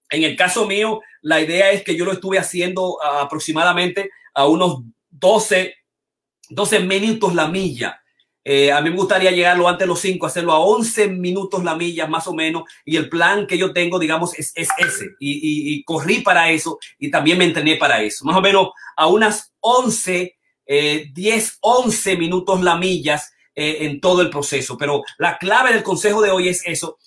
En 0.09 0.23
el 0.23 0.35
caso 0.35 0.65
mío, 0.65 1.01
la 1.21 1.41
idea 1.41 1.71
es 1.71 1.83
que 1.83 1.95
yo 1.95 2.05
lo 2.05 2.11
estuve 2.11 2.39
haciendo 2.39 2.97
aproximadamente 3.03 4.09
a 4.33 4.47
unos 4.47 4.83
12, 5.09 5.75
12 6.49 6.79
minutos 6.81 7.35
la 7.35 7.47
milla. 7.47 8.01
Eh, 8.43 8.71
a 8.71 8.81
mí 8.81 8.89
me 8.89 8.95
gustaría 8.95 9.29
llegarlo 9.29 9.67
antes 9.67 9.85
de 9.85 9.87
los 9.87 9.99
5, 9.99 10.25
hacerlo 10.25 10.53
a 10.53 10.59
11 10.59 11.09
minutos 11.09 11.63
la 11.63 11.75
milla 11.75 12.07
más 12.07 12.27
o 12.27 12.33
menos. 12.33 12.63
Y 12.85 12.97
el 12.97 13.07
plan 13.07 13.45
que 13.45 13.57
yo 13.57 13.71
tengo, 13.71 13.99
digamos, 13.99 14.37
es, 14.37 14.51
es 14.55 14.69
ese. 14.77 15.11
Y, 15.19 15.83
corrí 15.83 16.21
para 16.21 16.49
eso 16.49 16.79
y 16.97 17.11
también 17.11 17.37
me 17.37 17.45
entrené 17.45 17.75
para 17.75 18.01
eso. 18.01 18.25
Más 18.25 18.35
o 18.35 18.41
menos 18.41 18.69
a 18.95 19.07
unas 19.07 19.53
11 19.59 20.37
eh, 20.65 21.09
10, 21.13 21.57
11 21.61 22.17
minutos 22.17 22.61
la 22.61 22.77
millas 22.77 23.33
eh, 23.53 23.79
en 23.81 23.99
todo 23.99 24.21
el 24.21 24.29
proceso. 24.29 24.77
Pero 24.77 25.03
la 25.17 25.37
clave 25.37 25.73
del 25.73 25.83
consejo 25.83 26.21
de 26.21 26.31
hoy 26.31 26.47
es 26.47 26.65
eso, 26.65 26.97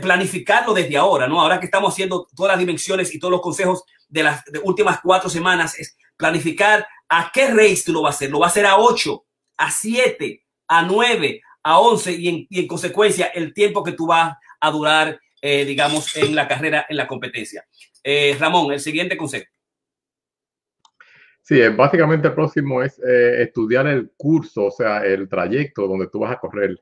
planificarlo 0.00 0.74
desde 0.74 0.96
ahora, 0.96 1.26
¿no? 1.26 1.40
Ahora 1.40 1.60
que 1.60 1.66
estamos 1.66 1.92
haciendo 1.92 2.26
todas 2.34 2.52
las 2.52 2.58
dimensiones 2.58 3.14
y 3.14 3.18
todos 3.18 3.32
los 3.32 3.40
consejos 3.40 3.84
de 4.08 4.22
las 4.22 4.44
últimas 4.62 5.00
cuatro 5.02 5.28
semanas, 5.28 5.78
es 5.78 5.96
planificar 6.16 6.86
a 7.08 7.30
qué 7.32 7.48
race 7.48 7.82
tú 7.84 7.92
lo 7.92 8.02
vas 8.02 8.14
a 8.14 8.16
hacer. 8.16 8.30
Lo 8.30 8.40
va 8.40 8.46
a 8.46 8.50
hacer 8.50 8.66
a 8.66 8.78
8, 8.78 9.24
a 9.58 9.70
7, 9.70 10.44
a 10.68 10.82
9, 10.82 11.40
a 11.62 11.78
11 11.78 12.12
y 12.12 12.48
en, 12.50 12.66
consecuencia 12.66 13.26
el 13.26 13.52
tiempo 13.52 13.82
que 13.82 13.92
tú 13.92 14.06
vas 14.06 14.36
a 14.60 14.70
durar, 14.70 15.20
eh, 15.40 15.64
digamos, 15.64 16.16
en 16.16 16.34
la 16.34 16.48
carrera, 16.48 16.86
en 16.88 16.96
la 16.96 17.06
competencia. 17.06 17.66
Eh, 18.02 18.36
Ramón, 18.38 18.72
el 18.72 18.80
siguiente 18.80 19.16
consejo. 19.16 19.46
Sí, 21.42 21.60
básicamente 21.68 22.26
el 22.26 22.34
próximo 22.34 22.82
es 22.82 22.98
eh, 22.98 23.42
estudiar 23.42 23.86
el 23.86 24.10
curso, 24.16 24.64
o 24.64 24.70
sea, 24.70 25.04
el 25.04 25.28
trayecto 25.28 25.86
donde 25.86 26.08
tú 26.08 26.18
vas 26.18 26.32
a 26.32 26.40
correr 26.40 26.76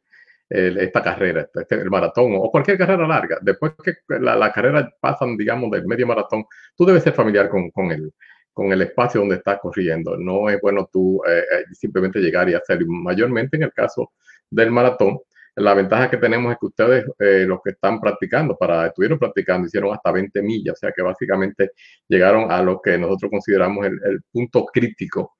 esta 0.55 1.02
carrera, 1.02 1.48
este, 1.52 1.74
el 1.74 1.90
maratón 1.90 2.32
o 2.36 2.50
cualquier 2.50 2.78
carrera 2.78 3.07
larga. 3.07 3.38
Después 3.42 3.72
que 3.82 3.94
la, 4.20 4.52
carrera 4.52 4.92
pasan, 5.00 5.36
digamos, 5.36 5.70
del 5.70 5.86
medio 5.86 6.07
maratón, 6.07 6.44
tú 6.76 6.84
debes 6.86 7.02
ser 7.02 7.12
familiar 7.12 7.48
con, 7.48 7.70
con, 7.70 7.90
el, 7.90 8.12
con 8.52 8.72
el 8.72 8.82
espacio 8.82 9.20
donde 9.20 9.36
estás 9.36 9.59
corriendo. 9.61 10.16
No 10.16 10.48
es 10.48 10.61
bueno 10.61 10.88
tú 10.92 11.20
eh, 11.26 11.38
eh 11.40 11.64
simplemente 11.72 12.20
llegar 12.20 12.48
y 12.48 12.55
hacer, 12.55 12.86
mayormente 12.86 13.57
en 13.57 13.64
el 13.64 13.72
caso 13.72 14.12
del 14.48 14.70
maratón, 14.70 15.18
la 15.57 15.74
ventaja 15.74 16.11
que 16.11 16.16
tenemos 16.16 16.52
es 16.52 16.59
que 16.59 16.66
ustedes, 16.66 17.05
eh, 17.18 17.44
los 17.46 17.61
que 17.62 17.70
están 17.70 18.00
practicando, 18.00 18.57
para 18.57 18.86
estuvieron 18.86 19.18
practicando, 19.18 19.66
hicieron 19.66 19.94
hasta 19.94 20.11
20 20.11 20.42
millas, 20.42 20.74
o 20.74 20.78
sea 20.78 20.92
que 20.92 21.02
básicamente 21.02 21.70
llegaron 22.09 22.50
a 22.50 22.61
lo 22.61 22.80
que 22.80 22.98
nosotros 22.98 23.30
consideramos 23.30 23.86
el 23.86 24.20
punto 24.32 24.66
crítico, 24.66 25.36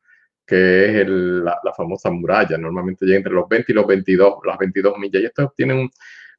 que 0.47 0.85
es 0.87 0.95
el, 0.97 1.45
la, 1.45 1.59
la, 1.63 1.73
famosa 1.73 2.11
muralla. 2.11 2.59
Normalmente 2.59 3.07
llega 3.07 3.19
entre 3.19 3.33
los 3.33 3.49
20 3.49 3.73
y 3.73 3.75
los 3.75 3.87
22, 3.87 4.35
las 4.45 4.59
22 4.59 4.99
millas, 4.99 5.23
y 5.23 5.27
esto 5.27 5.53
tiene 5.57 5.75
un, 5.75 5.91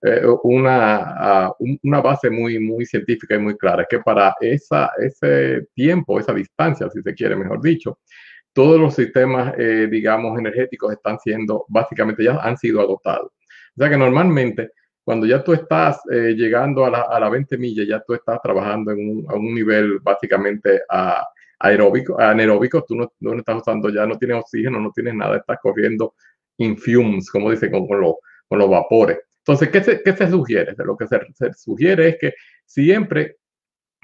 eh, 0.01 0.22
una, 0.43 1.51
uh, 1.58 1.78
una 1.84 2.01
base 2.01 2.30
muy, 2.30 2.60
muy 2.60 2.86
científica 2.86 3.36
y 3.36 3.39
muy 3.39 3.58
clara, 3.58 3.84
es 3.84 3.88
que 3.89 3.99
para 3.99 4.36
esa, 4.39 4.91
ese 4.97 5.68
tiempo, 5.74 6.20
esa 6.20 6.34
distancia, 6.34 6.89
si 6.89 7.01
se 7.01 7.14
quiere, 7.14 7.36
mejor 7.36 7.62
dicho, 7.62 7.99
todos 8.53 8.80
los 8.80 8.95
sistemas, 8.95 9.53
eh, 9.58 9.88
digamos, 9.89 10.38
energéticos 10.39 10.93
están 10.93 11.20
siendo, 11.20 11.66
básicamente 11.68 12.24
ya 12.24 12.38
han 12.38 12.58
sido 12.58 12.82
agotados. 12.82 13.32
O 13.76 13.82
sea 13.82 13.89
que 13.89 13.97
normalmente 13.97 14.72
cuando 15.03 15.26
ya 15.28 15.43
tú 15.43 15.53
estás 15.53 15.99
eh, 16.12 16.34
llegando 16.36 16.86
a 16.86 16.89
la, 16.89 17.01
a 17.01 17.20
la 17.20 17.30
20 17.30 17.58
millas, 17.58 17.88
ya 17.88 18.01
tú 18.06 18.14
estás 18.14 18.41
trabajando 18.41 18.91
en 18.91 19.10
un, 19.10 19.26
a 19.30 19.36
un 19.36 19.53
nivel 19.53 19.99
básicamente 19.99 20.82
a, 20.89 21.26
aeróbico, 21.66 22.20
anaeróbico, 22.20 22.84
tú 22.88 22.95
no, 22.95 23.11
no, 23.20 23.34
estás 23.38 23.57
usando 23.57 23.89
ya, 23.89 24.05
no 24.05 24.18
tienes 24.18 24.38
oxígeno, 24.38 24.80
no 24.80 24.91
tienes 24.91 25.16
nada, 25.16 25.38
estás 25.38 25.57
corriendo 25.61 26.13
in 26.57 26.78
fumes, 26.78 27.30
como 27.30 27.51
dicen, 27.51 27.72
con, 27.72 27.88
con, 27.88 28.01
lo, 28.01 28.20
con 28.47 28.59
los 28.59 28.70
vapores. 28.70 29.20
Entonces, 29.39 29.70
¿qué 29.70 29.84
se, 29.84 30.01
qué 30.01 30.13
se 30.13 30.30
sugiere? 30.30 30.74
Lo 30.78 30.95
que 30.95 31.07
se, 31.07 31.20
se, 31.34 31.53
sugiere 31.53 32.09
es 32.09 32.18
que 32.20 32.34
siempre 32.66 33.38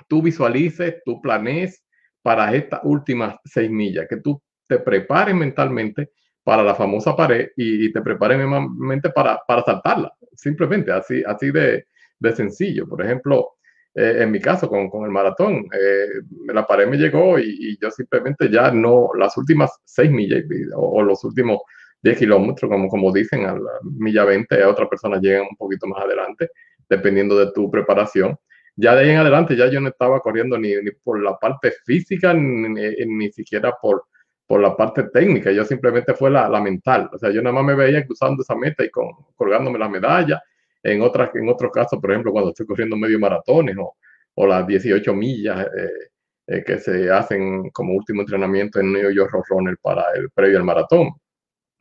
tú 0.08 0.22
visualices, 0.22 0.98
tú 1.06 1.22
planees 1.22 1.84
para 2.22 2.54
estas 2.54 2.82
últimas 2.84 3.36
seis 3.46 3.70
millas, 3.70 4.08
que 4.10 4.18
tú 4.18 4.42
te 4.68 4.80
prepares 4.80 5.36
mentalmente 5.36 6.12
para 6.44 6.64
la 6.64 6.76
famosa 6.76 7.16
pared 7.16 7.50
y, 7.56 7.86
y 7.86 7.92
te 7.92 8.02
prepares 8.02 8.38
mentalmente 8.38 9.10
para, 9.10 9.40
para 9.48 9.64
saltarla, 9.64 10.14
simplemente 10.36 10.92
así, 10.92 11.24
así 11.26 11.52
de, 11.52 11.86
de 12.20 12.36
sencillo. 12.36 12.88
Por 12.88 13.04
ejemplo, 13.04 13.56
eh, 13.94 14.18
en 14.20 14.32
mi 14.32 14.40
caso 14.40 14.70
con, 14.70 14.90
con 14.90 15.04
el 15.06 15.12
maratón, 15.12 15.68
eh, 15.74 16.22
la 16.54 16.66
pared 16.66 16.88
me 16.88 16.98
llegó 16.98 17.38
y, 17.40 17.44
y, 17.60 17.78
yo 17.82 17.92
simplemente 17.92 18.50
ya 18.50 18.72
no, 18.72 19.10
las 19.18 19.38
últimas 19.38 19.72
seis 19.84 20.10
millas 20.10 20.44
o, 20.76 21.00
o 21.00 21.04
los 21.04 21.24
últimos 21.24 21.60
10 22.02 22.18
kilómetros, 22.18 22.70
como, 22.70 22.88
como 22.88 23.12
dicen, 23.12 23.46
a 23.46 23.54
la 23.54 23.72
milla 23.84 24.26
20, 24.26 24.64
a 24.64 24.70
otras 24.70 24.90
personas 24.90 25.22
llegan 25.22 25.48
un 25.50 25.56
poquito 25.56 25.88
más 25.88 26.04
adelante, 26.04 26.50
dependiendo 26.90 27.38
de 27.38 27.52
tu 27.52 27.70
preparación. 27.70 28.38
Ya 28.76 28.96
de 28.96 29.02
ahí 29.02 29.10
en 29.12 29.18
adelante, 29.18 29.56
ya 29.56 29.68
yo 29.68 29.80
no 29.82 29.90
estaba 29.90 30.20
corriendo 30.22 30.58
ni, 30.58 30.74
ni 30.76 30.92
por 31.04 31.22
la 31.22 31.38
parte 31.38 31.74
física, 31.86 32.34
ni, 32.34 32.70
ni, 32.70 33.06
ni 33.06 33.32
siquiera 33.32 33.74
por, 33.82 34.06
por 34.48 34.62
la 34.62 34.76
parte 34.76 35.04
técnica, 35.04 35.52
yo 35.52 35.64
simplemente 35.66 36.14
fue 36.14 36.32
la, 36.32 36.50
la, 36.50 36.62
mental. 36.62 37.10
O 37.14 37.18
sea, 37.18 37.30
yo 37.32 37.42
nada 37.42 37.54
más 37.54 37.66
me 37.66 37.76
veía 37.76 38.06
cruzando 38.06 38.42
esa 38.42 38.56
meta 38.56 38.84
y 38.84 38.90
con, 38.90 39.10
colgándome 39.36 39.78
la 39.78 39.90
medalla. 39.90 40.42
En, 40.84 41.02
otras, 41.02 41.30
en 41.36 41.48
otros 41.50 41.72
casos, 41.72 42.00
por 42.00 42.12
ejemplo, 42.12 42.32
cuando 42.32 42.50
estoy 42.50 42.66
corriendo 42.66 42.96
medio 42.98 43.20
maratones 43.20 43.76
o, 43.78 43.96
o 44.36 44.48
las 44.48 44.66
18 44.66 45.14
millas 45.14 45.68
eh, 45.78 46.12
eh, 46.48 46.64
que 46.66 46.80
se 46.80 47.12
hacen 47.12 47.70
como 47.70 47.94
último 47.94 48.22
entrenamiento 48.22 48.80
en 48.80 48.92
New 48.92 49.12
York 49.12 49.32
Runner 49.50 49.78
para 49.82 50.06
el 50.16 50.30
previo 50.32 50.58
al 50.58 50.64
maratón. 50.64 51.12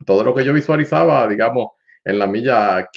Todo 0.05 0.23
lo 0.23 0.33
que 0.33 0.43
yo 0.43 0.53
visualizaba, 0.53 1.27
digamos, 1.27 1.69
en 2.03 2.19
la 2.19 2.27
milla 2.27 2.87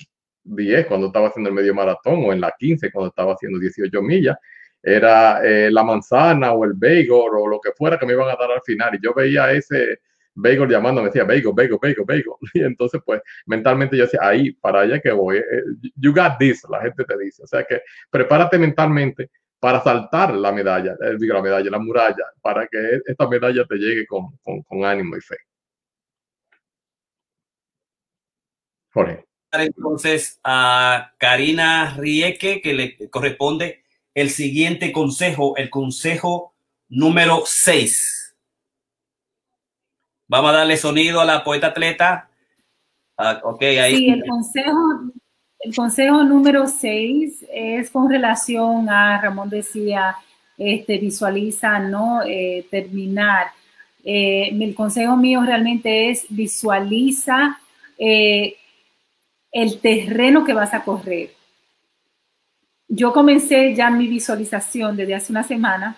10 0.45 0.87
cuando 0.87 1.09
estaba 1.09 1.29
haciendo 1.29 1.49
el 1.49 1.55
medio 1.55 1.75
maratón 1.75 2.25
o 2.25 2.33
en 2.33 2.41
la 2.41 2.55
15 2.57 2.93
cuando 2.93 3.09
estaba 3.09 3.33
haciendo 3.33 3.59
18 3.59 4.03
millas, 4.03 4.37
era 4.83 5.43
eh, 5.43 5.71
la 5.71 5.83
manzana 5.83 6.53
o 6.53 6.65
el 6.65 6.75
bagel 6.75 7.11
o 7.11 7.47
lo 7.49 7.59
que 7.61 7.73
fuera 7.73 7.99
que 7.99 8.07
me 8.07 8.13
iban 8.13 8.29
a 8.29 8.37
dar 8.37 8.51
al 8.51 8.63
final. 8.63 8.95
Y 8.95 8.99
yo 9.03 9.15
veía 9.15 9.51
ese 9.53 10.01
bagel 10.35 10.68
llamando, 10.68 11.01
me 11.01 11.09
decía 11.09 11.24
bagel, 11.24 11.53
bagel, 11.55 11.78
bagel, 11.80 12.05
bagel. 12.07 12.24
Y 12.55 12.62
entonces, 12.62 13.01
pues, 13.05 13.22
mentalmente 13.47 13.97
yo 13.97 14.05
decía, 14.05 14.20
ahí, 14.22 14.53
para 14.53 14.80
allá 14.80 15.01
que 15.01 15.12
voy, 15.12 15.39
eh, 15.39 15.43
you 15.97 16.12
got 16.12 16.39
this, 16.39 16.64
la 16.68 16.82
gente 16.82 17.05
te 17.05 17.18
dice. 17.18 17.43
O 17.43 17.47
sea 17.47 17.64
que 17.64 17.82
prepárate 18.11 18.59
mentalmente 18.59 19.30
para 19.59 19.82
saltar 19.82 20.35
la 20.35 20.53
medalla, 20.53 20.93
eh, 20.93 21.16
digo, 21.18 21.35
la 21.35 21.43
medalla, 21.43 21.70
la 21.70 21.78
muralla, 21.78 22.24
para 22.43 22.66
que 22.66 23.01
esta 23.07 23.28
medalla 23.28 23.64
te 23.64 23.76
llegue 23.76 24.07
con, 24.07 24.37
con, 24.43 24.62
con 24.62 24.85
ánimo 24.85 25.16
y 25.16 25.20
fe. 25.20 25.37
Jorge. 28.93 29.24
entonces 29.51 30.39
a 30.45 31.12
Karina 31.18 31.97
Rieke, 31.97 32.61
que 32.61 32.74
le 32.74 33.11
corresponde 33.11 33.82
el 34.14 34.30
siguiente 34.30 34.93
consejo, 34.93 35.57
el 35.57 35.68
consejo 35.68 36.55
número 36.89 37.43
6. 37.45 38.24
Vamos 40.27 40.51
a 40.51 40.59
darle 40.59 40.77
sonido 40.77 41.20
a 41.20 41.25
la 41.25 41.45
poeta 41.45 41.68
atleta. 41.68 42.29
Ah, 43.16 43.41
ok, 43.43 43.62
ahí. 43.62 43.97
Sí, 43.97 44.09
el 44.09 44.25
consejo, 44.27 44.81
el 45.61 45.75
consejo 45.75 46.22
número 46.25 46.66
6 46.66 47.47
es 47.53 47.91
con 47.91 48.11
relación 48.11 48.89
a, 48.89 49.20
Ramón 49.20 49.51
decía, 49.51 50.16
este, 50.57 50.99
visualiza, 50.99 51.79
¿no? 51.79 52.22
Eh, 52.22 52.66
terminar. 52.70 53.49
Eh, 54.05 54.51
el 54.53 54.75
consejo 54.75 55.16
mío 55.16 55.43
realmente 55.43 56.11
es 56.11 56.27
visualiza 56.29 57.59
eh, 57.97 58.57
el 59.51 59.81
terreno 59.81 60.45
que 60.45 60.53
vas 60.53 60.75
a 60.75 60.83
correr. 60.83 61.31
Yo 62.89 63.12
comencé 63.12 63.75
ya 63.75 63.89
mi 63.91 64.07
visualización 64.07 64.97
desde 64.97 65.14
hace 65.14 65.33
una 65.33 65.43
semana, 65.43 65.97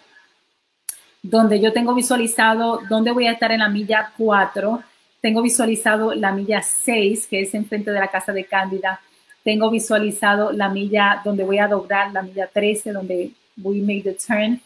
donde 1.31 1.61
yo 1.61 1.72
tengo 1.72 1.95
visualizado 1.95 2.81
dónde 2.89 3.12
voy 3.12 3.27
a 3.27 3.33
estar 3.33 3.51
en 3.53 3.61
la 3.61 3.68
milla 3.68 4.12
4, 4.16 4.83
tengo 5.20 5.43
visualizado 5.43 6.14
la 6.14 6.33
milla 6.33 6.62
6, 6.62 7.27
que 7.27 7.41
es 7.41 7.55
enfrente 7.55 7.91
de 7.91 7.99
la 7.99 8.09
casa 8.09 8.33
de 8.33 8.45
Cándida, 8.45 9.01
tengo 9.43 9.70
visualizado 9.70 10.53
la 10.53 10.68
milla 10.68 11.20
donde 11.24 11.45
voy 11.45 11.59
a 11.59 11.68
doblar, 11.68 12.12
la 12.12 12.22
milla 12.22 12.49
13, 12.53 12.93
donde 12.93 13.31
we 13.62 13.81
make 13.81 14.03
the 14.03 14.14
turn. 14.14 14.61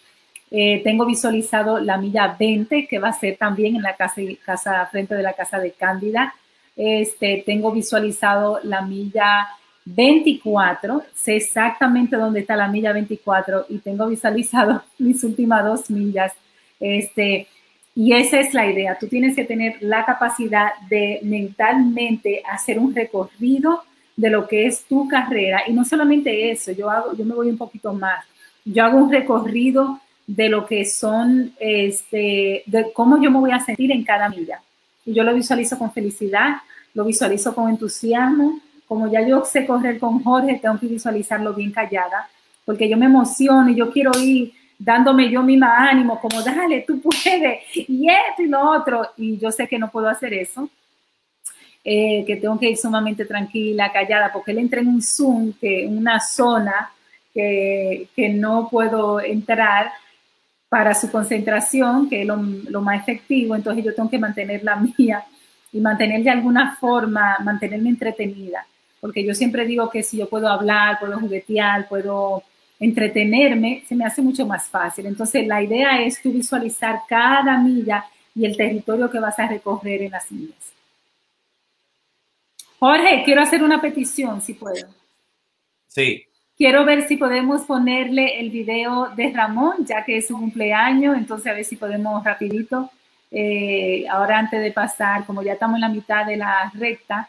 Eh, 0.50 0.80
tengo 0.82 1.06
visualizado 1.06 1.78
la 1.78 1.96
milla 1.96 2.36
20, 2.38 2.86
que 2.86 2.98
va 2.98 3.08
a 3.08 3.12
ser 3.12 3.36
también 3.36 3.76
en 3.76 3.82
la 3.82 3.94
casa, 3.94 4.20
casa 4.44 4.86
frente 4.86 5.14
de 5.14 5.22
la 5.22 5.32
casa 5.32 5.58
de 5.58 5.72
Cándida. 5.72 6.34
Este, 6.76 7.42
tengo 7.46 7.72
visualizado 7.72 8.60
la 8.64 8.82
milla 8.82 9.48
24, 9.84 11.02
sé 11.14 11.36
exactamente 11.36 12.16
dónde 12.16 12.40
está 12.40 12.56
la 12.56 12.68
milla 12.68 12.92
24 12.92 13.66
y 13.68 13.78
tengo 13.78 14.06
visualizado 14.06 14.82
mis 14.98 15.22
últimas 15.24 15.64
dos 15.64 15.90
millas. 15.90 16.32
Este, 16.80 17.46
y 17.94 18.12
esa 18.14 18.40
es 18.40 18.54
la 18.54 18.70
idea. 18.70 18.96
Tú 18.98 19.06
tienes 19.06 19.36
que 19.36 19.44
tener 19.44 19.76
la 19.80 20.04
capacidad 20.04 20.70
de 20.88 21.20
mentalmente 21.22 22.42
hacer 22.50 22.78
un 22.78 22.94
recorrido 22.94 23.82
de 24.16 24.30
lo 24.30 24.48
que 24.48 24.66
es 24.66 24.84
tu 24.84 25.08
carrera. 25.08 25.62
Y 25.66 25.72
no 25.72 25.84
solamente 25.84 26.50
eso, 26.50 26.72
yo, 26.72 26.90
hago, 26.90 27.16
yo 27.16 27.24
me 27.24 27.34
voy 27.34 27.48
un 27.48 27.58
poquito 27.58 27.92
más. 27.92 28.24
Yo 28.64 28.84
hago 28.84 28.98
un 28.98 29.10
recorrido 29.10 30.00
de 30.26 30.48
lo 30.48 30.66
que 30.66 30.84
son, 30.84 31.52
este, 31.58 32.62
de 32.66 32.92
cómo 32.92 33.20
yo 33.20 33.30
me 33.30 33.40
voy 33.40 33.50
a 33.50 33.60
sentir 33.60 33.90
en 33.92 34.04
cada 34.04 34.28
milla. 34.28 34.62
Y 35.04 35.12
yo 35.12 35.24
lo 35.24 35.34
visualizo 35.34 35.78
con 35.78 35.92
felicidad, 35.92 36.56
lo 36.94 37.04
visualizo 37.04 37.54
con 37.54 37.68
entusiasmo. 37.70 38.60
Como 38.86 39.10
ya 39.10 39.26
yo 39.26 39.44
sé 39.44 39.66
correr 39.66 39.98
con 39.98 40.22
Jorge, 40.22 40.60
tengo 40.60 40.78
que 40.78 40.86
visualizarlo 40.86 41.54
bien 41.54 41.72
callada, 41.72 42.28
porque 42.64 42.88
yo 42.88 42.96
me 42.96 43.06
emociono 43.06 43.70
y 43.70 43.74
yo 43.74 43.90
quiero 43.90 44.12
ir 44.20 44.52
dándome 44.80 45.30
yo 45.30 45.42
misma 45.42 45.90
ánimo, 45.90 46.18
como 46.18 46.42
dale, 46.42 46.84
tú 46.86 47.00
puedes, 47.02 47.60
y 47.74 48.08
esto 48.08 48.42
y 48.42 48.46
lo 48.46 48.70
otro, 48.70 49.10
y 49.18 49.38
yo 49.38 49.52
sé 49.52 49.68
que 49.68 49.78
no 49.78 49.90
puedo 49.90 50.08
hacer 50.08 50.32
eso, 50.32 50.70
eh, 51.84 52.24
que 52.26 52.36
tengo 52.36 52.58
que 52.58 52.70
ir 52.70 52.78
sumamente 52.78 53.26
tranquila, 53.26 53.92
callada, 53.92 54.32
porque 54.32 54.52
él 54.52 54.58
entra 54.58 54.80
en 54.80 54.88
un 54.88 55.02
Zoom, 55.02 55.52
que 55.60 55.86
una 55.86 56.18
zona 56.18 56.90
que, 57.34 58.08
que 58.16 58.30
no 58.30 58.68
puedo 58.70 59.20
entrar 59.20 59.92
para 60.70 60.94
su 60.94 61.10
concentración, 61.10 62.08
que 62.08 62.22
es 62.22 62.26
lo, 62.26 62.36
lo 62.36 62.80
más 62.80 63.02
efectivo, 63.02 63.54
entonces 63.54 63.84
yo 63.84 63.94
tengo 63.94 64.08
que 64.08 64.18
mantener 64.18 64.64
la 64.64 64.76
mía 64.98 65.24
y 65.72 65.80
mantener 65.80 66.22
de 66.22 66.30
alguna 66.30 66.76
forma, 66.76 67.36
mantenerme 67.44 67.90
entretenida. 67.90 68.66
Porque 68.98 69.24
yo 69.24 69.34
siempre 69.34 69.66
digo 69.66 69.90
que 69.90 70.02
si 70.02 70.18
yo 70.18 70.28
puedo 70.28 70.48
hablar, 70.48 70.98
puedo 70.98 71.18
juguetear, 71.18 71.86
puedo 71.88 72.42
entretenerme, 72.80 73.84
se 73.86 73.94
me 73.94 74.06
hace 74.06 74.22
mucho 74.22 74.46
más 74.46 74.66
fácil. 74.66 75.06
Entonces, 75.06 75.46
la 75.46 75.62
idea 75.62 76.02
es 76.02 76.20
tú 76.20 76.32
visualizar 76.32 77.00
cada 77.06 77.58
milla 77.58 78.06
y 78.34 78.46
el 78.46 78.56
territorio 78.56 79.10
que 79.10 79.20
vas 79.20 79.38
a 79.38 79.46
recorrer 79.46 80.02
en 80.02 80.12
las 80.12 80.32
millas. 80.32 80.72
Jorge, 82.78 83.22
quiero 83.24 83.42
hacer 83.42 83.62
una 83.62 83.80
petición, 83.80 84.40
si 84.40 84.54
puedo. 84.54 84.88
Sí. 85.88 86.24
Quiero 86.56 86.84
ver 86.86 87.06
si 87.06 87.16
podemos 87.16 87.62
ponerle 87.62 88.40
el 88.40 88.50
video 88.50 89.10
de 89.14 89.30
Ramón, 89.30 89.84
ya 89.84 90.04
que 90.04 90.16
es 90.16 90.28
su 90.28 90.38
cumpleaños, 90.38 91.16
entonces 91.16 91.46
a 91.46 91.54
ver 91.54 91.64
si 91.64 91.76
podemos 91.76 92.24
rapidito 92.24 92.90
eh, 93.30 94.06
ahora 94.10 94.38
antes 94.38 94.62
de 94.62 94.72
pasar, 94.72 95.24
como 95.26 95.42
ya 95.42 95.54
estamos 95.54 95.76
en 95.76 95.82
la 95.82 95.88
mitad 95.88 96.26
de 96.26 96.36
la 96.36 96.70
recta 96.74 97.28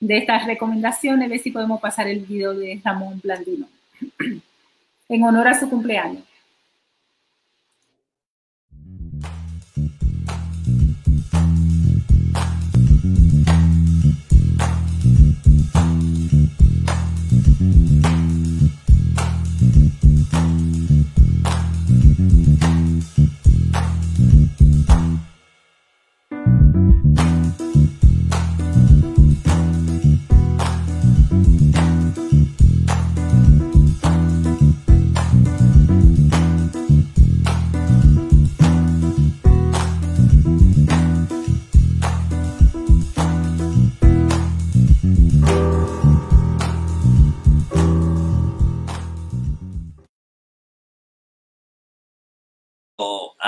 de 0.00 0.18
estas 0.18 0.46
recomendaciones, 0.46 1.28
ver 1.28 1.38
si 1.38 1.50
podemos 1.50 1.80
pasar 1.80 2.08
el 2.08 2.20
video 2.20 2.54
de 2.54 2.80
Ramón 2.84 3.20
Blandino 3.22 3.66
en 5.08 5.22
honor 5.24 5.48
a 5.48 5.58
su 5.58 5.68
cumpleaños. 5.68 6.22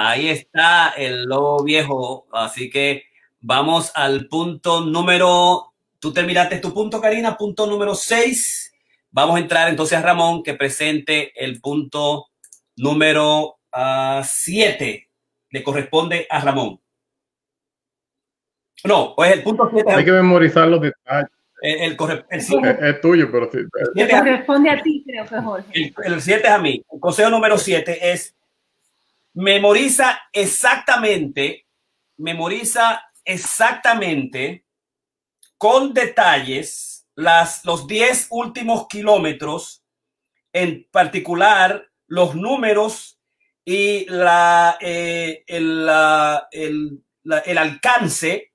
Ahí 0.01 0.29
está 0.29 0.91
el 0.91 1.25
lobo 1.25 1.65
viejo. 1.65 2.29
Así 2.33 2.71
que 2.71 3.03
vamos 3.41 3.91
al 3.97 4.29
punto 4.29 4.83
número. 4.83 5.75
Tú 5.99 6.13
terminaste 6.13 6.59
tu 6.59 6.73
punto, 6.73 7.01
Karina, 7.01 7.37
punto 7.37 7.67
número 7.67 7.97
6. 7.97 8.73
Vamos 9.11 9.37
a 9.37 9.41
entrar 9.41 9.69
entonces 9.69 9.99
a 9.99 10.03
Ramón 10.03 10.45
que 10.45 10.55
presente 10.55 11.33
el 11.35 11.61
punto 11.61 12.29
número 12.77 13.59
7. 13.73 13.73
Ah, 13.73 15.11
Le 15.51 15.65
corresponde 15.65 16.29
a 16.31 16.41
Ramón. 16.43 16.81
No, 18.85 19.15
pues 19.17 19.33
el 19.33 19.43
punto 19.43 19.69
7. 19.69 19.93
Hay 19.93 20.05
que 20.05 20.13
memorizar 20.13 20.69
los 20.69 20.81
detalles. 20.81 21.33
El, 21.61 21.97
es, 22.31 23.01
tuyo, 23.01 23.33
pero 23.33 23.51
sí. 23.51 23.59
El, 23.97 24.09
corresponde 24.09 24.71
a 24.71 24.81
ti, 24.81 25.03
creo 25.05 25.27
que 25.27 25.41
Jorge. 25.41 25.93
El 26.05 26.23
7 26.23 26.47
es 26.47 26.53
a 26.53 26.59
mí. 26.59 26.85
El 26.89 27.01
consejo 27.01 27.31
número 27.31 27.59
7 27.59 28.13
es 28.13 28.38
memoriza 29.39 30.19
exactamente, 30.33 31.69
memoriza 32.17 33.01
exactamente 33.25 34.67
con 35.57 35.95
detalles 35.95 37.07
las, 37.15 37.65
los 37.65 37.87
10 37.87 38.27
últimos 38.31 38.89
kilómetros, 38.89 39.85
en 40.53 40.89
particular 40.91 41.89
los 42.09 42.35
números 42.35 43.21
y 43.65 44.07
la, 44.07 44.77
eh, 44.81 45.45
el, 45.47 45.89
el, 46.51 47.05
el 47.45 47.59
alcance 47.59 48.53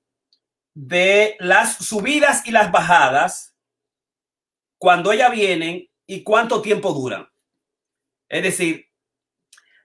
de 0.74 1.36
las 1.40 1.76
subidas 1.76 2.46
y 2.46 2.50
las 2.50 2.70
bajadas 2.70 3.56
cuando 4.76 5.12
ellas 5.12 5.30
vienen 5.30 5.88
y 6.06 6.22
cuánto 6.22 6.60
tiempo 6.60 6.92
duran. 6.92 7.26
Es 8.28 8.42
decir, 8.42 8.90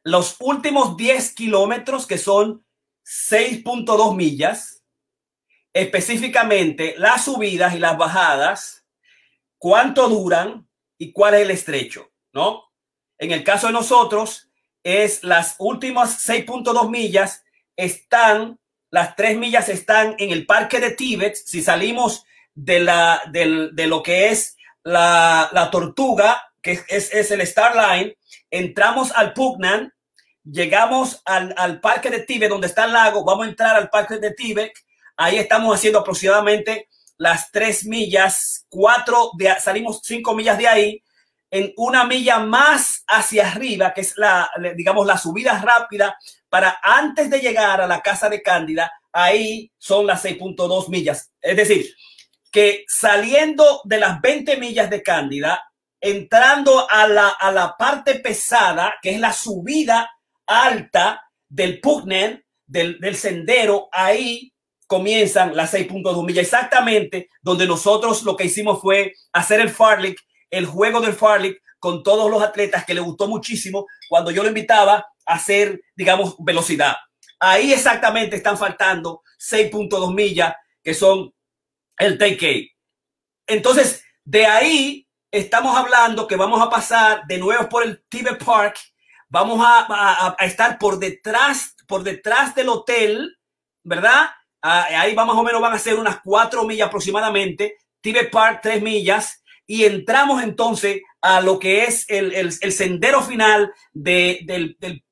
los 0.09 0.37
últimos 0.39 0.97
10 0.97 1.33
kilómetros, 1.33 2.07
que 2.07 2.17
son 2.17 2.65
6.2 3.05 4.15
millas, 4.15 4.83
específicamente 5.73 6.95
las 6.97 7.25
subidas 7.25 7.75
y 7.75 7.79
las 7.79 7.97
bajadas, 7.97 8.85
cuánto 9.57 10.09
duran 10.09 10.67
y 10.97 11.11
cuál 11.11 11.35
es 11.35 11.41
el 11.41 11.51
estrecho, 11.51 12.11
¿no? 12.33 12.63
En 13.17 13.31
el 13.31 13.43
caso 13.43 13.67
de 13.67 13.73
nosotros, 13.73 14.49
es 14.83 15.23
las 15.23 15.55
últimas 15.59 16.27
6.2 16.27 16.89
millas 16.89 17.43
están, 17.75 18.59
las 18.89 19.15
3 19.15 19.37
millas 19.37 19.69
están 19.69 20.15
en 20.17 20.31
el 20.31 20.45
parque 20.45 20.79
de 20.79 20.91
Tíbet. 20.91 21.35
Si 21.35 21.61
salimos 21.61 22.25
de, 22.53 22.79
la, 22.79 23.21
de, 23.31 23.87
lo 23.87 24.01
que 24.01 24.29
es 24.29 24.57
la, 24.83 25.49
la 25.51 25.69
tortuga, 25.69 26.41
que 26.61 26.83
es, 26.87 27.13
es 27.13 27.31
el 27.31 27.41
Star 27.41 27.75
Line, 27.75 28.17
entramos 28.49 29.11
al 29.11 29.33
Pugnan, 29.33 29.93
llegamos 30.51 31.21
al, 31.25 31.53
al, 31.57 31.79
parque 31.79 32.09
de 32.09 32.21
Tíbet, 32.21 32.49
donde 32.49 32.67
está 32.67 32.85
el 32.85 32.93
lago, 32.93 33.23
vamos 33.23 33.45
a 33.45 33.49
entrar 33.49 33.75
al 33.75 33.89
parque 33.89 34.17
de 34.17 34.31
Tíbet, 34.31 34.73
ahí 35.17 35.37
estamos 35.37 35.75
haciendo 35.75 35.99
aproximadamente 35.99 36.87
las 37.17 37.51
tres 37.51 37.85
millas, 37.85 38.65
cuatro, 38.69 39.31
de, 39.37 39.53
salimos 39.59 39.99
cinco 40.03 40.33
millas 40.33 40.57
de 40.57 40.67
ahí, 40.67 41.03
en 41.51 41.73
una 41.77 42.05
milla 42.05 42.39
más 42.39 43.03
hacia 43.07 43.47
arriba, 43.47 43.93
que 43.93 44.01
es 44.01 44.17
la, 44.17 44.49
digamos, 44.75 45.05
la 45.05 45.17
subida 45.17 45.59
rápida 45.59 46.17
para 46.47 46.79
antes 46.81 47.29
de 47.29 47.39
llegar 47.39 47.81
a 47.81 47.87
la 47.87 48.01
casa 48.01 48.29
de 48.29 48.41
Cándida, 48.41 48.91
ahí 49.11 49.71
son 49.77 50.05
las 50.05 50.23
6.2 50.23 50.89
millas. 50.89 51.31
Es 51.41 51.57
decir, 51.57 51.93
que 52.51 52.85
saliendo 52.87 53.81
de 53.83 53.99
las 53.99 54.21
20 54.21 54.57
millas 54.57 54.89
de 54.89 55.01
Cándida, 55.01 55.63
entrando 55.99 56.89
a 56.89 57.07
la, 57.07 57.29
a 57.29 57.51
la 57.51 57.75
parte 57.77 58.15
pesada, 58.15 58.95
que 59.01 59.11
es 59.11 59.19
la 59.19 59.33
subida 59.33 60.09
alta 60.49 61.23
del 61.47 61.79
Pugnen, 61.79 62.43
del, 62.65 63.15
sendero, 63.15 63.87
ahí 63.91 64.51
comienzan 64.87 65.55
las 65.55 65.73
6.2 65.73 66.25
millas, 66.25 66.43
exactamente 66.43 67.29
donde 67.41 67.67
nosotros 67.67 68.23
lo 68.23 68.35
que 68.35 68.45
hicimos 68.45 68.81
fue 68.81 69.13
hacer 69.31 69.61
el 69.61 69.69
Farlick, 69.69 70.19
el 70.49 70.65
juego 70.65 70.99
del 70.99 71.13
Farlick 71.13 71.61
con 71.79 72.03
todos 72.03 72.29
los 72.29 72.41
atletas 72.41 72.85
que 72.85 72.93
le 72.93 73.01
gustó 73.01 73.27
muchísimo 73.27 73.85
cuando 74.09 74.31
yo 74.31 74.43
lo 74.43 74.49
invitaba 74.49 75.05
a 75.25 75.33
hacer, 75.33 75.79
digamos, 75.95 76.35
velocidad. 76.39 76.95
Ahí 77.39 77.71
exactamente 77.71 78.35
están 78.35 78.57
faltando 78.57 79.21
6.2 79.39 80.13
millas, 80.13 80.55
que 80.83 80.93
son 80.93 81.31
el 81.97 82.17
Entonces, 83.47 84.03
de 84.25 84.45
ahí 84.45 85.07
estamos 85.31 85.75
hablando 85.77 86.27
que 86.27 86.35
vamos 86.35 86.61
a 86.61 86.69
pasar 86.69 87.23
de 87.27 87.37
nuevo 87.37 87.69
por 87.69 87.83
el 87.83 88.03
Tibet 88.09 88.43
Park, 88.43 88.77
vamos 89.29 89.59
a, 89.63 90.35
estar 90.39 90.77
por 90.77 90.99
detrás, 90.99 91.75
por 91.87 92.03
detrás 92.03 92.55
del 92.55 92.69
hotel, 92.69 93.37
¿verdad? 93.83 94.29
Ah, 94.61 94.87
ahí 94.99 95.15
va 95.15 95.25
más 95.25 95.37
o 95.37 95.43
menos, 95.43 95.61
van 95.61 95.73
a 95.73 95.79
ser 95.79 95.95
unas 95.95 96.19
cuatro 96.23 96.65
millas 96.65 96.87
aproximadamente. 96.87 97.77
Tibet 98.01 98.31
Park, 98.31 98.59
tres 98.61 98.81
millas. 98.81 99.41
Y 99.65 99.85
entramos 99.85 100.41
entonces 100.41 101.01
a 101.21 101.41
lo 101.41 101.59
que 101.59 101.83
es 101.83 102.05
el, 102.09 102.33
el, 102.33 102.71
sendero 102.71 103.21
final 103.21 103.71
de, 103.93 104.39
del, 104.45 104.75
del, 104.79 105.03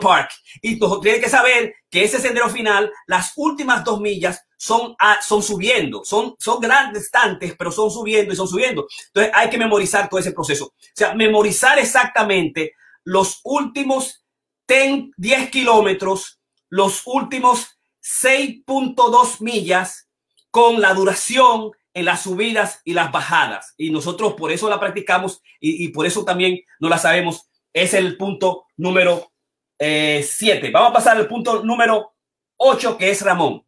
Park. 0.00 0.30
Y 0.60 0.76
tú 0.76 1.00
tienes 1.00 1.22
que 1.22 1.30
saber 1.30 1.72
que 1.88 2.02
ese 2.02 2.18
sendero 2.18 2.48
final, 2.48 2.90
las 3.06 3.32
últimas 3.36 3.84
dos 3.84 4.00
millas 4.00 4.44
son, 4.56 4.96
son 5.22 5.42
subiendo, 5.42 6.02
son, 6.04 6.34
son 6.38 6.58
grandes 6.58 7.02
distantes, 7.02 7.54
pero 7.56 7.70
son 7.70 7.88
subiendo 7.88 8.32
y 8.32 8.36
son 8.36 8.48
subiendo. 8.48 8.88
Entonces 9.08 9.32
hay 9.32 9.48
que 9.50 9.58
memorizar 9.58 10.08
todo 10.08 10.18
ese 10.18 10.32
proceso. 10.32 10.64
O 10.64 10.72
sea, 10.92 11.14
memorizar 11.14 11.78
exactamente 11.78 12.72
los 13.06 13.40
últimos 13.44 14.26
10, 14.66 15.10
10 15.16 15.50
kilómetros, 15.50 16.40
los 16.68 17.02
últimos 17.06 17.78
6.2 18.02 19.40
millas 19.40 20.10
con 20.50 20.80
la 20.80 20.92
duración 20.92 21.70
en 21.94 22.04
las 22.04 22.24
subidas 22.24 22.82
y 22.84 22.94
las 22.94 23.12
bajadas. 23.12 23.74
Y 23.78 23.90
nosotros 23.90 24.34
por 24.34 24.50
eso 24.50 24.68
la 24.68 24.80
practicamos 24.80 25.40
y, 25.60 25.88
por 25.88 26.04
eso 26.04 26.24
también 26.24 26.58
no 26.80 26.88
la 26.88 26.98
sabemos. 26.98 27.48
Es 27.72 27.94
el 27.94 28.16
punto 28.16 28.64
número 28.76 29.32
7. 29.78 30.66
Eh, 30.66 30.70
Vamos 30.72 30.90
a 30.90 30.94
pasar 30.94 31.16
al 31.16 31.28
punto 31.28 31.62
número 31.62 32.12
8, 32.56 32.98
que 32.98 33.10
es 33.10 33.22
Ramón. 33.22 33.62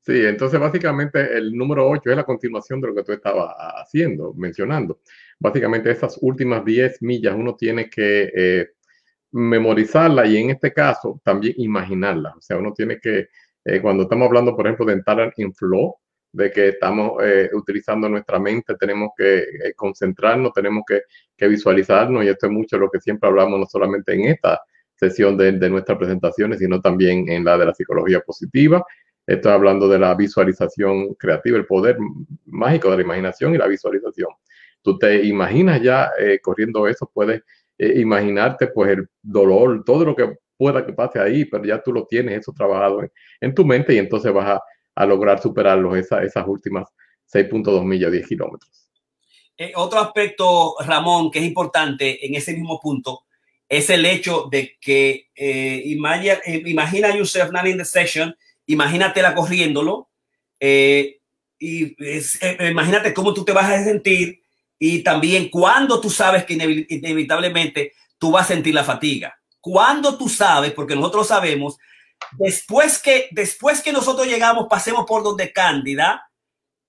Sí, 0.00 0.26
entonces 0.26 0.60
básicamente 0.60 1.38
el 1.38 1.56
número 1.56 1.88
8 1.88 2.10
es 2.10 2.16
la 2.16 2.24
continuación 2.24 2.82
de 2.82 2.88
lo 2.88 2.94
que 2.94 3.04
tú 3.04 3.12
estabas 3.12 3.54
haciendo, 3.56 4.34
mencionando. 4.34 5.00
Básicamente 5.42 5.90
esas 5.90 6.18
últimas 6.20 6.64
10 6.64 7.02
millas 7.02 7.34
uno 7.36 7.56
tiene 7.56 7.90
que 7.90 8.30
eh, 8.32 8.68
memorizarla 9.32 10.24
y 10.24 10.36
en 10.36 10.50
este 10.50 10.72
caso 10.72 11.20
también 11.24 11.54
imaginarla. 11.56 12.34
O 12.38 12.40
sea, 12.40 12.58
uno 12.58 12.72
tiene 12.72 13.00
que, 13.00 13.26
eh, 13.64 13.80
cuando 13.80 14.04
estamos 14.04 14.26
hablando, 14.28 14.54
por 14.54 14.66
ejemplo, 14.66 14.86
de 14.86 14.92
entrar 14.92 15.34
en 15.36 15.52
flow, 15.52 15.96
de 16.32 16.50
que 16.52 16.68
estamos 16.68 17.20
eh, 17.24 17.50
utilizando 17.54 18.08
nuestra 18.08 18.38
mente, 18.38 18.76
tenemos 18.78 19.10
que 19.16 19.38
eh, 19.40 19.74
concentrarnos, 19.74 20.52
tenemos 20.52 20.84
que, 20.86 21.02
que, 21.36 21.48
visualizarnos 21.48 22.24
y 22.24 22.28
esto 22.28 22.46
es 22.46 22.52
mucho 22.52 22.78
lo 22.78 22.88
que 22.88 23.00
siempre 23.00 23.28
hablamos, 23.28 23.58
no 23.58 23.66
solamente 23.66 24.14
en 24.14 24.26
esta 24.26 24.60
sesión 24.94 25.36
de, 25.36 25.50
de 25.52 25.70
nuestras 25.70 25.98
presentaciones, 25.98 26.60
sino 26.60 26.80
también 26.80 27.28
en 27.28 27.44
la 27.44 27.58
de 27.58 27.66
la 27.66 27.74
psicología 27.74 28.20
positiva. 28.20 28.84
Estoy 29.26 29.52
hablando 29.52 29.88
de 29.88 29.98
la 29.98 30.14
visualización 30.14 31.14
creativa, 31.14 31.58
el 31.58 31.66
poder 31.66 31.98
mágico 32.46 32.90
de 32.90 32.98
la 32.98 33.02
imaginación 33.02 33.54
y 33.54 33.58
la 33.58 33.66
visualización. 33.66 34.30
Tú 34.82 34.98
te 34.98 35.24
imaginas 35.24 35.80
ya 35.80 36.10
corriendo 36.42 36.86
eso, 36.86 37.10
puedes 37.12 37.42
eh, 37.82 38.00
imaginarte 38.00 38.68
pues 38.68 38.90
el 38.90 39.08
dolor, 39.20 39.82
todo 39.84 40.04
lo 40.04 40.14
que 40.14 40.36
pueda 40.56 40.86
que 40.86 40.92
pase 40.92 41.18
ahí, 41.18 41.44
pero 41.44 41.64
ya 41.64 41.82
tú 41.82 41.92
lo 41.92 42.06
tienes 42.06 42.38
eso 42.38 42.52
trabajado 42.52 43.00
en, 43.40 43.54
tu 43.54 43.64
mente 43.64 43.94
y 43.94 43.98
entonces 43.98 44.32
vas 44.32 44.60
a, 44.94 45.06
lograr 45.06 45.40
superarlo 45.42 45.96
esa, 45.96 46.22
esas 46.22 46.46
últimas 46.46 46.86
6.2 47.32 47.84
millas, 47.84 48.12
10 48.12 48.28
kilómetros. 48.28 48.88
Eh, 49.56 49.72
otro 49.74 49.98
aspecto, 49.98 50.76
Ramón, 50.78 51.30
que 51.32 51.40
es 51.40 51.44
importante 51.44 52.24
en 52.24 52.36
ese 52.36 52.52
mismo 52.52 52.78
punto, 52.78 53.24
es 53.68 53.90
el 53.90 54.06
hecho 54.06 54.48
de 54.48 54.76
que 54.80 55.30
eh, 55.34 55.82
imagina, 55.86 56.34
eh, 56.44 56.62
imagina 56.66 57.16
yourself 57.16 57.50
not 57.50 57.66
in 57.66 57.78
the 57.78 57.84
session, 57.84 58.32
imagínatela 58.66 59.34
corriéndolo, 59.34 60.10
y 60.60 61.96
imagínate 62.70 63.12
cómo 63.12 63.34
tú 63.34 63.44
te 63.44 63.52
vas 63.52 63.68
a 63.68 63.82
sentir 63.82 64.41
y 64.84 65.04
también 65.04 65.48
cuando 65.48 66.00
tú 66.00 66.10
sabes 66.10 66.44
que 66.44 66.54
inevitablemente 66.54 67.92
tú 68.18 68.32
vas 68.32 68.46
a 68.46 68.54
sentir 68.54 68.74
la 68.74 68.82
fatiga. 68.82 69.38
Cuando 69.60 70.18
tú 70.18 70.28
sabes, 70.28 70.72
porque 70.72 70.96
nosotros 70.96 71.28
sabemos, 71.28 71.78
después 72.32 72.98
que, 72.98 73.28
después 73.30 73.80
que 73.80 73.92
nosotros 73.92 74.26
llegamos, 74.26 74.66
pasemos 74.68 75.04
por 75.06 75.22
donde 75.22 75.52
Cándida, 75.52 76.28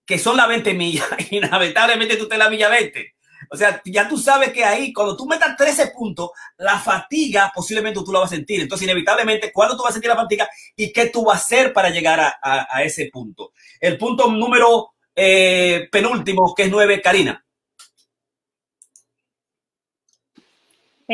que 0.07 0.17
son 0.17 0.37
las 0.37 0.47
20 0.47 0.73
millas, 0.73 1.07
inevitablemente 1.29 2.17
tú 2.17 2.27
te 2.27 2.35
la 2.35 2.49
milla 2.49 2.67
20. 2.67 3.13
O 3.51 3.55
sea, 3.55 3.79
ya 3.85 4.09
tú 4.09 4.17
sabes 4.17 4.51
que 4.51 4.65
ahí, 4.65 4.91
cuando 4.91 5.15
tú 5.15 5.27
metas 5.27 5.55
13 5.55 5.91
puntos, 5.95 6.31
la 6.57 6.79
fatiga 6.79 7.51
posiblemente 7.53 7.99
tú 8.03 8.11
la 8.11 8.21
vas 8.21 8.31
a 8.31 8.35
sentir. 8.35 8.59
Entonces, 8.59 8.85
inevitablemente, 8.87 9.51
¿cuándo 9.51 9.77
tú 9.77 9.83
vas 9.83 9.91
a 9.91 9.93
sentir 9.93 10.09
la 10.09 10.15
fatiga 10.15 10.49
y 10.75 10.91
qué 10.91 11.11
tú 11.11 11.25
vas 11.25 11.37
a 11.37 11.41
hacer 11.41 11.73
para 11.73 11.91
llegar 11.91 12.19
a, 12.19 12.83
ese 12.83 13.11
punto? 13.13 13.51
El 13.79 13.99
punto 13.99 14.31
número 14.31 14.93
eh, 15.15 15.87
penúltimo, 15.91 16.55
que 16.55 16.63
es 16.63 16.71
9, 16.71 16.99
Karina. 16.99 17.42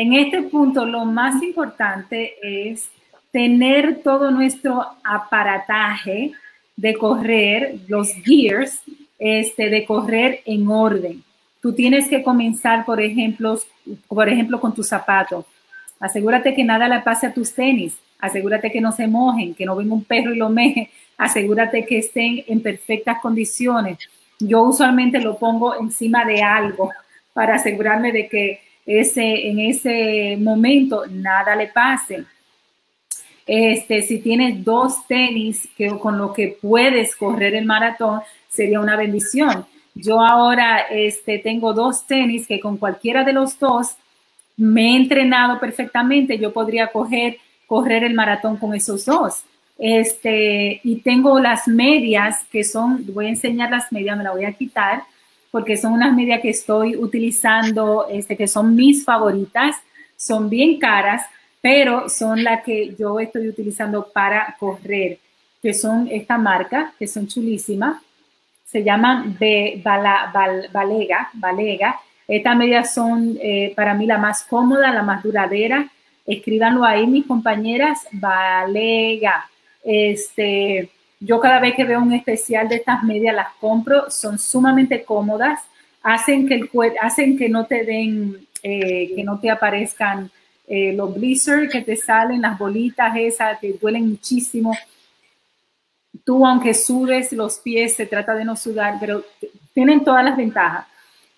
En 0.00 0.14
este 0.14 0.40
punto, 0.44 0.86
lo 0.86 1.04
más 1.04 1.42
importante 1.42 2.32
es 2.42 2.88
tener 3.30 4.02
todo 4.02 4.30
nuestro 4.30 4.82
aparataje 5.04 6.32
de 6.74 6.94
correr, 6.94 7.80
los 7.86 8.10
gears, 8.24 8.80
este, 9.18 9.68
de 9.68 9.84
correr 9.84 10.40
en 10.46 10.66
orden. 10.68 11.22
Tú 11.60 11.74
tienes 11.74 12.08
que 12.08 12.22
comenzar, 12.22 12.86
por 12.86 12.98
ejemplo, 12.98 13.60
por 14.08 14.26
ejemplo, 14.30 14.58
con 14.58 14.74
tus 14.74 14.88
zapatos. 14.88 15.44
Asegúrate 15.98 16.54
que 16.54 16.64
nada 16.64 16.88
le 16.88 17.00
pase 17.00 17.26
a 17.26 17.34
tus 17.34 17.52
tenis. 17.54 17.98
Asegúrate 18.20 18.70
que 18.70 18.80
no 18.80 18.92
se 18.92 19.06
mojen, 19.06 19.54
que 19.54 19.66
no 19.66 19.76
venga 19.76 19.92
un 19.92 20.04
perro 20.04 20.32
y 20.32 20.38
lo 20.38 20.48
meje. 20.48 20.88
Asegúrate 21.18 21.84
que 21.84 21.98
estén 21.98 22.42
en 22.46 22.62
perfectas 22.62 23.18
condiciones. 23.20 23.98
Yo 24.38 24.62
usualmente 24.62 25.20
lo 25.20 25.36
pongo 25.36 25.78
encima 25.78 26.24
de 26.24 26.40
algo 26.42 26.90
para 27.34 27.56
asegurarme 27.56 28.12
de 28.12 28.28
que 28.28 28.69
ese, 28.98 29.48
en 29.48 29.60
ese 29.60 30.36
momento 30.38 31.04
nada 31.06 31.54
le 31.54 31.68
pase. 31.68 32.24
Este, 33.46 34.02
si 34.02 34.18
tienes 34.18 34.64
dos 34.64 35.06
tenis 35.06 35.68
que, 35.76 35.88
con 35.98 36.18
lo 36.18 36.32
que 36.32 36.56
puedes 36.60 37.16
correr 37.16 37.54
el 37.54 37.66
maratón, 37.66 38.20
sería 38.48 38.80
una 38.80 38.96
bendición. 38.96 39.66
Yo 39.94 40.20
ahora 40.20 40.80
este, 40.90 41.38
tengo 41.38 41.72
dos 41.72 42.06
tenis 42.06 42.46
que 42.46 42.60
con 42.60 42.76
cualquiera 42.76 43.24
de 43.24 43.32
los 43.32 43.58
dos 43.58 43.96
me 44.56 44.92
he 44.92 44.96
entrenado 44.96 45.58
perfectamente. 45.58 46.38
Yo 46.38 46.52
podría 46.52 46.90
correr 46.92 48.04
el 48.04 48.14
maratón 48.14 48.56
con 48.56 48.74
esos 48.74 49.04
dos. 49.04 49.44
Este, 49.78 50.80
y 50.84 50.96
tengo 50.96 51.40
las 51.40 51.66
medias 51.66 52.44
que 52.52 52.64
son, 52.64 53.04
voy 53.14 53.26
a 53.26 53.30
enseñar 53.30 53.70
las 53.70 53.90
medias, 53.90 54.16
me 54.16 54.24
las 54.24 54.34
voy 54.34 54.44
a 54.44 54.52
quitar 54.52 55.04
porque 55.50 55.76
son 55.76 55.92
unas 55.92 56.14
medias 56.14 56.40
que 56.40 56.50
estoy 56.50 56.96
utilizando, 56.96 58.06
este, 58.10 58.36
que 58.36 58.46
son 58.46 58.74
mis 58.74 59.04
favoritas, 59.04 59.76
son 60.16 60.48
bien 60.48 60.78
caras, 60.78 61.24
pero 61.60 62.08
son 62.08 62.42
las 62.44 62.62
que 62.62 62.94
yo 62.98 63.20
estoy 63.20 63.48
utilizando 63.48 64.08
para 64.12 64.56
correr, 64.58 65.18
que 65.62 65.74
son 65.74 66.08
esta 66.10 66.38
marca, 66.38 66.92
que 66.98 67.06
son 67.06 67.26
chulísimas, 67.26 68.00
se 68.64 68.84
llaman 68.84 69.36
B, 69.38 69.80
Bala, 69.84 70.30
Balega, 70.72 71.28
Balega. 71.34 71.98
Estas 72.28 72.56
medias 72.56 72.94
son 72.94 73.36
eh, 73.42 73.72
para 73.74 73.94
mí 73.94 74.06
la 74.06 74.16
más 74.16 74.44
cómoda, 74.44 74.92
la 74.92 75.02
más 75.02 75.24
duradera. 75.24 75.90
Escríbanlo 76.24 76.84
ahí, 76.84 77.04
mis 77.08 77.26
compañeras, 77.26 78.06
Balega. 78.12 79.50
Este, 79.82 80.88
yo 81.20 81.38
cada 81.38 81.60
vez 81.60 81.74
que 81.74 81.84
veo 81.84 82.00
un 82.00 82.14
especial 82.14 82.68
de 82.68 82.76
estas 82.76 83.04
medias 83.04 83.34
las 83.34 83.52
compro, 83.60 84.10
son 84.10 84.38
sumamente 84.38 85.04
cómodas, 85.04 85.60
hacen 86.02 86.48
que, 86.48 86.54
el, 86.54 86.70
hacen 87.00 87.36
que 87.36 87.50
no 87.50 87.66
te 87.66 87.84
den, 87.84 88.46
eh, 88.62 89.12
que 89.14 89.22
no 89.22 89.38
te 89.38 89.50
aparezcan 89.50 90.30
eh, 90.66 90.94
los 90.94 91.14
blizzards 91.14 91.70
que 91.70 91.82
te 91.82 91.94
salen, 91.94 92.40
las 92.40 92.58
bolitas 92.58 93.14
esas 93.16 93.58
que 93.58 93.74
duelen 93.74 94.08
muchísimo. 94.08 94.76
tú 96.24 96.46
aunque 96.46 96.74
sudes 96.74 97.32
los 97.32 97.58
pies, 97.58 97.94
se 97.96 98.06
trata 98.06 98.34
de 98.34 98.44
no 98.44 98.56
sudar, 98.56 98.96
pero 98.98 99.22
tienen 99.74 100.02
todas 100.04 100.24
las 100.24 100.36
ventajas. 100.36 100.86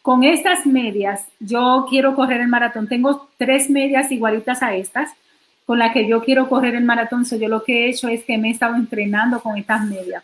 Con 0.00 0.24
estas 0.24 0.66
medias, 0.66 1.26
yo 1.38 1.86
quiero 1.88 2.14
correr 2.14 2.40
el 2.40 2.48
maratón. 2.48 2.88
Tengo 2.88 3.28
tres 3.36 3.70
medias 3.70 4.10
igualitas 4.10 4.62
a 4.62 4.74
estas, 4.74 5.10
con 5.66 5.78
las 5.78 5.92
que 5.92 6.08
yo 6.08 6.22
quiero 6.22 6.48
correr 6.48 6.74
el 6.74 6.84
maratón. 6.84 7.24
So, 7.24 7.36
yo 7.36 7.48
lo 7.48 7.62
que 7.62 7.86
he 7.86 7.90
hecho 7.90 8.08
es 8.08 8.24
que 8.24 8.38
me 8.38 8.48
he 8.48 8.52
estado 8.52 8.74
entrenando 8.76 9.40
con 9.40 9.56
estas 9.56 9.84
medias. 9.84 10.22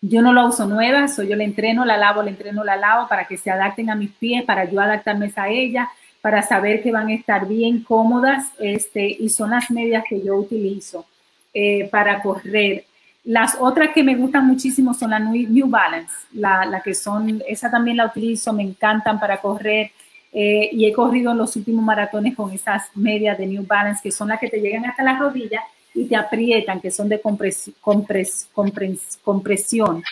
Yo 0.00 0.20
no 0.20 0.32
la 0.32 0.44
uso 0.44 0.66
nueva, 0.66 1.06
so 1.06 1.22
yo 1.22 1.36
la 1.36 1.44
entreno, 1.44 1.84
la 1.84 1.96
lavo, 1.96 2.22
la 2.22 2.30
entreno, 2.30 2.64
la 2.64 2.76
lavo 2.76 3.08
para 3.08 3.26
que 3.26 3.36
se 3.36 3.50
adapten 3.50 3.88
a 3.88 3.94
mis 3.94 4.10
pies, 4.10 4.42
para 4.42 4.64
yo 4.64 4.80
adaptarme 4.80 5.32
a 5.36 5.48
ella, 5.48 5.88
para 6.20 6.42
saber 6.42 6.82
que 6.82 6.90
van 6.90 7.08
a 7.08 7.14
estar 7.14 7.46
bien 7.46 7.84
cómodas. 7.84 8.50
Este, 8.58 9.06
y 9.06 9.28
son 9.28 9.50
las 9.50 9.70
medias 9.70 10.04
que 10.08 10.20
yo 10.20 10.36
utilizo 10.36 11.06
eh, 11.54 11.88
para 11.90 12.20
correr. 12.20 12.84
Las 13.24 13.56
otras 13.60 13.90
que 13.90 14.02
me 14.02 14.16
gustan 14.16 14.46
muchísimo 14.46 14.92
son 14.94 15.10
las 15.10 15.20
New 15.20 15.68
Balance, 15.68 16.12
la, 16.32 16.64
la, 16.64 16.80
que 16.80 16.92
son, 16.92 17.40
esa 17.46 17.70
también 17.70 17.96
la 17.98 18.06
utilizo, 18.06 18.52
me 18.52 18.64
encantan 18.64 19.20
para 19.20 19.36
correr 19.36 19.92
eh, 20.32 20.70
y 20.72 20.86
he 20.86 20.92
corrido 20.92 21.32
en 21.32 21.38
los 21.38 21.54
últimos 21.56 21.84
maratones 21.84 22.34
con 22.34 22.50
esas 22.50 22.84
medias 22.94 23.36
de 23.36 23.46
New 23.46 23.66
Balance 23.66 24.00
que 24.02 24.10
son 24.10 24.28
las 24.28 24.40
que 24.40 24.48
te 24.48 24.60
llegan 24.60 24.86
hasta 24.86 25.02
las 25.02 25.18
rodillas 25.18 25.62
y 25.94 26.06
te 26.06 26.16
aprietan, 26.16 26.80
que 26.80 26.90
son 26.90 27.08
de 27.08 27.20
compres, 27.20 27.70
compres, 27.80 28.48
compres, 28.52 29.18
compresión. 29.22 30.02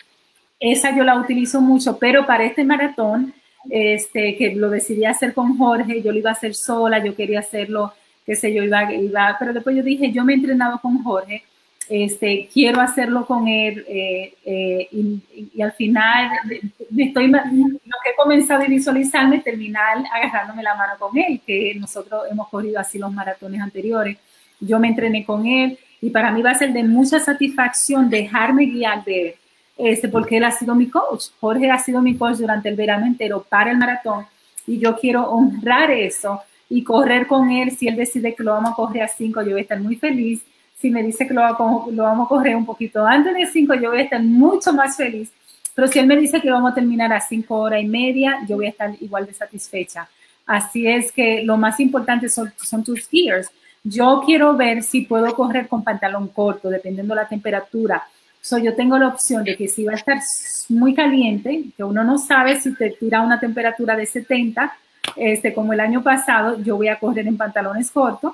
Esa 0.58 0.94
yo 0.94 1.04
la 1.04 1.18
utilizo 1.18 1.60
mucho, 1.62 1.98
pero 1.98 2.26
para 2.26 2.44
este 2.44 2.64
maratón, 2.64 3.32
este, 3.70 4.36
que 4.36 4.54
lo 4.54 4.68
decidí 4.68 5.06
hacer 5.06 5.32
con 5.32 5.56
Jorge, 5.56 6.02
yo 6.02 6.12
lo 6.12 6.18
iba 6.18 6.30
a 6.30 6.34
hacer 6.34 6.54
sola, 6.54 7.02
yo 7.02 7.14
quería 7.14 7.40
hacerlo, 7.40 7.94
qué 8.26 8.36
sé 8.36 8.52
yo, 8.52 8.62
iba, 8.62 8.92
iba, 8.92 9.36
pero 9.38 9.54
después 9.54 9.74
yo 9.74 9.82
dije, 9.82 10.12
yo 10.12 10.22
me 10.24 10.34
he 10.34 10.36
entrenado 10.36 10.78
con 10.80 11.02
Jorge, 11.02 11.44
este, 11.91 12.49
quiero 12.53 12.80
hacerlo 12.80 13.26
con 13.26 13.49
él 13.49 13.84
eh, 13.88 14.32
eh, 14.45 14.88
y, 14.93 15.61
al 15.61 15.72
final 15.72 16.30
estoy, 16.97 17.26
lo 17.26 17.38
que 17.41 18.11
he 18.11 18.16
comenzado 18.16 18.62
a 18.62 18.66
visualizarme 18.66 19.41
terminar 19.41 19.99
agarrándome 20.12 20.62
la 20.62 20.76
mano 20.76 20.93
con 21.01 21.18
él, 21.18 21.41
que 21.45 21.74
nosotros 21.74 22.22
hemos 22.30 22.49
corrido 22.49 22.78
así 22.78 22.97
los 22.97 23.12
maratones 23.12 23.61
anteriores. 23.61 24.18
Yo 24.61 24.78
me 24.78 24.86
entrené 24.86 25.24
con 25.24 25.45
él 25.47 25.80
y 26.01 26.11
para 26.11 26.30
mí 26.30 26.43
va 26.43 26.53
a 26.53 26.55
ser 26.55 26.72
de 26.72 26.84
mucha 26.84 27.18
satisfacción 27.18 28.09
dejarme 28.09 28.66
guiar 28.66 29.05
de 29.05 29.30
él, 29.30 29.34
este, 29.76 30.09
porque 30.09 30.36
él 30.36 30.45
ha 30.45 30.53
sido 30.53 30.76
mi 30.76 30.88
coach. 30.88 31.24
Jorge 31.41 31.72
ha 31.72 31.78
sido 31.80 32.01
mi 32.01 32.16
coach 32.16 32.36
durante 32.36 32.68
el 32.68 32.76
verano 32.76 33.05
entero 33.05 33.45
para 33.49 33.72
el 33.72 33.78
maratón 33.78 34.26
y 34.64 34.78
yo 34.78 34.97
quiero 34.97 35.28
honrar 35.28 35.91
eso 35.91 36.41
y 36.68 36.84
correr 36.84 37.26
con 37.26 37.51
él. 37.51 37.72
Si 37.72 37.88
él 37.88 37.97
decide 37.97 38.32
que 38.32 38.45
lo 38.45 38.53
vamos 38.53 38.70
a 38.70 38.74
correr 38.76 39.03
a 39.03 39.09
cinco, 39.09 39.43
yo 39.43 39.51
voy 39.51 39.59
a 39.59 39.62
estar 39.62 39.80
muy 39.80 39.97
feliz 39.97 40.45
si 40.80 40.90
me 40.90 41.02
dice 41.02 41.26
que 41.26 41.34
lo, 41.34 41.42
lo 41.92 42.02
vamos 42.02 42.26
a 42.26 42.28
correr 42.28 42.56
un 42.56 42.64
poquito 42.64 43.06
antes 43.06 43.34
de 43.34 43.46
5, 43.46 43.74
yo 43.74 43.90
voy 43.90 44.00
a 44.00 44.04
estar 44.04 44.22
mucho 44.22 44.72
más 44.72 44.96
feliz. 44.96 45.30
Pero 45.74 45.88
si 45.88 45.98
él 45.98 46.06
me 46.06 46.16
dice 46.16 46.40
que 46.40 46.50
vamos 46.50 46.72
a 46.72 46.74
terminar 46.74 47.12
a 47.12 47.20
5 47.20 47.54
horas 47.54 47.82
y 47.82 47.86
media, 47.86 48.38
yo 48.48 48.56
voy 48.56 48.66
a 48.66 48.70
estar 48.70 48.90
igual 49.00 49.26
de 49.26 49.34
satisfecha. 49.34 50.08
Así 50.46 50.86
es 50.86 51.12
que 51.12 51.42
lo 51.44 51.56
más 51.56 51.78
importante 51.80 52.28
son, 52.28 52.52
son 52.56 52.82
tus 52.82 53.08
gears. 53.08 53.50
Yo 53.84 54.22
quiero 54.24 54.56
ver 54.56 54.82
si 54.82 55.02
puedo 55.02 55.34
correr 55.34 55.68
con 55.68 55.84
pantalón 55.84 56.28
corto, 56.28 56.70
dependiendo 56.70 57.14
de 57.14 57.22
la 57.22 57.28
temperatura. 57.28 58.02
So, 58.40 58.58
yo 58.58 58.74
tengo 58.74 58.98
la 58.98 59.08
opción 59.08 59.44
de 59.44 59.56
que 59.56 59.68
si 59.68 59.84
va 59.84 59.92
a 59.92 59.96
estar 59.96 60.18
muy 60.70 60.94
caliente, 60.94 61.64
que 61.76 61.84
uno 61.84 62.02
no 62.04 62.18
sabe 62.18 62.58
si 62.58 62.74
te 62.74 62.90
tira 62.90 63.20
una 63.20 63.38
temperatura 63.38 63.94
de 63.96 64.06
70, 64.06 64.72
este, 65.16 65.52
como 65.52 65.72
el 65.72 65.80
año 65.80 66.02
pasado, 66.02 66.60
yo 66.62 66.76
voy 66.76 66.88
a 66.88 66.98
correr 66.98 67.26
en 67.26 67.36
pantalones 67.36 67.90
cortos 67.90 68.32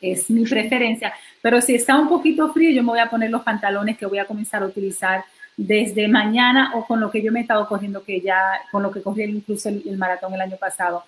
es 0.00 0.30
mi 0.30 0.44
preferencia. 0.44 1.12
Pero 1.42 1.60
si 1.60 1.74
está 1.74 1.98
un 1.98 2.08
poquito 2.08 2.52
frío, 2.52 2.70
yo 2.70 2.82
me 2.82 2.90
voy 2.90 3.00
a 3.00 3.10
poner 3.10 3.30
los 3.30 3.42
pantalones 3.42 3.98
que 3.98 4.06
voy 4.06 4.18
a 4.18 4.24
comenzar 4.24 4.62
a 4.62 4.66
utilizar 4.66 5.24
desde 5.56 6.06
mañana 6.08 6.72
o 6.74 6.86
con 6.86 7.00
lo 7.00 7.10
que 7.10 7.22
yo 7.22 7.32
me 7.32 7.40
he 7.40 7.42
estado 7.42 7.66
cogiendo, 7.66 8.04
que 8.04 8.20
ya, 8.20 8.40
con 8.70 8.82
lo 8.82 8.90
que 8.90 9.02
cogí 9.02 9.22
incluso 9.22 9.68
el, 9.68 9.96
maratón 9.98 10.34
el 10.34 10.40
año 10.40 10.56
pasado. 10.56 11.04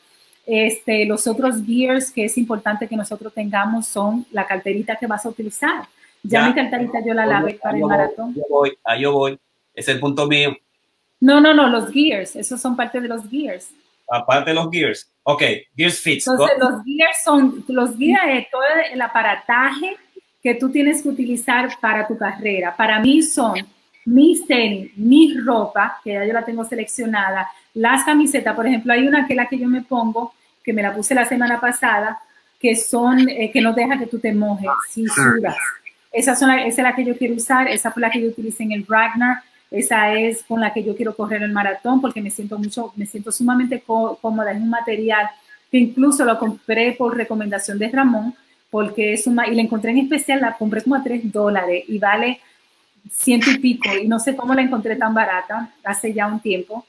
Este, 0.47 1.05
los 1.05 1.27
otros 1.27 1.65
gears 1.65 2.11
que 2.11 2.25
es 2.25 2.37
importante 2.37 2.89
que 2.89 2.97
nosotros 2.97 3.33
tengamos 3.33 3.87
son 3.87 4.27
la 4.33 4.47
carterita 4.47 4.97
que 4.97 5.07
vas 5.07 5.25
a 5.25 5.29
utilizar. 5.29 5.87
Ya, 6.23 6.47
mi 6.47 6.55
carterita 6.55 6.99
yo 7.05 7.15
la 7.15 7.25
lavé 7.25 7.55
para 7.55 7.77
el 7.77 7.85
maratón. 7.85 8.35
Yo 8.35 8.43
voy, 8.51 8.77
ahí 8.85 9.03
yo 9.03 9.13
voy. 9.13 9.39
Es 9.75 9.89
el 9.89 10.01
punto 10.01 10.27
mío. 10.27 10.57
No, 11.21 11.41
no, 11.41 11.55
no, 11.55 11.69
los 11.69 11.91
gears, 11.93 12.35
esos 12.37 12.61
son 12.61 12.77
parte 12.77 13.01
de 13.01 13.09
los 13.09 13.29
gears 13.29 13.71
aparte 14.11 14.51
de 14.51 14.55
los 14.55 14.71
gears. 14.71 15.11
Ok, 15.33 15.43
gears 15.77 16.01
fits. 16.01 16.27
Entonces, 16.27 16.57
los 16.59 16.85
gears 16.85 17.19
son, 17.25 17.65
los 17.69 17.97
gears 17.97 18.23
es 18.29 18.51
todo 18.51 18.63
el 18.93 19.01
aparataje 19.01 19.97
que 20.43 20.55
tú 20.55 20.71
tienes 20.71 21.03
que 21.03 21.09
utilizar 21.09 21.69
para 21.81 22.07
tu 22.07 22.17
carrera. 22.17 22.75
Para 22.77 22.99
mí 23.01 23.23
son 23.23 23.55
mis 24.05 24.47
tenis, 24.47 24.91
mi 24.97 25.39
ropa, 25.39 26.01
que 26.03 26.15
ya 26.15 26.25
yo 26.25 26.33
la 26.33 26.45
tengo 26.45 26.65
seleccionada, 26.65 27.49
las 27.75 28.05
camisetas, 28.05 28.57
por 28.57 28.67
ejemplo, 28.67 28.93
hay 28.93 29.07
una 29.07 29.27
que 29.27 29.35
es 29.35 29.37
la 29.37 29.47
que 29.47 29.59
yo 29.59 29.69
me 29.69 29.83
pongo, 29.83 30.33
que 30.65 30.73
me 30.73 30.83
la 30.83 30.95
puse 30.95 31.15
la 31.15 31.25
semana 31.25 31.61
pasada, 31.61 32.19
que 32.59 32.75
son, 32.75 33.29
eh, 33.29 33.51
que 33.53 33.61
no 33.61 33.73
deja 33.73 33.99
que 33.99 34.07
tú 34.07 34.19
te 34.19 34.33
mojes 34.33 34.71
si 34.89 35.07
sudas. 35.07 35.57
Esa, 36.13 36.35
son 36.35 36.51
esa 36.51 36.67
es 36.67 36.79
la 36.79 36.95
que 36.95 37.05
yo 37.05 37.17
quiero 37.17 37.35
usar, 37.35 37.69
esa 37.69 37.93
fue 37.93 38.03
la 38.03 38.11
que 38.11 38.21
yo 38.21 38.29
utilicé 38.29 38.65
en 38.65 38.73
el 38.73 38.87
Ragnar 38.87 39.43
esa 39.71 40.15
es 40.15 40.43
con 40.45 40.61
la 40.61 40.73
que 40.73 40.83
yo 40.83 40.97
quiero 40.97 41.15
correr 41.15 41.43
el 41.43 41.53
maratón 41.53 42.01
porque 42.01 42.21
me 42.21 42.31
siento 42.31 42.59
mucho, 42.59 42.93
me 42.97 43.07
siento 43.07 43.31
sumamente 43.31 43.81
cómoda. 43.81 44.53
Es 44.53 44.61
un 44.61 44.71
material 44.71 45.29
que 45.71 45.79
incluso 45.79 46.25
lo 46.25 46.39
compré 46.39 46.93
por 46.93 47.17
recomendación 47.17 47.79
de 47.79 47.89
Ramón 47.89 48.35
porque 48.71 49.13
es 49.13 49.27
una, 49.27 49.47
y 49.49 49.55
la 49.55 49.63
encontré 49.63 49.91
en 49.91 49.99
especial, 49.99 50.41
la 50.41 50.57
compré 50.57 50.83
como 50.83 50.97
a 50.97 51.03
3 51.03 51.31
dólares 51.33 51.85
y 51.89 51.99
vale 51.99 52.41
ciento 53.11 53.51
y 53.51 53.59
pico 53.59 53.97
y 53.97 54.07
no 54.07 54.19
sé 54.19 54.37
cómo 54.37 54.55
la 54.55 54.63
encontré 54.63 54.97
tan 54.97 55.15
barata 55.15 55.73
hace 55.85 56.13
ya 56.13 56.27
un 56.27 56.41
tiempo. 56.41 56.85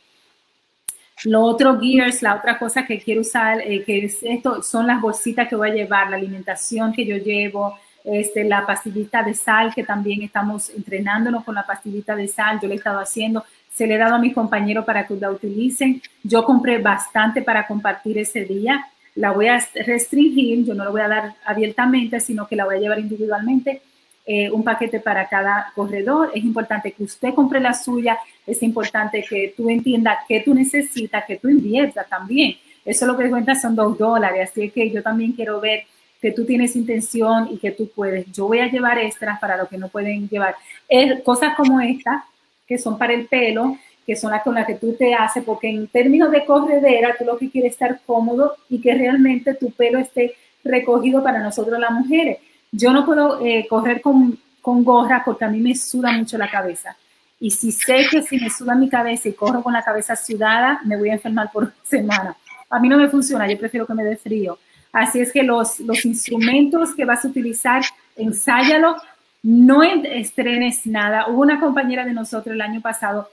Lo 1.23 1.41
otro 1.41 1.79
gears, 1.79 2.23
la 2.23 2.35
otra 2.35 2.57
cosa 2.57 2.85
que 2.85 2.99
quiero 2.99 3.21
usar, 3.21 3.61
eh, 3.61 3.83
que 3.83 4.05
es 4.05 4.17
esto, 4.23 4.63
son 4.63 4.87
las 4.87 4.99
bolsitas 4.99 5.47
que 5.47 5.55
voy 5.55 5.69
a 5.69 5.73
llevar, 5.73 6.09
la 6.09 6.17
alimentación 6.17 6.93
que 6.93 7.05
yo 7.05 7.17
llevo, 7.17 7.77
este, 8.03 8.43
la 8.43 8.65
pastillita 8.65 9.23
de 9.23 9.33
sal, 9.33 9.73
que 9.73 9.83
también 9.83 10.23
estamos 10.23 10.69
entrenándonos 10.69 11.43
con 11.43 11.55
la 11.55 11.65
pastillita 11.65 12.15
de 12.15 12.27
sal, 12.27 12.59
yo 12.61 12.67
le 12.67 12.75
he 12.75 12.77
estado 12.77 12.99
haciendo, 12.99 13.43
se 13.73 13.87
le 13.87 13.95
he 13.95 13.97
dado 13.97 14.15
a 14.15 14.19
mis 14.19 14.33
compañeros 14.33 14.85
para 14.85 15.07
que 15.07 15.15
la 15.15 15.31
utilicen. 15.31 16.01
Yo 16.23 16.43
compré 16.43 16.77
bastante 16.79 17.41
para 17.41 17.65
compartir 17.67 18.17
ese 18.17 18.43
día. 18.43 18.85
La 19.15 19.31
voy 19.31 19.47
a 19.47 19.59
restringir, 19.85 20.65
yo 20.65 20.73
no 20.73 20.83
la 20.83 20.89
voy 20.89 21.01
a 21.01 21.07
dar 21.07 21.33
abiertamente, 21.45 22.19
sino 22.19 22.47
que 22.47 22.55
la 22.55 22.65
voy 22.65 22.75
a 22.75 22.79
llevar 22.79 22.99
individualmente. 22.99 23.81
Eh, 24.23 24.51
un 24.51 24.63
paquete 24.63 24.99
para 24.99 25.27
cada 25.27 25.71
corredor. 25.73 26.31
Es 26.35 26.43
importante 26.43 26.91
que 26.91 27.03
usted 27.03 27.33
compre 27.33 27.59
la 27.59 27.73
suya, 27.73 28.19
es 28.45 28.61
importante 28.61 29.25
que 29.27 29.53
tú 29.57 29.67
entiendas 29.69 30.19
qué 30.27 30.41
tú 30.41 30.53
necesitas, 30.53 31.25
que 31.25 31.37
tú 31.37 31.49
inviertas 31.49 32.07
también. 32.07 32.55
Eso 32.85 33.07
lo 33.07 33.17
que 33.17 33.29
cuenta 33.29 33.55
son 33.55 33.75
dos 33.75 33.97
dólares, 33.97 34.51
así 34.51 34.69
que 34.69 34.91
yo 34.91 35.01
también 35.01 35.31
quiero 35.33 35.59
ver 35.59 35.85
que 36.21 36.31
tú 36.31 36.45
tienes 36.45 36.75
intención 36.75 37.49
y 37.51 37.57
que 37.57 37.71
tú 37.71 37.89
puedes. 37.93 38.31
Yo 38.31 38.47
voy 38.47 38.59
a 38.59 38.69
llevar 38.69 38.99
extras 38.99 39.39
para 39.39 39.57
los 39.57 39.67
que 39.67 39.77
no 39.77 39.89
pueden 39.89 40.29
llevar. 40.29 40.55
Es, 40.87 41.21
cosas 41.23 41.55
como 41.55 41.81
esta, 41.81 42.25
que 42.67 42.77
son 42.77 42.97
para 42.97 43.13
el 43.13 43.25
pelo, 43.25 43.77
que 44.05 44.15
son 44.15 44.31
las 44.31 44.43
con 44.43 44.55
las 44.55 44.67
que 44.67 44.75
tú 44.75 44.93
te 44.93 45.13
haces, 45.13 45.43
porque 45.43 45.69
en 45.69 45.87
términos 45.87 46.31
de 46.31 46.45
corredera, 46.45 47.15
tú 47.17 47.25
lo 47.25 47.37
que 47.37 47.49
quieres 47.49 47.69
es 47.69 47.73
estar 47.73 47.99
cómodo 48.05 48.55
y 48.69 48.79
que 48.79 48.93
realmente 48.93 49.55
tu 49.55 49.71
pelo 49.71 49.99
esté 49.99 50.35
recogido 50.63 51.23
para 51.23 51.39
nosotros 51.39 51.79
las 51.79 51.91
mujeres. 51.91 52.37
Yo 52.71 52.93
no 52.93 53.05
puedo 53.05 53.43
eh, 53.45 53.65
correr 53.67 54.01
con, 54.01 54.37
con 54.61 54.83
gorra 54.83 55.23
porque 55.25 55.45
a 55.45 55.49
mí 55.49 55.59
me 55.59 55.75
suda 55.75 56.11
mucho 56.11 56.37
la 56.37 56.49
cabeza. 56.49 56.95
Y 57.39 57.49
si 57.49 57.71
sé 57.71 58.05
que 58.11 58.21
si 58.21 58.37
me 58.37 58.51
suda 58.51 58.75
mi 58.75 58.87
cabeza 58.87 59.27
y 59.27 59.33
corro 59.33 59.63
con 59.63 59.73
la 59.73 59.81
cabeza 59.81 60.15
sudada, 60.15 60.79
me 60.85 60.95
voy 60.97 61.09
a 61.09 61.13
enfermar 61.13 61.51
por 61.51 61.73
semana. 61.83 62.35
A 62.69 62.79
mí 62.79 62.87
no 62.87 62.97
me 62.97 63.09
funciona, 63.09 63.49
yo 63.49 63.57
prefiero 63.57 63.87
que 63.87 63.95
me 63.95 64.03
dé 64.03 64.15
frío. 64.15 64.59
Así 64.91 65.19
es 65.19 65.31
que 65.31 65.43
los, 65.43 65.79
los 65.79 66.03
instrumentos 66.05 66.93
que 66.93 67.05
vas 67.05 67.23
a 67.23 67.27
utilizar, 67.27 67.83
ensáyalo, 68.15 68.97
no 69.43 69.83
estrenes 69.83 70.85
nada. 70.85 71.27
Hubo 71.27 71.41
una 71.41 71.59
compañera 71.59 72.05
de 72.05 72.13
nosotros 72.13 72.53
el 72.53 72.61
año 72.61 72.81
pasado 72.81 73.29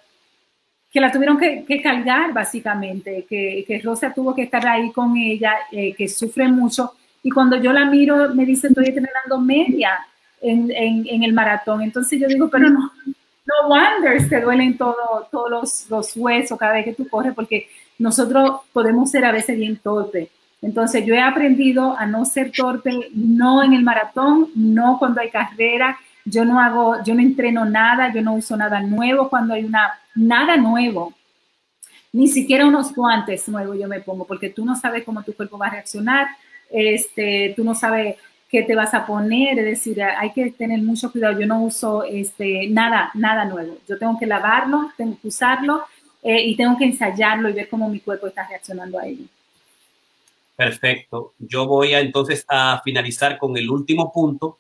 que 0.91 1.01
la 1.01 1.13
tuvieron 1.13 1.39
que, 1.39 1.83
cargar 1.83 2.33
básicamente, 2.33 3.27
que, 3.29 3.65
que, 3.67 3.79
Rosa 3.81 4.13
tuvo 4.15 4.35
que 4.35 4.43
estar 4.43 4.67
ahí 4.67 4.91
con 4.91 5.17
ella, 5.17 5.53
eh, 5.71 5.93
que 5.95 6.09
sufre 6.09 6.49
mucho. 6.49 6.93
Y 7.23 7.31
cuando 7.31 7.57
yo 7.57 7.73
la 7.73 7.85
miro, 7.85 8.35
me 8.35 8.47
dice, 8.47 8.69
estoy 8.69 8.87
entrenando 8.87 9.39
media 9.39 9.99
en, 10.41 10.71
en, 10.71 11.23
el 11.23 11.33
maratón. 11.33 11.83
Entonces 11.83 12.19
yo 12.19 12.27
digo, 12.27 12.49
pero 12.49 12.71
no, 12.71 12.91
no 13.05 13.69
wonders, 13.69 14.31
te 14.31 14.41
duelen 14.41 14.79
todo, 14.79 15.29
todos 15.31 15.51
los, 15.51 15.91
los 15.91 16.17
huesos 16.17 16.59
cada 16.59 16.73
vez 16.75 16.87
que 16.87 16.95
tú 16.95 17.07
corres, 17.09 17.35
porque 17.35 17.69
nosotros 17.99 18.61
podemos 18.73 19.11
ser 19.11 19.27
a 19.27 19.33
veces 19.33 19.59
bien 19.59 19.77
torpes. 19.77 20.31
Entonces 20.61 21.05
yo 21.07 21.15
he 21.15 21.21
aprendido 21.21 21.97
a 21.97 22.07
no 22.07 22.25
ser 22.25 22.51
torpe, 22.51 23.11
no 23.15 23.63
en 23.63 23.75
el 23.75 23.83
maratón, 23.83 24.49
no 24.55 24.99
cuando 24.99 25.21
hay 25.21 25.31
carrera, 25.31 25.99
yo 26.25 26.45
no 26.45 26.61
hago, 26.61 26.97
yo 27.05 27.15
no 27.15 27.21
entreno 27.21 27.65
nada, 27.65 28.13
yo 28.13 28.23
no 28.23 28.35
uso 28.35 28.57
nada 28.57 28.81
nuevo 28.81 29.29
cuando 29.29 29.55
hay 29.55 29.65
una, 29.65 29.99
nada 30.15 30.57
nuevo. 30.57 31.15
Ni 32.13 32.27
siquiera 32.27 32.67
unos 32.67 32.95
guantes 32.95 33.49
nuevos 33.49 33.79
yo 33.79 33.87
me 33.87 34.01
pongo, 34.01 34.27
porque 34.27 34.51
tú 34.51 34.65
no 34.65 34.75
sabes 34.75 35.05
cómo 35.05 35.23
tu 35.23 35.35
cuerpo 35.35 35.59
va 35.59 35.69
a 35.69 35.71
reaccionar, 35.71 36.27
este, 36.71 37.55
tú 37.57 37.65
no 37.65 37.75
sabes 37.75 38.17
qué 38.49 38.63
te 38.63 38.75
vas 38.75 38.95
a 38.95 39.07
poner, 39.07 39.59
es 39.59 39.65
decir, 39.65 40.03
hay 40.03 40.33
que 40.33 40.51
tener 40.51 40.81
mucho 40.83 41.13
cuidado. 41.13 41.39
Yo 41.39 41.47
no 41.47 41.63
uso 41.63 42.05
este, 42.05 42.69
nada, 42.69 43.11
nada 43.15 43.45
nuevo. 43.45 43.77
Yo 43.87 43.99
tengo 43.99 44.19
que 44.19 44.27
lavarlo, 44.27 44.91
tengo 44.97 45.19
que 45.21 45.29
usarlo 45.29 45.85
eh, 46.23 46.43
y 46.43 46.57
tengo 46.57 46.77
que 46.77 46.87
ensayarlo 46.87 47.49
y 47.49 47.53
ver 47.53 47.69
cómo 47.69 47.89
mi 47.89 48.01
cuerpo 48.01 48.27
está 48.27 48.47
reaccionando 48.49 48.99
a 48.99 49.07
ello. 49.07 49.25
Perfecto. 50.59 51.35
Yo 51.39 51.69
voy 51.69 51.95
a 51.95 52.01
entonces 52.01 52.45
a 52.49 52.83
finalizar 52.83 53.39
con 53.39 53.57
el 53.57 53.71
último 53.71 54.11
punto 54.11 54.59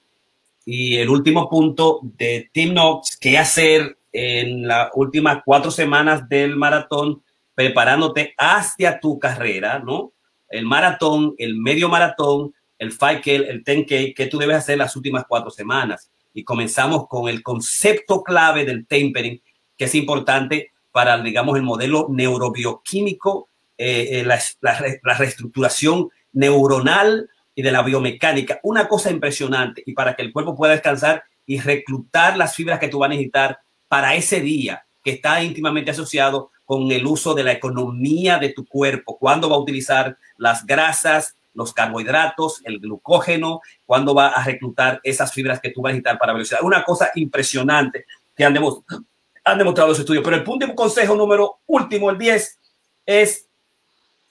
y 0.65 0.97
el 0.99 1.09
último 1.09 1.49
punto 1.49 1.99
de 2.03 2.49
Team 2.53 2.71
Knox, 2.71 3.17
qué 3.17 3.37
hacer 3.37 3.99
en 4.13 4.69
las 4.69 4.91
últimas 4.95 5.43
cuatro 5.45 5.73
semanas 5.73 6.29
del 6.29 6.55
maratón, 6.55 7.25
preparándote 7.53 8.33
hacia 8.39 9.01
tu 9.01 9.19
carrera, 9.19 9.81
¿no? 9.81 10.13
El 10.49 10.67
maratón, 10.67 11.35
el 11.37 11.57
medio 11.57 11.89
maratón, 11.89 12.55
el 12.79 12.97
5K, 12.97 13.49
el 13.49 13.65
10K, 13.65 14.15
que 14.15 14.27
tú 14.27 14.39
debes 14.39 14.59
hacer 14.59 14.79
las 14.79 14.95
últimas 14.95 15.25
cuatro 15.29 15.51
semanas. 15.51 16.13
Y 16.33 16.45
comenzamos 16.45 17.09
con 17.09 17.29
el 17.29 17.43
concepto 17.43 18.23
clave 18.23 18.65
del 18.65 18.87
tapering, 18.87 19.43
que 19.77 19.87
es 19.87 19.95
importante 19.97 20.71
para, 20.93 21.21
digamos, 21.21 21.57
el 21.57 21.65
modelo 21.65 22.07
neurobioquímico, 22.09 23.48
eh, 23.79 24.21
eh, 24.21 24.25
la, 24.25 24.41
la, 24.61 25.15
reestructuración 25.15 26.11
neuronal 26.33 27.31
y 27.55 27.63
de 27.63 27.73
la 27.73 27.83
biomecánica. 27.83 28.59
Una 28.65 28.89
cosa 28.89 29.11
impresionante 29.11 29.83
y 29.87 29.93
para 29.93 30.17
que 30.17 30.23
el 30.23 30.33
cuerpo 30.33 30.57
pueda 30.57 30.73
descansar 30.73 31.23
y 31.47 31.61
reclutar 31.61 32.37
las 32.37 32.55
fibras 32.55 32.81
que 32.81 32.89
tú 32.89 32.99
vas 32.99 33.07
a 33.07 33.11
necesitar 33.11 33.61
para 33.87 34.15
ese 34.15 34.41
día, 34.41 34.85
que 35.03 35.13
está 35.13 35.43
íntimamente 35.43 35.93
asociado 35.93 36.51
con 36.65 36.91
el 36.93 37.07
uso 37.07 37.35
de 37.35 37.45
la 37.45 37.53
economía 37.53 38.39
de 38.39 38.51
tu 38.51 38.67
cuerpo, 38.67 39.17
cuándo 39.17 39.49
va 39.49 39.57
a 39.57 39.61
utilizar 39.61 40.19
las 40.37 40.67
grasas, 40.67 41.37
los 41.55 41.73
carbohidratos, 41.73 42.61
el 42.65 42.79
glucógeno, 42.79 43.61
cuándo 43.87 44.15
va 44.15 44.29
a 44.29 44.45
reclutar 44.45 45.01
esas 45.03 45.33
fibras 45.33 45.61
que 45.61 45.71
tú 45.71 45.83
vas 45.83 45.91
a 45.91 45.93
necesitar 45.95 46.19
para 46.19 46.33
velocidad. 46.33 46.61
Una 46.63 46.85
cosa 46.85 47.11
impresionante 47.15 48.07
que 48.37 48.45
han 48.45 48.55
demostrado, 48.55 49.05
han 49.45 49.59
demostrado 49.59 49.89
los 49.89 49.99
estudios. 49.99 50.23
Pero 50.23 50.37
el 50.37 50.45
punto 50.45 50.67
de 50.67 50.75
consejo 50.75 51.17
número 51.17 51.61
último, 51.67 52.11
el 52.11 52.19
10, 52.19 52.59
es 53.07 53.48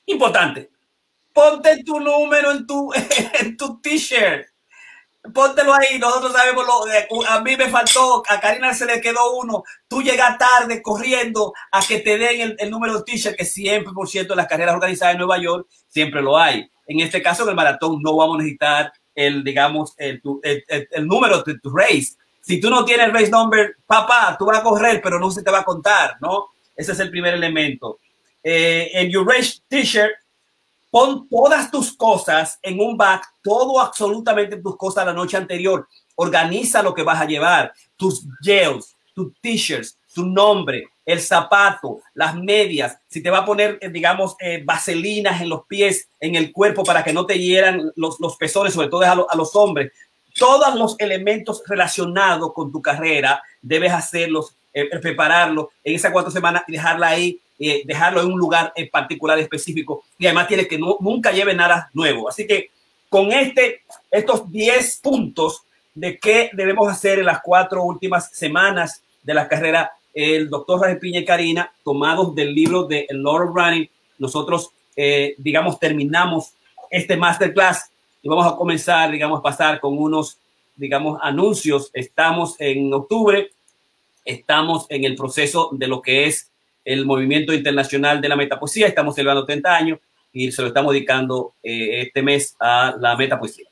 importante. 0.08 0.70
Ponte 1.34 1.84
tu 1.84 2.00
número 2.00 2.52
en 2.52 2.66
tu, 2.66 2.92
en 3.40 3.56
tu 3.56 3.80
t-shirt. 3.80 4.48
Póntelo 5.34 5.74
ahí, 5.74 6.00
nosotros 6.00 6.32
sabemos 6.32 6.66
lo 6.66 7.28
a 7.28 7.42
mí 7.42 7.58
me 7.58 7.68
faltó, 7.68 8.24
a 8.30 8.40
Karina 8.40 8.74
se 8.74 8.86
le 8.86 9.02
quedó 9.02 9.36
uno, 9.36 9.62
tú 9.88 10.02
llegas 10.02 10.38
tarde 10.38 10.82
corriendo 10.82 11.54
a 11.72 11.82
que 11.86 12.00
te 12.00 12.18
den 12.18 12.56
el, 12.58 12.72
número 12.72 12.98
de 12.98 13.04
t-shirt, 13.04 13.36
que 13.36 13.44
siempre, 13.44 13.92
por 13.94 14.08
cierto, 14.08 14.34
en 14.34 14.38
las 14.38 14.48
carreras 14.48 14.76
organizadas 14.76 15.16
en 15.16 15.20
Nueva 15.20 15.38
York, 15.38 15.68
siempre 15.90 16.22
lo 16.22 16.38
hay. 16.38 16.70
En 16.88 17.02
este 17.02 17.22
caso, 17.22 17.44
en 17.44 17.50
el 17.50 17.56
maratón, 17.56 18.02
no 18.02 18.16
vamos 18.16 18.36
a 18.36 18.38
necesitar 18.38 18.94
el, 19.14 19.44
digamos, 19.44 19.94
el, 19.98 20.22
el, 20.44 20.88
el 20.92 21.08
número 21.08 21.44
de 21.44 21.60
tu 21.60 21.76
race. 21.76 22.16
Si 22.40 22.62
tú 22.62 22.70
no 22.70 22.86
tienes 22.86 23.08
el 23.08 23.14
race 23.14 23.30
number, 23.30 23.76
papá, 23.86 24.38
tú 24.40 24.46
vas 24.46 24.60
a 24.60 24.64
correr, 24.64 25.02
pero 25.04 25.20
no 25.20 25.30
se 25.30 25.44
te 25.44 25.52
va 25.52 25.60
a 25.60 25.66
contar, 25.66 26.16
¿no? 26.22 26.46
Ese 26.78 26.94
es 26.94 27.00
el 27.00 27.10
primer 27.10 27.34
elemento. 27.34 28.00
Eh, 28.44 28.90
en 28.94 29.10
your 29.10 29.26
t-shirt, 29.68 30.14
pon 30.90 31.28
todas 31.30 31.70
tus 31.70 31.96
cosas 31.96 32.60
en 32.62 32.80
un 32.80 32.96
bag, 32.96 33.22
todo 33.44 33.80
absolutamente 33.80 34.58
tus 34.58 34.78
cosas 34.78 35.06
la 35.06 35.14
noche 35.14 35.38
anterior. 35.38 35.88
Organiza 36.16 36.82
lo 36.82 36.94
que 36.94 37.04
vas 37.04 37.22
a 37.22 37.26
llevar, 37.26 37.74
tus 37.96 38.26
gels, 38.42 38.96
tus 39.14 39.34
t-shirts, 39.42 39.98
tu 40.14 40.26
nombre, 40.26 40.88
el 41.06 41.22
zapato, 41.22 42.02
las 42.14 42.36
medias, 42.36 42.98
si 43.08 43.22
te 43.22 43.30
va 43.30 43.40
a 43.40 43.46
poner, 43.46 43.78
eh, 43.82 43.90
digamos, 43.90 44.36
eh, 44.40 44.62
vaselinas 44.66 45.42
en 45.42 45.50
los 45.50 45.66
pies, 45.66 46.10
en 46.20 46.36
el 46.36 46.52
cuerpo 46.52 46.84
para 46.84 47.04
que 47.04 47.14
no 47.14 47.26
te 47.26 47.40
hieran 47.40 47.92
los, 47.96 48.20
los 48.20 48.36
pezones, 48.36 48.74
sobre 48.74 48.90
todo 48.90 49.04
a, 49.04 49.12
a 49.12 49.36
los 49.38 49.56
hombres. 49.56 49.92
Todos 50.36 50.76
los 50.76 50.96
elementos 51.00 51.64
relacionados 51.66 52.54
con 52.54 52.72
tu 52.72 52.82
carrera 52.82 53.42
debes 53.62 53.92
hacerlos, 53.92 54.56
eh, 54.74 55.00
prepararlo 55.00 55.72
en 55.84 55.96
esas 55.96 56.12
cuatro 56.12 56.30
semanas 56.30 56.64
y 56.68 56.74
dejarla 56.74 57.08
ahí, 57.08 57.40
eh, 57.60 57.82
dejarlo 57.86 58.22
en 58.22 58.32
un 58.32 58.40
lugar 58.40 58.72
en 58.76 58.90
particular 58.90 59.40
específico. 59.40 60.04
Y 60.18 60.26
además 60.26 60.48
tienes 60.48 60.68
que 60.68 60.78
nunca 60.78 61.32
lleve 61.32 61.54
nada 61.54 61.90
nuevo. 61.94 62.30
Así 62.30 62.46
que 62.46 62.70
con 63.10 63.32
este, 63.32 63.82
estos 64.12 64.52
10 64.52 65.00
puntos 65.02 65.64
de 65.96 66.20
qué 66.20 66.52
debemos 66.54 66.88
hacer 66.88 67.20
en 67.20 67.26
las 67.26 67.42
cuatro 67.42 67.84
últimas 67.84 68.32
semanas 68.32 69.02
de 69.24 69.34
la 69.34 69.48
carrera, 69.48 69.92
el 70.14 70.50
doctor 70.50 70.80
Rafael 70.80 71.00
Piña 71.00 71.20
y 71.20 71.26
Karina, 71.26 71.72
tomados 71.84 72.36
del 72.36 72.54
libro 72.54 72.84
de 72.84 73.08
Lord 73.10 73.52
Running, 73.54 73.90
nosotros, 74.20 74.72
eh, 74.96 75.36
digamos, 75.38 75.80
terminamos 75.80 76.54
este 76.90 77.18
masterclass 77.18 77.90
y 78.22 78.30
vamos 78.30 78.46
a 78.46 78.56
comenzar, 78.56 79.12
digamos, 79.12 79.40
a 79.40 79.44
pasar 79.44 79.80
con 79.80 79.98
unos, 79.98 80.38
digamos, 80.76 81.20
anuncios. 81.22 81.90
Estamos 81.94 82.56
en 82.60 82.94
octubre, 82.94 83.50
estamos 84.24 84.86
en 84.90 85.04
el 85.04 85.16
proceso 85.16 85.70
de 85.72 85.88
lo 85.88 86.02
que 86.02 86.26
es 86.26 86.50
el 86.88 87.06
movimiento 87.06 87.54
internacional 87.54 88.22
de 88.22 88.30
la 88.30 88.38
metapoesía, 88.38 88.88
estamos 88.88 89.14
celebrando 89.14 89.46
30 89.46 89.76
años 89.76 90.00
y 90.32 90.54
se 90.54 90.62
lo 90.62 90.70
estamos 90.70 90.94
dedicando 90.94 91.54
eh, 91.62 92.04
este 92.04 92.22
mes 92.22 92.56
a 92.62 92.96
la 92.98 93.18
metapoesía. 93.18 93.66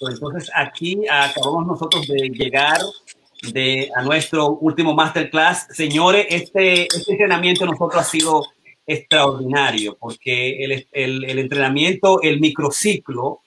Perfecto, 0.00 0.28
entonces 0.28 0.50
aquí 0.54 1.02
acabamos 1.08 1.66
nosotros 1.66 2.06
de 2.08 2.30
llegar 2.30 2.78
de, 3.52 3.90
a 3.94 4.02
nuestro 4.02 4.48
último 4.48 4.94
masterclass. 4.94 5.66
Señores, 5.70 6.26
este, 6.30 6.84
este 6.84 7.12
entrenamiento 7.12 7.66
nosotros 7.66 8.00
ha 8.00 8.04
sido 8.04 8.46
extraordinario 8.86 9.98
porque 10.00 10.64
el, 10.64 10.88
el, 10.92 11.24
el 11.24 11.38
entrenamiento, 11.38 12.22
el 12.22 12.40
microciclo, 12.40 13.40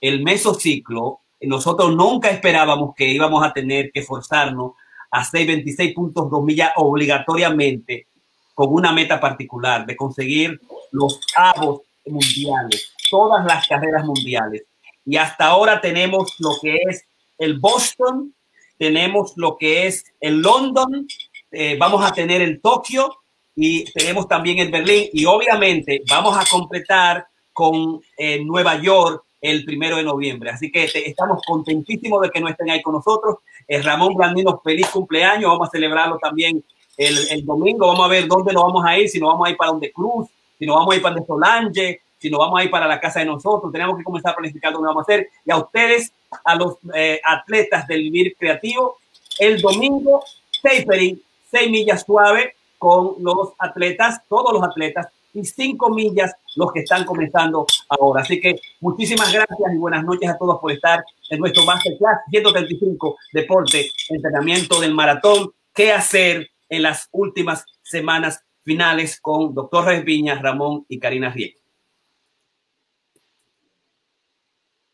el 0.00 0.22
mesociclo, 0.22 1.20
nosotros 1.42 1.94
nunca 1.94 2.30
esperábamos 2.30 2.94
que 2.94 3.08
íbamos 3.08 3.44
a 3.44 3.52
tener 3.52 3.90
que 3.92 4.02
forzarnos 4.02 4.72
a 5.10 5.24
626.2 5.24 6.44
millas 6.44 6.72
obligatoriamente 6.76 8.06
con 8.54 8.72
una 8.72 8.92
meta 8.92 9.20
particular 9.20 9.84
de 9.84 9.94
conseguir 9.94 10.58
los 10.90 11.20
avos 11.36 11.82
mundiales, 12.06 12.92
todas 13.10 13.44
las 13.44 13.68
carreras 13.68 14.04
mundiales 14.06 14.62
y 15.04 15.16
hasta 15.16 15.46
ahora 15.46 15.80
tenemos 15.80 16.34
lo 16.38 16.50
que 16.60 16.78
es 16.88 17.04
el 17.38 17.58
Boston, 17.58 18.34
tenemos 18.78 19.32
lo 19.36 19.56
que 19.56 19.86
es 19.86 20.04
el 20.20 20.40
London, 20.40 21.06
eh, 21.50 21.76
vamos 21.78 22.04
a 22.04 22.12
tener 22.12 22.40
el 22.40 22.60
Tokio 22.60 23.14
y 23.54 23.84
tenemos 23.92 24.26
también 24.28 24.58
el 24.58 24.70
Berlín 24.70 25.08
y 25.12 25.24
obviamente 25.24 26.02
vamos 26.08 26.36
a 26.36 26.44
completar 26.50 27.26
con 27.52 28.00
eh, 28.16 28.42
Nueva 28.44 28.80
York 28.80 29.24
el 29.40 29.64
primero 29.64 29.96
de 29.96 30.04
noviembre. 30.04 30.50
Así 30.50 30.70
que 30.70 30.84
estamos 30.84 31.42
contentísimos 31.44 32.22
de 32.22 32.30
que 32.30 32.40
no 32.40 32.48
estén 32.48 32.70
ahí 32.70 32.80
con 32.80 32.94
nosotros. 32.94 33.38
Eh, 33.66 33.82
Ramón 33.82 34.14
Blandino, 34.14 34.60
feliz 34.64 34.88
cumpleaños. 34.88 35.50
Vamos 35.50 35.68
a 35.68 35.72
celebrarlo 35.72 36.16
también 36.18 36.64
el, 36.96 37.18
el, 37.28 37.44
domingo. 37.44 37.88
Vamos 37.88 38.06
a 38.06 38.08
ver 38.08 38.28
dónde 38.28 38.52
nos 38.52 38.62
vamos 38.62 38.84
a 38.86 38.96
ir, 38.96 39.08
si 39.08 39.18
nos 39.18 39.30
vamos 39.30 39.48
a 39.48 39.50
ir 39.50 39.56
para 39.56 39.72
donde 39.72 39.92
Cruz, 39.92 40.28
si 40.58 40.64
nos 40.64 40.76
vamos 40.76 40.92
a 40.92 40.96
ir 40.96 41.02
para 41.02 41.14
donde 41.16 41.26
Solange, 41.26 42.01
si 42.22 42.30
nos 42.30 42.38
vamos 42.38 42.60
a 42.60 42.64
ir 42.64 42.70
para 42.70 42.86
la 42.86 43.00
casa 43.00 43.18
de 43.18 43.26
nosotros, 43.26 43.72
tenemos 43.72 43.98
que 43.98 44.04
comenzar 44.04 44.32
a 44.32 44.36
planificar 44.36 44.72
dónde 44.72 44.86
vamos 44.86 45.00
a 45.00 45.02
hacer. 45.02 45.28
Y 45.44 45.50
a 45.50 45.56
ustedes, 45.56 46.12
a 46.44 46.54
los 46.54 46.76
eh, 46.94 47.20
atletas 47.24 47.88
del 47.88 48.02
Vivir 48.02 48.36
Creativo, 48.38 48.98
el 49.40 49.60
domingo, 49.60 50.24
tapering, 50.62 51.20
6 51.50 51.70
millas 51.70 52.02
suave, 52.02 52.54
con 52.78 53.16
los 53.18 53.54
atletas, 53.58 54.20
todos 54.28 54.52
los 54.52 54.62
atletas, 54.62 55.08
y 55.34 55.44
5 55.44 55.90
millas 55.90 56.32
los 56.54 56.72
que 56.72 56.80
están 56.80 57.04
comenzando 57.04 57.66
ahora. 57.88 58.22
Así 58.22 58.40
que 58.40 58.60
muchísimas 58.80 59.32
gracias 59.32 59.74
y 59.74 59.78
buenas 59.78 60.04
noches 60.04 60.30
a 60.30 60.38
todos 60.38 60.60
por 60.60 60.70
estar 60.70 61.02
en 61.28 61.40
nuestro 61.40 61.64
Masterclass 61.64 62.20
135 62.30 63.16
Deporte, 63.32 63.90
entrenamiento 64.10 64.80
del 64.80 64.94
maratón, 64.94 65.50
qué 65.74 65.90
hacer 65.90 66.50
en 66.68 66.82
las 66.82 67.08
últimas 67.10 67.64
semanas 67.82 68.44
finales 68.62 69.20
con 69.20 69.54
doctor 69.54 69.86
Reyes 69.86 70.04
Viña, 70.04 70.40
Ramón 70.40 70.84
y 70.88 71.00
Karina 71.00 71.30
Riek. 71.30 71.61